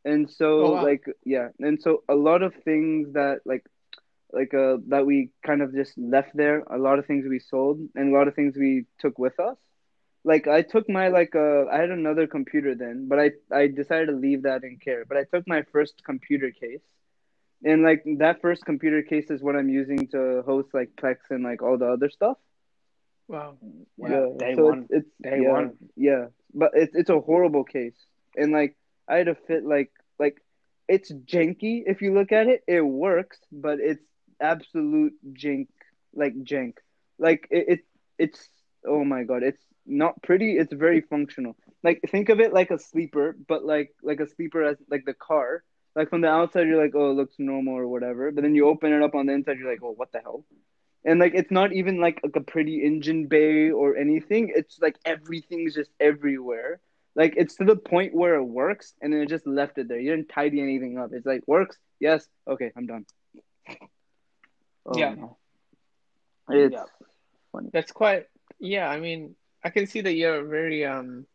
and 0.05 0.29
so 0.29 0.47
Oh, 0.57 0.69
wow. 0.69 0.89
like 0.89 1.03
yeah, 1.25 1.49
and 1.59 1.79
so 1.81 2.03
a 2.09 2.15
lot 2.15 2.41
of 2.41 2.53
things 2.65 3.13
that 3.13 3.39
like 3.45 3.63
like 4.31 4.53
uh 4.53 4.77
that 4.87 5.05
we 5.05 5.31
kind 5.45 5.61
of 5.61 5.73
just 5.73 5.97
left 5.97 6.35
there. 6.35 6.59
A 6.69 6.77
lot 6.77 6.99
of 6.99 7.05
things 7.05 7.25
we 7.27 7.39
sold, 7.39 7.79
and 7.95 8.13
a 8.13 8.17
lot 8.17 8.27
of 8.27 8.35
things 8.35 8.55
we 8.55 8.85
took 8.99 9.17
with 9.19 9.39
us 9.39 9.57
like 10.23 10.47
I 10.47 10.61
took 10.61 10.89
my 10.89 11.07
like 11.07 11.35
uh 11.35 11.65
I 11.67 11.77
had 11.77 11.91
another 11.91 12.27
computer 12.27 12.75
then, 12.75 13.07
but 13.07 13.19
I 13.19 13.31
I 13.51 13.67
decided 13.67 14.07
to 14.07 14.15
leave 14.15 14.43
that 14.43 14.63
in 14.63 14.77
care. 14.77 15.05
But 15.05 15.17
I 15.17 15.23
took 15.23 15.47
my 15.47 15.63
first 15.71 16.03
computer 16.03 16.51
case, 16.51 16.81
and 17.63 17.83
like 17.83 18.03
that 18.17 18.41
first 18.41 18.65
computer 18.65 19.01
case 19.01 19.29
is 19.29 19.41
what 19.41 19.55
I'm 19.55 19.69
using 19.69 20.07
to 20.09 20.43
host 20.45 20.69
like 20.73 20.91
Plex 20.97 21.17
and 21.29 21.43
like 21.43 21.61
all 21.61 21.77
the 21.77 21.87
other 21.87 22.09
stuff. 22.09 22.37
Wow. 23.27 23.57
Wow, 23.95 24.35
day 24.37 24.55
so 24.55 24.65
one. 24.65 24.87
It's, 24.89 25.07
it's 25.07 25.09
Day 25.21 25.41
yeah, 25.43 25.51
one. 25.51 25.73
Yeah, 25.95 26.25
but 26.53 26.71
it's 26.73 26.95
it's 26.95 27.09
a 27.09 27.19
horrible 27.19 27.63
case, 27.63 27.95
and 28.35 28.51
like 28.51 28.75
I 29.07 29.17
had 29.17 29.27
to 29.27 29.35
fit 29.35 29.63
like 29.63 29.91
like 30.19 30.41
it's 30.89 31.11
janky 31.11 31.83
if 31.85 32.01
you 32.01 32.13
look 32.13 32.31
at 32.31 32.47
it. 32.47 32.63
It 32.67 32.81
works, 32.81 33.39
but 33.51 33.79
it's 33.79 34.03
absolute 34.41 35.13
jank, 35.33 35.67
like 36.13 36.35
jank. 36.43 36.73
Like 37.17 37.47
it, 37.51 37.65
it 37.67 37.79
it's 38.17 38.49
oh 38.85 39.03
my 39.03 39.23
god, 39.23 39.43
it's 39.43 39.63
not 39.85 40.21
pretty. 40.21 40.57
It's 40.57 40.73
very 40.73 41.01
functional. 41.01 41.55
Like 41.83 42.01
think 42.09 42.29
of 42.29 42.39
it 42.39 42.53
like 42.53 42.71
a 42.71 42.79
sleeper, 42.79 43.35
but 43.47 43.65
like 43.65 43.93
like 44.03 44.19
a 44.19 44.27
sleeper 44.27 44.63
as 44.63 44.77
like 44.89 45.05
the 45.05 45.13
car. 45.13 45.63
Like 45.95 46.09
from 46.09 46.21
the 46.21 46.27
outside, 46.29 46.67
you're 46.67 46.81
like, 46.81 46.93
oh, 46.95 47.11
it 47.11 47.15
looks 47.15 47.35
normal 47.39 47.73
or 47.75 47.87
whatever. 47.87 48.31
But 48.31 48.43
then 48.43 48.55
you 48.55 48.67
open 48.67 48.93
it 48.93 49.01
up 49.01 49.15
on 49.15 49.25
the 49.25 49.33
inside, 49.33 49.57
you're 49.57 49.69
like, 49.69 49.83
oh, 49.83 49.91
what 49.91 50.11
the 50.11 50.19
hell? 50.19 50.45
And 51.03 51.19
like 51.19 51.33
it's 51.33 51.51
not 51.51 51.73
even 51.73 51.99
like, 51.99 52.19
like 52.23 52.35
a 52.35 52.41
pretty 52.41 52.83
engine 52.85 53.27
bay 53.27 53.71
or 53.71 53.97
anything. 53.97 54.51
It's 54.55 54.79
like 54.79 54.97
everything's 55.05 55.75
just 55.75 55.91
everywhere. 55.99 56.79
Like 57.15 57.33
it's 57.37 57.55
to 57.55 57.65
the 57.65 57.75
point 57.75 58.13
where 58.13 58.35
it 58.35 58.43
works, 58.43 58.93
and 59.01 59.11
then 59.11 59.21
it 59.21 59.29
just 59.29 59.47
left 59.47 59.77
it 59.77 59.87
there. 59.87 59.99
You 59.99 60.15
didn't 60.15 60.29
tidy 60.29 60.61
anything 60.61 60.97
up. 60.97 61.11
It's 61.13 61.25
like 61.25 61.43
works. 61.47 61.77
Yes. 61.99 62.27
Okay. 62.47 62.71
I'm 62.77 62.85
done. 62.85 63.05
Oh, 64.89 64.97
Yeah. 64.97 65.15
It's 66.49 66.73
Yeah. 66.73 66.83
funny. 67.51 67.69
That's 67.71 67.91
quite. 67.91 68.25
Yeah, 68.59 68.89
I 68.89 68.99
mean, 68.99 69.35
I 69.63 69.69
can 69.69 69.87
see 69.87 70.01
that 70.01 70.13
you're 70.13 70.45
very 70.45 70.85
um. 70.85 71.25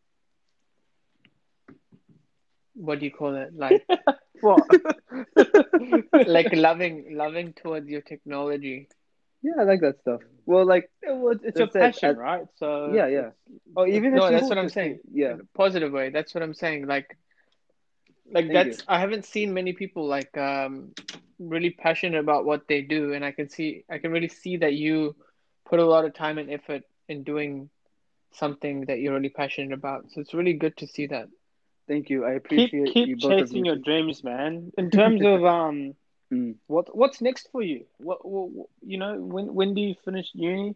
What 2.74 2.98
do 2.98 3.04
you 3.04 3.12
call 3.12 3.36
it? 3.36 3.54
Like, 3.54 3.86
what? 4.40 4.66
like 6.26 6.52
loving, 6.52 7.16
loving 7.16 7.52
towards 7.52 7.88
your 7.88 8.00
technology. 8.00 8.88
Yeah, 9.42 9.52
I 9.60 9.64
like 9.64 9.80
that 9.82 10.00
stuff. 10.00 10.20
Well, 10.46 10.66
like 10.66 10.90
it's 11.02 11.58
your 11.58 11.68
it. 11.68 11.72
passion, 11.72 12.16
right? 12.16 12.46
So 12.56 12.92
yeah, 12.92 13.06
yeah. 13.06 13.30
Oh, 13.76 13.86
even 13.86 14.14
No, 14.14 14.30
that's 14.30 14.48
what 14.48 14.58
I'm 14.58 14.68
saying. 14.68 15.00
Yeah. 15.12 15.34
In 15.34 15.40
a 15.40 15.56
positive 15.56 15.92
way. 15.92 16.10
That's 16.10 16.34
what 16.34 16.42
I'm 16.42 16.54
saying. 16.54 16.86
Like, 16.86 17.16
like 18.32 18.46
Thank 18.46 18.66
that's. 18.66 18.78
you. 18.78 18.84
I 18.88 18.98
haven't 18.98 19.24
seen 19.24 19.54
many 19.54 19.72
people 19.72 20.06
like 20.06 20.36
um 20.36 20.92
really 21.38 21.70
passionate 21.70 22.18
about 22.18 22.44
what 22.44 22.66
they 22.68 22.82
do, 22.82 23.12
and 23.12 23.24
I 23.24 23.32
can 23.32 23.48
see. 23.48 23.84
I 23.90 23.98
can 23.98 24.12
really 24.12 24.28
see 24.28 24.56
that 24.58 24.74
you 24.74 25.14
put 25.68 25.80
a 25.80 25.84
lot 25.86 26.04
of 26.04 26.14
time 26.14 26.38
and 26.38 26.50
effort 26.50 26.82
in 27.08 27.22
doing 27.24 27.70
something 28.32 28.86
that 28.86 29.00
you're 29.00 29.14
really 29.14 29.28
passionate 29.30 29.72
about. 29.72 30.10
So 30.10 30.20
it's 30.20 30.34
really 30.34 30.54
good 30.54 30.76
to 30.78 30.86
see 30.86 31.06
that. 31.08 31.28
Thank 31.88 32.10
you. 32.10 32.24
I 32.24 32.32
appreciate 32.32 32.92
keep 32.92 33.04
you 33.04 33.16
both 33.16 33.40
of 33.40 33.50
chasing 33.50 33.58
you. 33.58 33.66
your 33.66 33.76
dreams, 33.76 34.22
man. 34.24 34.72
In 34.76 34.90
terms 34.90 35.24
of 35.24 35.44
um, 35.44 35.94
Mm. 36.32 36.54
what 36.66 36.96
what's 36.96 37.20
next 37.20 37.48
for 37.52 37.62
you? 37.62 37.84
What, 37.98 38.24
what 38.26 38.50
what- 38.50 38.68
you 38.82 38.98
know 38.98 39.14
when 39.20 39.54
when 39.54 39.74
do 39.74 39.80
you 39.80 39.94
finish 40.04 40.30
uni? 40.34 40.74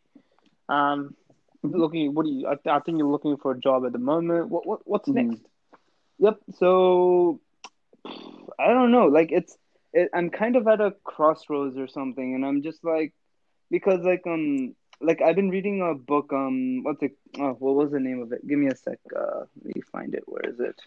Um, 0.69 1.15
looking 1.63 2.15
what 2.15 2.25
do 2.27 2.31
you? 2.33 2.47
I, 2.47 2.55
I 2.71 2.81
think 2.81 2.99
you're 2.99 3.07
looking 3.11 3.37
for 3.37 3.53
a 3.53 3.59
job 3.61 3.85
at 3.87 3.93
the 3.93 3.99
moment. 3.99 4.49
What 4.49 4.67
what 4.67 4.81
what's 4.85 5.09
Mhm. 5.09 5.15
next? 5.15 5.41
Yep. 6.19 6.39
So 6.55 7.41
I 8.59 8.69
don't 8.69 8.91
know. 8.93 9.07
Like 9.07 9.31
it's 9.33 9.57
it, 9.93 10.11
I'm 10.15 10.31
kind 10.31 10.57
of 10.57 10.67
at 10.69 10.81
a 10.81 10.93
crossroads 11.05 11.77
or 11.79 11.89
something, 11.89 12.35
and 12.35 12.45
I'm 12.45 12.63
just 12.63 12.85
like 12.85 13.13
because 13.71 14.01
like 14.03 14.23
um 14.27 14.75
like 15.01 15.21
I've 15.23 15.37
been 15.37 15.51
reading 15.51 15.83
a 15.83 15.95
book 15.95 16.33
um 16.33 16.83
what's 16.85 17.03
it 17.03 17.13
oh 17.39 17.53
what 17.59 17.75
was 17.77 17.93
the 17.93 18.01
name 18.01 18.21
of 18.21 18.33
it? 18.33 18.47
Give 18.47 18.59
me 18.59 18.69
a 18.69 18.77
sec. 18.77 18.99
Uh, 19.17 19.45
let 19.65 19.75
me 19.77 19.83
find 19.93 20.15
it. 20.15 20.25
Where 20.27 20.45
is 20.49 20.61
it? 20.61 20.81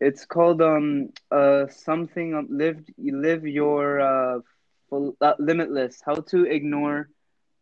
It's 0.00 0.24
called 0.26 0.60
um 0.62 1.10
uh 1.30 1.66
something 1.68 2.34
um, 2.34 2.48
live 2.50 2.78
live 2.98 3.46
your 3.46 4.00
uh, 4.00 4.40
full, 4.88 5.16
uh 5.20 5.34
limitless. 5.38 6.00
How 6.04 6.14
to 6.32 6.44
ignore 6.44 7.08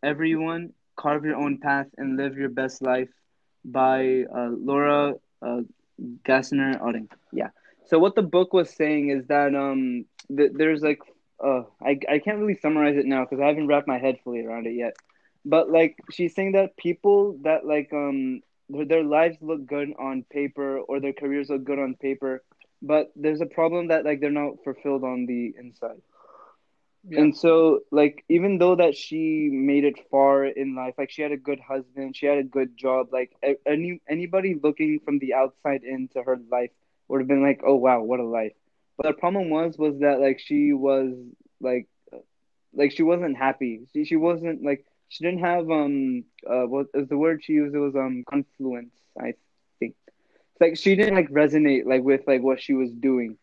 everyone, 0.02 0.72
carve 0.96 1.24
your 1.24 1.36
own 1.36 1.58
path, 1.58 1.86
and 1.96 2.16
live 2.16 2.36
your 2.36 2.48
best 2.50 2.82
life 2.82 3.08
by 3.64 4.24
uh, 4.34 4.50
Laura 4.50 5.14
uh, 5.42 5.60
Gassner 6.26 6.80
Otting. 6.80 7.08
Yeah. 7.32 7.50
So 7.86 7.98
what 7.98 8.14
the 8.14 8.22
book 8.22 8.52
was 8.52 8.70
saying 8.70 9.10
is 9.10 9.26
that 9.28 9.54
um 9.54 10.04
th- 10.34 10.52
there's 10.54 10.82
like 10.82 11.00
uh 11.44 11.62
I 11.82 11.98
I 12.08 12.18
can't 12.18 12.38
really 12.38 12.54
summarize 12.56 12.96
it 12.96 13.06
now 13.06 13.24
because 13.24 13.40
I 13.40 13.46
haven't 13.48 13.68
wrapped 13.68 13.88
my 13.88 13.98
head 13.98 14.18
fully 14.24 14.44
around 14.44 14.66
it 14.66 14.74
yet. 14.74 14.94
But 15.44 15.70
like 15.70 15.96
she's 16.10 16.34
saying 16.34 16.52
that 16.52 16.76
people 16.76 17.38
that 17.42 17.64
like 17.66 17.92
um 17.92 18.40
their, 18.68 18.84
their 18.86 19.04
lives 19.04 19.38
look 19.40 19.66
good 19.66 19.92
on 19.98 20.24
paper 20.30 20.78
or 20.78 21.00
their 21.00 21.12
careers 21.12 21.48
look 21.50 21.64
good 21.64 21.78
on 21.78 21.94
paper, 21.94 22.42
but 22.82 23.12
there's 23.16 23.40
a 23.40 23.46
problem 23.46 23.88
that 23.88 24.04
like 24.04 24.20
they're 24.20 24.30
not 24.30 24.62
fulfilled 24.64 25.04
on 25.04 25.26
the 25.26 25.54
inside. 25.58 26.00
Yeah. 27.08 27.20
And 27.20 27.36
so, 27.36 27.80
like, 27.90 28.24
even 28.28 28.58
though 28.58 28.76
that 28.76 28.94
she 28.96 29.48
made 29.52 29.84
it 29.84 29.98
far 30.10 30.44
in 30.44 30.74
life, 30.74 30.94
like 30.98 31.10
she 31.10 31.22
had 31.22 31.32
a 31.32 31.36
good 31.36 31.60
husband, 31.60 32.16
she 32.16 32.26
had 32.26 32.38
a 32.38 32.42
good 32.44 32.76
job, 32.76 33.08
like 33.12 33.32
any 33.66 34.00
anybody 34.08 34.54
looking 34.62 35.00
from 35.04 35.18
the 35.18 35.34
outside 35.34 35.82
into 35.84 36.22
her 36.22 36.38
life 36.50 36.70
would 37.08 37.20
have 37.20 37.28
been 37.28 37.42
like, 37.42 37.60
"Oh 37.66 37.76
wow, 37.76 38.02
what 38.02 38.20
a 38.20 38.24
life." 38.24 38.52
But 38.96 39.06
the 39.06 39.14
problem 39.14 39.50
was, 39.50 39.76
was 39.78 39.98
that 40.00 40.20
like 40.20 40.38
she 40.40 40.72
was 40.72 41.12
like, 41.60 41.86
like 42.74 42.92
she 42.92 43.02
wasn't 43.02 43.36
happy. 43.36 43.82
She 43.92 44.04
she 44.04 44.16
wasn't 44.16 44.64
like 44.64 44.84
she 45.08 45.24
didn't 45.24 45.40
have 45.40 45.70
um 45.70 46.24
uh 46.48 46.64
what 46.66 46.86
is 46.94 47.08
the 47.08 47.18
word 47.18 47.42
she 47.42 47.52
used? 47.54 47.74
It 47.74 47.78
was 47.78 47.94
um 47.96 48.24
confluence, 48.28 48.94
I 49.18 49.34
think. 49.78 49.94
It's 50.52 50.60
like 50.60 50.76
she 50.76 50.96
didn't 50.96 51.14
like 51.14 51.30
resonate 51.30 51.86
like 51.86 52.02
with 52.02 52.22
like 52.26 52.42
what 52.42 52.60
she 52.60 52.74
was 52.74 52.90
doing 52.92 53.36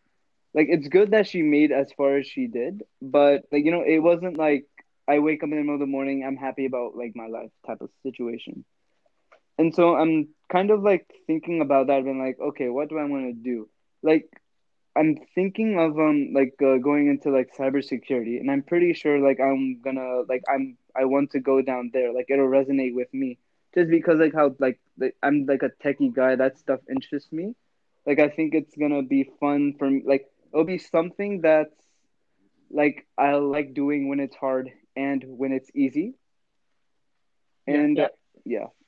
like 0.54 0.66
it's 0.70 0.88
good 0.88 1.10
that 1.12 1.26
she 1.26 1.42
made 1.42 1.72
as 1.72 1.92
far 1.96 2.16
as 2.16 2.26
she 2.26 2.46
did, 2.46 2.82
but 3.02 3.42
like 3.52 3.64
you 3.64 3.70
know, 3.70 3.82
it 3.86 3.98
wasn't 3.98 4.36
like 4.38 4.66
I 5.08 5.18
wake 5.18 5.42
up 5.42 5.50
in 5.50 5.56
the 5.56 5.62
middle 5.62 5.74
of 5.74 5.80
the 5.80 5.86
morning, 5.86 6.24
I'm 6.24 6.36
happy 6.36 6.66
about 6.66 6.96
like 6.96 7.12
my 7.14 7.26
life 7.26 7.50
type 7.66 7.80
of 7.80 7.90
situation. 8.02 8.64
And 9.58 9.74
so 9.74 9.96
I'm 9.96 10.28
kind 10.50 10.70
of 10.70 10.82
like 10.82 11.06
thinking 11.26 11.60
about 11.60 11.86
that, 11.88 12.02
and 12.02 12.18
like, 12.18 12.38
okay, 12.40 12.68
what 12.68 12.88
do 12.88 12.98
I 12.98 13.04
want 13.04 13.26
to 13.26 13.32
do? 13.32 13.68
Like, 14.02 14.28
I'm 14.96 15.16
thinking 15.34 15.78
of 15.78 15.98
um 15.98 16.32
like 16.32 16.54
uh, 16.62 16.78
going 16.78 17.08
into 17.08 17.30
like 17.30 17.54
cybersecurity, 17.56 18.40
and 18.40 18.50
I'm 18.50 18.62
pretty 18.62 18.94
sure 18.94 19.18
like 19.18 19.40
I'm 19.40 19.80
gonna 19.80 20.22
like 20.28 20.42
I'm 20.48 20.76
I 20.96 21.04
want 21.04 21.30
to 21.32 21.40
go 21.40 21.62
down 21.62 21.90
there. 21.92 22.12
Like 22.12 22.26
it'll 22.28 22.46
resonate 22.48 22.94
with 22.94 23.12
me 23.12 23.38
just 23.74 23.90
because 23.90 24.18
like 24.18 24.34
how 24.34 24.54
like, 24.58 24.80
like 24.98 25.16
I'm 25.22 25.46
like 25.46 25.62
a 25.62 25.70
techie 25.84 26.14
guy. 26.14 26.36
That 26.36 26.58
stuff 26.58 26.80
interests 26.88 27.32
me. 27.32 27.54
Like 28.06 28.20
I 28.20 28.28
think 28.28 28.54
it's 28.54 28.76
gonna 28.76 29.02
be 29.02 29.30
fun 29.40 29.74
for 29.78 29.90
me. 29.90 30.02
Like 30.06 30.26
it'll 30.52 30.64
be 30.64 30.78
something 30.78 31.40
that's 31.40 31.74
like 32.70 33.06
I 33.18 33.34
like 33.34 33.74
doing 33.74 34.08
when 34.08 34.20
it's 34.20 34.36
hard 34.36 34.70
and 34.96 35.24
when 35.26 35.52
it's 35.52 35.70
easy. 35.74 36.14
And 37.66 37.96
yeah. 37.96 38.02
yeah, 38.04 38.08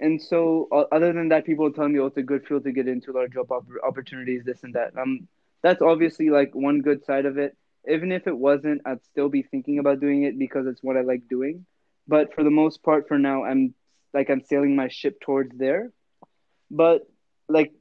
and 0.01 0.21
so 0.21 0.69
uh, 0.73 0.85
other 0.93 1.13
than 1.13 1.29
that, 1.29 1.45
people 1.45 1.73
tell 1.73 1.89
me, 1.89 1.99
"Oh, 1.99 2.07
it's 2.07 2.17
a 2.17 2.23
good 2.23 2.47
field 2.47 2.65
to 2.65 2.73
get 2.73 2.87
into, 2.89 3.11
a 3.11 3.15
lot 3.15 3.25
of 3.25 3.33
job 3.33 3.51
opp- 3.51 3.67
opportunities, 3.87 4.43
this 4.45 4.63
and 4.63 4.75
that." 4.75 4.97
Um, 4.97 5.29
that's 5.63 5.83
obviously 5.83 6.31
like 6.31 6.55
one 6.55 6.81
good 6.81 7.05
side 7.05 7.25
of 7.27 7.39
it. 7.39 7.57
Even 7.89 8.13
if 8.13 8.27
it 8.27 8.37
wasn't, 8.37 8.83
I'd 8.87 9.05
still 9.05 9.29
be 9.29 9.43
thinking 9.43 9.79
about 9.79 10.01
doing 10.01 10.23
it 10.25 10.39
because 10.39 10.67
it's 10.67 10.83
what 10.83 10.97
I 10.97 11.03
like 11.03 11.29
doing. 11.29 11.65
But 12.07 12.35
for 12.35 12.43
the 12.45 12.51
most 12.51 12.83
part, 12.83 13.09
for 13.09 13.19
now, 13.19 13.45
I'm 13.45 13.75
like 14.13 14.29
I'm 14.31 14.41
sailing 14.43 14.77
my 14.77 14.89
ship 14.89 15.21
towards 15.21 15.57
there. 15.59 15.91
But 16.71 17.03
like 17.49 17.73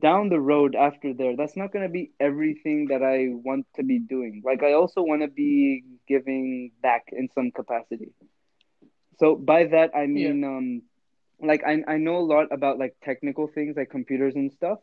down 0.00 0.28
the 0.28 0.40
road 0.40 0.74
after 0.74 1.12
there, 1.14 1.36
that's 1.36 1.56
not 1.56 1.72
gonna 1.72 1.88
be 1.88 2.12
everything 2.20 2.88
that 2.88 3.02
I 3.02 3.28
want 3.32 3.66
to 3.76 3.82
be 3.82 3.98
doing. 3.98 4.42
Like 4.44 4.62
I 4.62 4.72
also 4.72 5.02
want 5.02 5.22
to 5.22 5.28
be 5.28 5.82
giving 6.08 6.72
back 6.82 7.04
in 7.12 7.28
some 7.30 7.50
capacity. 7.50 8.12
So 9.18 9.36
by 9.36 9.64
that 9.66 9.90
I 9.94 10.06
mean 10.06 10.44
um 10.44 10.82
like 11.40 11.62
I 11.64 11.82
I 11.86 11.96
know 11.98 12.16
a 12.18 12.28
lot 12.34 12.46
about 12.52 12.78
like 12.78 12.96
technical 13.04 13.46
things 13.48 13.76
like 13.76 13.90
computers 13.90 14.34
and 14.34 14.52
stuff. 14.52 14.78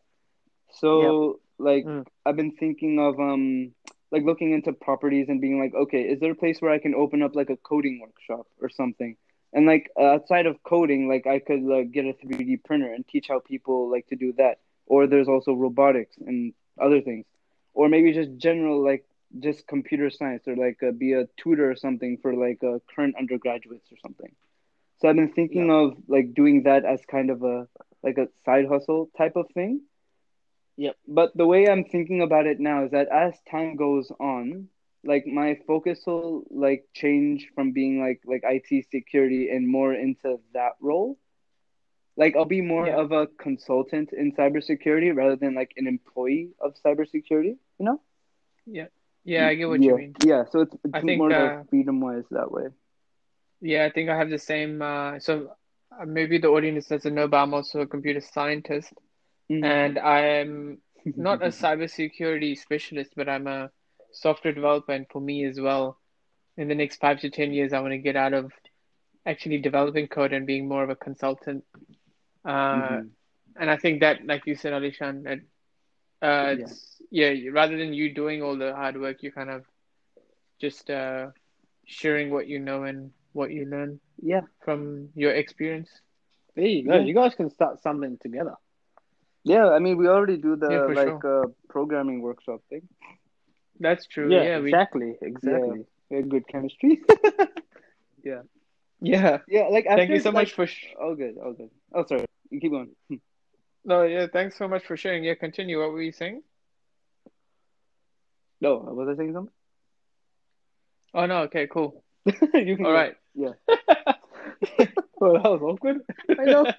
So 0.70 1.40
like 1.58 1.88
Mm. 1.88 2.04
I've 2.24 2.36
been 2.36 2.52
thinking 2.52 2.98
of 2.98 3.18
um 3.20 3.72
like 4.10 4.24
looking 4.24 4.52
into 4.52 4.72
properties 4.72 5.28
and 5.28 5.40
being 5.40 5.58
like, 5.60 5.74
okay, 5.74 6.02
is 6.02 6.20
there 6.20 6.32
a 6.32 6.36
place 6.36 6.60
where 6.60 6.70
I 6.72 6.78
can 6.78 6.94
open 6.94 7.22
up 7.22 7.34
like 7.34 7.50
a 7.50 7.56
coding 7.56 8.00
workshop 8.00 8.46
or 8.60 8.68
something? 8.68 9.16
And 9.52 9.66
like 9.66 9.90
outside 10.00 10.46
of 10.46 10.62
coding, 10.62 11.08
like 11.08 11.26
I 11.26 11.38
could 11.40 11.62
like 11.62 11.92
get 11.92 12.06
a 12.06 12.14
3D 12.14 12.56
printer 12.56 12.92
and 12.92 13.06
teach 13.06 13.28
how 13.28 13.40
people 13.40 13.90
like 13.90 14.06
to 14.08 14.16
do 14.16 14.32
that. 14.34 14.58
Or 14.86 15.06
there's 15.06 15.28
also 15.28 15.52
robotics 15.54 16.16
and 16.18 16.52
other 16.80 17.00
things. 17.00 17.26
Or 17.74 17.88
maybe 17.88 18.12
just 18.12 18.36
general 18.38 18.82
like 18.84 19.04
just 19.40 19.66
computer 19.66 20.10
science 20.10 20.46
or 20.46 20.56
like 20.56 20.82
uh, 20.82 20.92
be 20.92 21.12
a 21.12 21.26
tutor 21.36 21.70
or 21.70 21.76
something 21.76 22.18
for 22.18 22.34
like 22.34 22.62
uh, 22.62 22.78
current 22.94 23.16
undergraduates 23.18 23.90
or 23.92 23.96
something. 24.02 24.32
So 25.04 25.10
I've 25.10 25.16
been 25.16 25.34
thinking 25.34 25.70
of 25.70 25.98
like 26.08 26.32
doing 26.32 26.62
that 26.62 26.86
as 26.86 26.98
kind 27.04 27.28
of 27.28 27.42
a 27.42 27.68
like 28.02 28.16
a 28.16 28.28
side 28.46 28.64
hustle 28.66 29.10
type 29.18 29.36
of 29.36 29.44
thing. 29.52 29.82
Yep. 30.78 30.96
But 31.06 31.36
the 31.36 31.46
way 31.46 31.68
I'm 31.68 31.84
thinking 31.84 32.22
about 32.22 32.46
it 32.46 32.58
now 32.58 32.86
is 32.86 32.92
that 32.92 33.08
as 33.08 33.34
time 33.50 33.76
goes 33.76 34.10
on, 34.18 34.68
like 35.04 35.26
my 35.26 35.58
focus 35.66 36.00
will 36.06 36.44
like 36.50 36.86
change 36.94 37.50
from 37.54 37.72
being 37.72 38.00
like 38.00 38.22
like 38.24 38.44
IT 38.44 38.86
security 38.90 39.50
and 39.50 39.68
more 39.68 39.92
into 39.92 40.40
that 40.54 40.72
role. 40.80 41.18
Like 42.16 42.34
I'll 42.34 42.46
be 42.46 42.62
more 42.62 42.86
Yeah. 42.86 43.00
of 43.00 43.12
a 43.12 43.26
consultant 43.26 44.14
in 44.14 44.32
cybersecurity 44.32 45.14
rather 45.14 45.36
than 45.36 45.54
like 45.54 45.74
an 45.76 45.86
employee 45.86 46.52
of 46.60 46.76
cybersecurity, 46.82 47.58
you 47.78 47.84
know? 47.84 48.00
Yeah. 48.64 48.86
Yeah, 49.24 49.48
I 49.48 49.54
get 49.54 49.68
what 49.68 49.82
yeah. 49.82 49.90
you 49.90 49.96
mean. 49.98 50.14
Yeah, 50.24 50.44
so 50.50 50.60
it's, 50.60 50.74
I 50.94 50.98
it's 50.98 51.04
think, 51.04 51.18
more 51.18 51.30
uh, 51.30 51.58
like 51.58 51.68
freedom 51.68 52.00
wise 52.00 52.24
that 52.30 52.50
way. 52.50 52.68
Yeah, 53.64 53.86
I 53.86 53.90
think 53.90 54.10
I 54.10 54.18
have 54.18 54.30
the 54.30 54.38
same. 54.38 54.82
Uh, 54.82 55.20
so 55.20 55.56
uh, 56.00 56.06
maybe 56.06 56.38
the 56.38 56.48
audience 56.48 56.88
doesn't 56.88 57.14
know, 57.14 57.28
but 57.28 57.38
I'm 57.38 57.54
also 57.54 57.80
a 57.82 57.86
computer 57.86 58.20
scientist, 58.20 58.94
Mhm. 59.50 59.64
and 59.64 59.98
I'm 59.98 60.82
not 61.16 61.42
a 61.42 61.48
cybersecurity 61.48 62.58
specialist, 62.58 63.14
but 63.16 63.28
I'm 63.28 63.48
a 63.48 63.70
software 64.12 64.54
developer. 64.54 64.92
And 64.92 65.06
for 65.10 65.20
me 65.20 65.44
as 65.46 65.60
well, 65.60 65.98
in 66.58 66.68
the 66.68 66.74
next 66.76 67.00
five 67.00 67.20
to 67.20 67.30
ten 67.30 67.52
years, 67.52 67.72
I 67.72 67.80
want 67.80 67.92
to 67.92 67.98
get 67.98 68.16
out 68.16 68.34
of 68.34 68.52
actually 69.26 69.58
developing 69.58 70.08
code 70.08 70.32
and 70.32 70.46
being 70.46 70.68
more 70.68 70.84
of 70.84 70.90
a 70.90 70.96
consultant. 70.96 71.64
Uh, 72.44 73.00
Mhm. 73.00 73.10
And 73.56 73.70
I 73.70 73.76
think 73.76 74.00
that, 74.00 74.26
like 74.26 74.46
you 74.46 74.56
said, 74.56 74.72
Alishan, 74.72 75.24
that 75.24 75.40
uh, 76.22 76.56
Yeah. 76.58 76.64
it's, 76.64 77.02
yeah, 77.10 77.32
rather 77.52 77.76
than 77.78 77.94
you 77.94 78.14
doing 78.14 78.42
all 78.42 78.56
the 78.56 78.74
hard 78.74 79.00
work, 79.00 79.22
you 79.22 79.32
kind 79.32 79.50
of 79.50 79.64
just 80.60 80.90
uh, 80.90 81.32
sharing 81.86 82.30
what 82.30 82.48
you 82.48 82.58
know 82.60 82.84
and 82.84 83.12
what 83.34 83.50
you 83.50 83.66
learn 83.66 84.00
Yeah. 84.22 84.42
from 84.64 85.10
your 85.14 85.32
experience. 85.34 85.90
There 86.56 86.64
you 86.64 86.86
go. 86.88 86.94
Yeah. 86.94 87.02
You 87.02 87.14
guys 87.14 87.34
can 87.34 87.50
start 87.50 87.82
something 87.82 88.16
together. 88.22 88.54
Yeah, 89.44 89.68
I 89.68 89.78
mean, 89.78 89.98
we 89.98 90.08
already 90.08 90.38
do 90.38 90.56
the 90.56 90.70
Yeah, 90.70 91.02
like 91.02 91.22
uh, 91.24 91.48
programming 91.68 92.22
workshop 92.22 92.60
thing. 92.70 92.88
That's 93.78 94.06
true. 94.06 94.32
Yeah, 94.32 94.42
Yeah, 94.44 94.58
we, 94.60 94.68
exactly, 94.70 95.10
exactly. 95.20 95.84
We 96.08 96.16
had 96.16 96.30
good 96.30 96.46
chemistry. 96.48 97.02
yeah. 98.24 98.42
yeah, 99.00 99.38
Yeah. 99.48 99.64
like 99.70 99.84
Thank 99.86 100.10
you 100.10 100.20
so 100.20 100.30
like- 100.30 100.34
much 100.46 100.52
for. 100.54 100.66
Sh- 100.66 100.94
Oh, 100.98 101.14
good. 101.14 101.34
Oh, 101.44 101.52
good. 101.52 101.70
Oh, 101.92 102.04
sorry. 102.06 102.24
You 102.50 102.60
keep 102.60 102.70
going. 102.70 102.90
no, 103.84 104.04
yeah, 104.04 104.28
thanks 104.32 104.56
so 104.56 104.66
much 104.68 104.84
for 104.86 104.96
sharing. 104.96 105.24
Yeah, 105.24 105.34
continue. 105.34 105.80
What 105.80 105.92
were 105.92 106.00
you 106.02 106.12
saying? 106.12 106.42
No, 108.60 108.76
was 108.78 109.08
I 109.12 109.16
saying 109.16 109.32
something? 109.34 109.52
Oh 111.12 111.26
no. 111.26 111.38
Okay. 111.42 111.66
Cool. 111.66 112.02
All 112.26 112.32
go. 112.76 112.92
right. 112.92 113.14
Yeah. 113.34 113.50
well, 115.16 115.34
that 115.34 115.50
was 115.50 115.62
awkward. 115.62 115.98
I 116.38 116.44
know. 116.44 116.72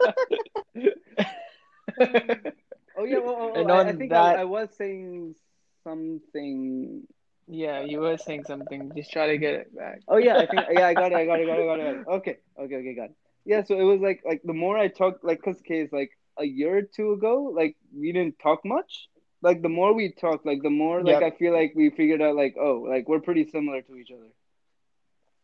Oh 2.97 3.03
yeah. 3.03 3.17
Well, 3.19 3.35
oh, 3.37 3.51
oh, 3.55 3.59
And 3.61 3.71
I, 3.71 3.79
on 3.79 3.87
I 3.87 3.93
think 3.93 4.09
that- 4.11 4.37
I, 4.37 4.41
I 4.41 4.43
was 4.45 4.69
saying 4.77 5.35
something. 5.83 7.03
yeah, 7.47 7.81
you 7.81 7.99
were 7.99 8.17
saying 8.17 8.45
something. 8.45 8.91
Just 8.95 9.11
try 9.11 9.27
to 9.27 9.37
get 9.37 9.53
it 9.53 9.75
back. 9.75 9.99
Oh 10.07 10.17
yeah, 10.17 10.37
I 10.37 10.45
think 10.45 10.61
yeah, 10.71 10.87
I 10.87 10.93
got 10.93 11.11
it, 11.11 11.15
I 11.15 11.25
got 11.25 11.39
it, 11.39 11.45
got 11.45 11.59
it, 11.59 11.65
got 11.65 11.79
it. 11.79 12.05
Got 12.05 12.13
it. 12.13 12.17
Okay, 12.17 12.37
okay, 12.57 12.75
okay, 12.75 12.95
got 12.95 13.09
it. 13.09 13.15
Yeah, 13.43 13.63
so 13.63 13.77
it 13.79 13.83
was 13.83 13.99
like 13.99 14.23
like 14.25 14.41
the 14.43 14.53
more 14.53 14.77
I 14.77 14.87
talked, 14.87 15.23
like, 15.25 15.41
cause 15.43 15.59
case 15.61 15.89
like 15.91 16.11
a 16.39 16.45
year 16.45 16.77
or 16.77 16.81
two 16.83 17.11
ago, 17.13 17.51
like 17.53 17.75
we 17.93 18.11
didn't 18.13 18.39
talk 18.39 18.65
much. 18.65 19.09
Like 19.41 19.61
the 19.61 19.69
more 19.69 19.93
we 19.93 20.11
talked, 20.13 20.45
like 20.45 20.63
the 20.63 20.69
more 20.69 21.03
like 21.03 21.19
Yep. 21.21 21.33
I 21.33 21.37
feel 21.37 21.53
like 21.53 21.73
we 21.75 21.89
figured 21.89 22.21
out 22.21 22.35
like 22.35 22.55
oh 22.59 22.85
like 22.87 23.07
we're 23.09 23.19
pretty 23.19 23.45
similar 23.45 23.81
to 23.81 23.95
each 23.97 24.09
other. 24.11 24.29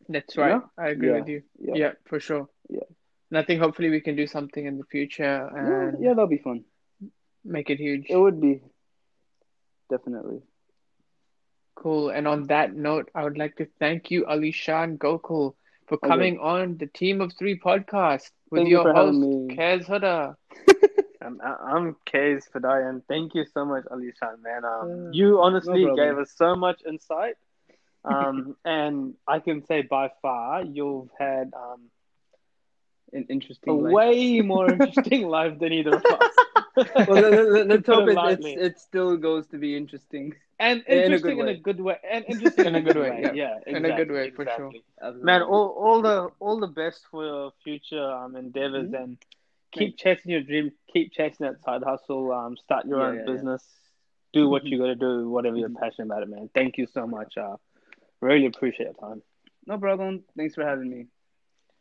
That's 0.08 0.36
You 0.36 0.42
right. 0.42 0.52
know? 0.56 0.70
I 0.78 0.88
agree 0.88 1.08
Yeah. 1.08 1.18
with 1.18 1.28
you. 1.28 1.42
Yeah. 1.58 1.74
Yeah, 1.76 1.92
for 2.06 2.20
sure. 2.20 2.48
Yeah. 2.68 2.86
And 3.30 3.38
I 3.38 3.42
think 3.44 3.60
hopefully 3.60 3.90
we 3.90 4.00
can 4.00 4.16
do 4.16 4.26
something 4.26 4.64
in 4.64 4.78
the 4.78 4.84
future 4.84 5.48
Yeah, 5.54 5.88
and 5.88 6.02
yeah, 6.02 6.10
that'll 6.10 6.26
be 6.26 6.38
fun. 6.38 6.64
make 7.44 7.70
it 7.70 7.78
huge. 7.78 8.06
It 8.10 8.16
would 8.16 8.40
be 8.40 8.62
definitely. 9.90 10.42
Cool. 11.74 12.10
And 12.10 12.28
on 12.28 12.46
that 12.48 12.74
note, 12.74 13.10
I 13.14 13.24
would 13.24 13.38
like 13.38 13.56
to 13.56 13.66
thank 13.78 14.10
you, 14.10 14.24
Alishan 14.26 14.98
Gokal, 14.98 15.54
for 15.88 15.94
Okay. 15.96 16.08
coming 16.08 16.38
on 16.38 16.76
the 16.78 16.86
Team 16.86 17.20
of 17.20 17.32
Three 17.38 17.58
podcast 17.58 18.30
with 18.50 18.60
Thank 18.60 18.70
your 18.70 18.82
for 18.84 18.92
host, 18.92 19.14
having 19.16 19.46
me. 19.48 19.56
Kez 19.56 19.84
Huda. 19.86 20.36
I- 21.22 21.56
I'm 21.72 21.96
Kaze 22.04 22.48
Fadayan. 22.54 23.02
Thank 23.08 23.34
you 23.34 23.44
so 23.46 23.64
much, 23.64 23.84
Alishan, 23.86 24.42
man. 24.42 24.64
Um, 24.64 25.06
Uh, 25.08 25.10
you 25.12 25.40
honestly 25.40 25.84
no 25.86 25.96
gave 25.96 26.18
us 26.18 26.32
so 26.36 26.54
much 26.54 26.82
insight. 26.86 27.36
Um, 28.04 28.56
and 28.64 29.14
I 29.26 29.38
can 29.40 29.64
say 29.64 29.82
by 29.82 30.10
far 30.22 30.62
you've 30.64 31.10
had 31.18 31.52
um, 31.54 31.90
An 33.12 33.26
a 33.66 33.74
interesting. 33.74 33.82
life. 33.82 33.92
way 33.92 34.40
more 34.40 34.70
interesting 34.72 35.28
life 35.28 35.58
than 35.58 35.72
either 35.72 35.94
of 35.96 36.10
us. 36.10 36.44
well, 37.06 37.18
let, 37.18 37.32
let, 37.34 37.66
let's 37.68 37.86
hope 37.88 38.08
it 38.08 38.22
it, 38.24 38.38
it's, 38.40 38.54
it 38.56 38.78
still 38.78 39.16
goes 39.16 39.46
to 39.48 39.58
be 39.58 39.76
interesting. 39.76 40.34
and 40.58 40.82
in 40.88 41.12
a 41.14 41.18
interesting 41.18 41.38
in 41.38 41.48
a 41.48 41.54
good 41.54 41.80
way. 41.80 41.96
And 42.10 42.24
interesting 42.26 42.66
In 42.66 42.74
a 42.74 42.80
good 42.82 42.96
way, 42.96 43.18
yeah. 43.18 43.32
yeah, 43.32 43.58
In 43.66 43.84
a 43.84 43.92
good 43.92 44.10
way, 44.10 44.30
for 44.30 44.46
sure. 44.46 44.74
Absolutely. 45.00 45.26
Man, 45.26 45.42
all, 45.42 45.68
all 45.78 46.02
the 46.02 46.30
all 46.40 46.58
the 46.60 46.66
best 46.66 47.06
for 47.10 47.24
your 47.24 47.52
future 47.64 48.02
um, 48.10 48.36
endeavors 48.36 48.92
Mhm. 48.92 48.94
and 48.94 49.18
keep 49.72 49.96
chasing 49.96 50.30
your 50.30 50.42
dream, 50.42 50.72
keep 50.92 51.12
chasing 51.12 51.46
that 51.46 51.62
side 51.62 51.82
hustle, 51.82 52.32
um, 52.32 52.56
start 52.56 52.86
your 52.86 53.00
Yeah, 53.00 53.04
own 53.04 53.18
yeah, 53.18 53.24
business, 53.24 53.64
do 54.32 54.48
what 54.48 54.62
Mhm. 54.62 54.70
you 54.70 54.78
gotta 54.78 54.94
do, 54.96 55.28
whatever 55.28 55.56
you're 55.56 55.68
Mhm. 55.68 55.76
passionate 55.80 56.06
about 56.06 56.22
it, 56.22 56.28
man. 56.28 56.48
Thank 56.54 56.78
you 56.78 56.86
so 56.86 57.06
much. 57.06 57.36
Uh, 57.36 57.56
really 58.22 58.46
appreciate 58.46 58.86
your 58.86 58.94
time. 58.94 59.22
No 59.66 59.78
problem. 59.78 60.24
Thanks 60.36 60.54
for 60.54 60.64
having 60.64 60.90
me. 60.90 61.06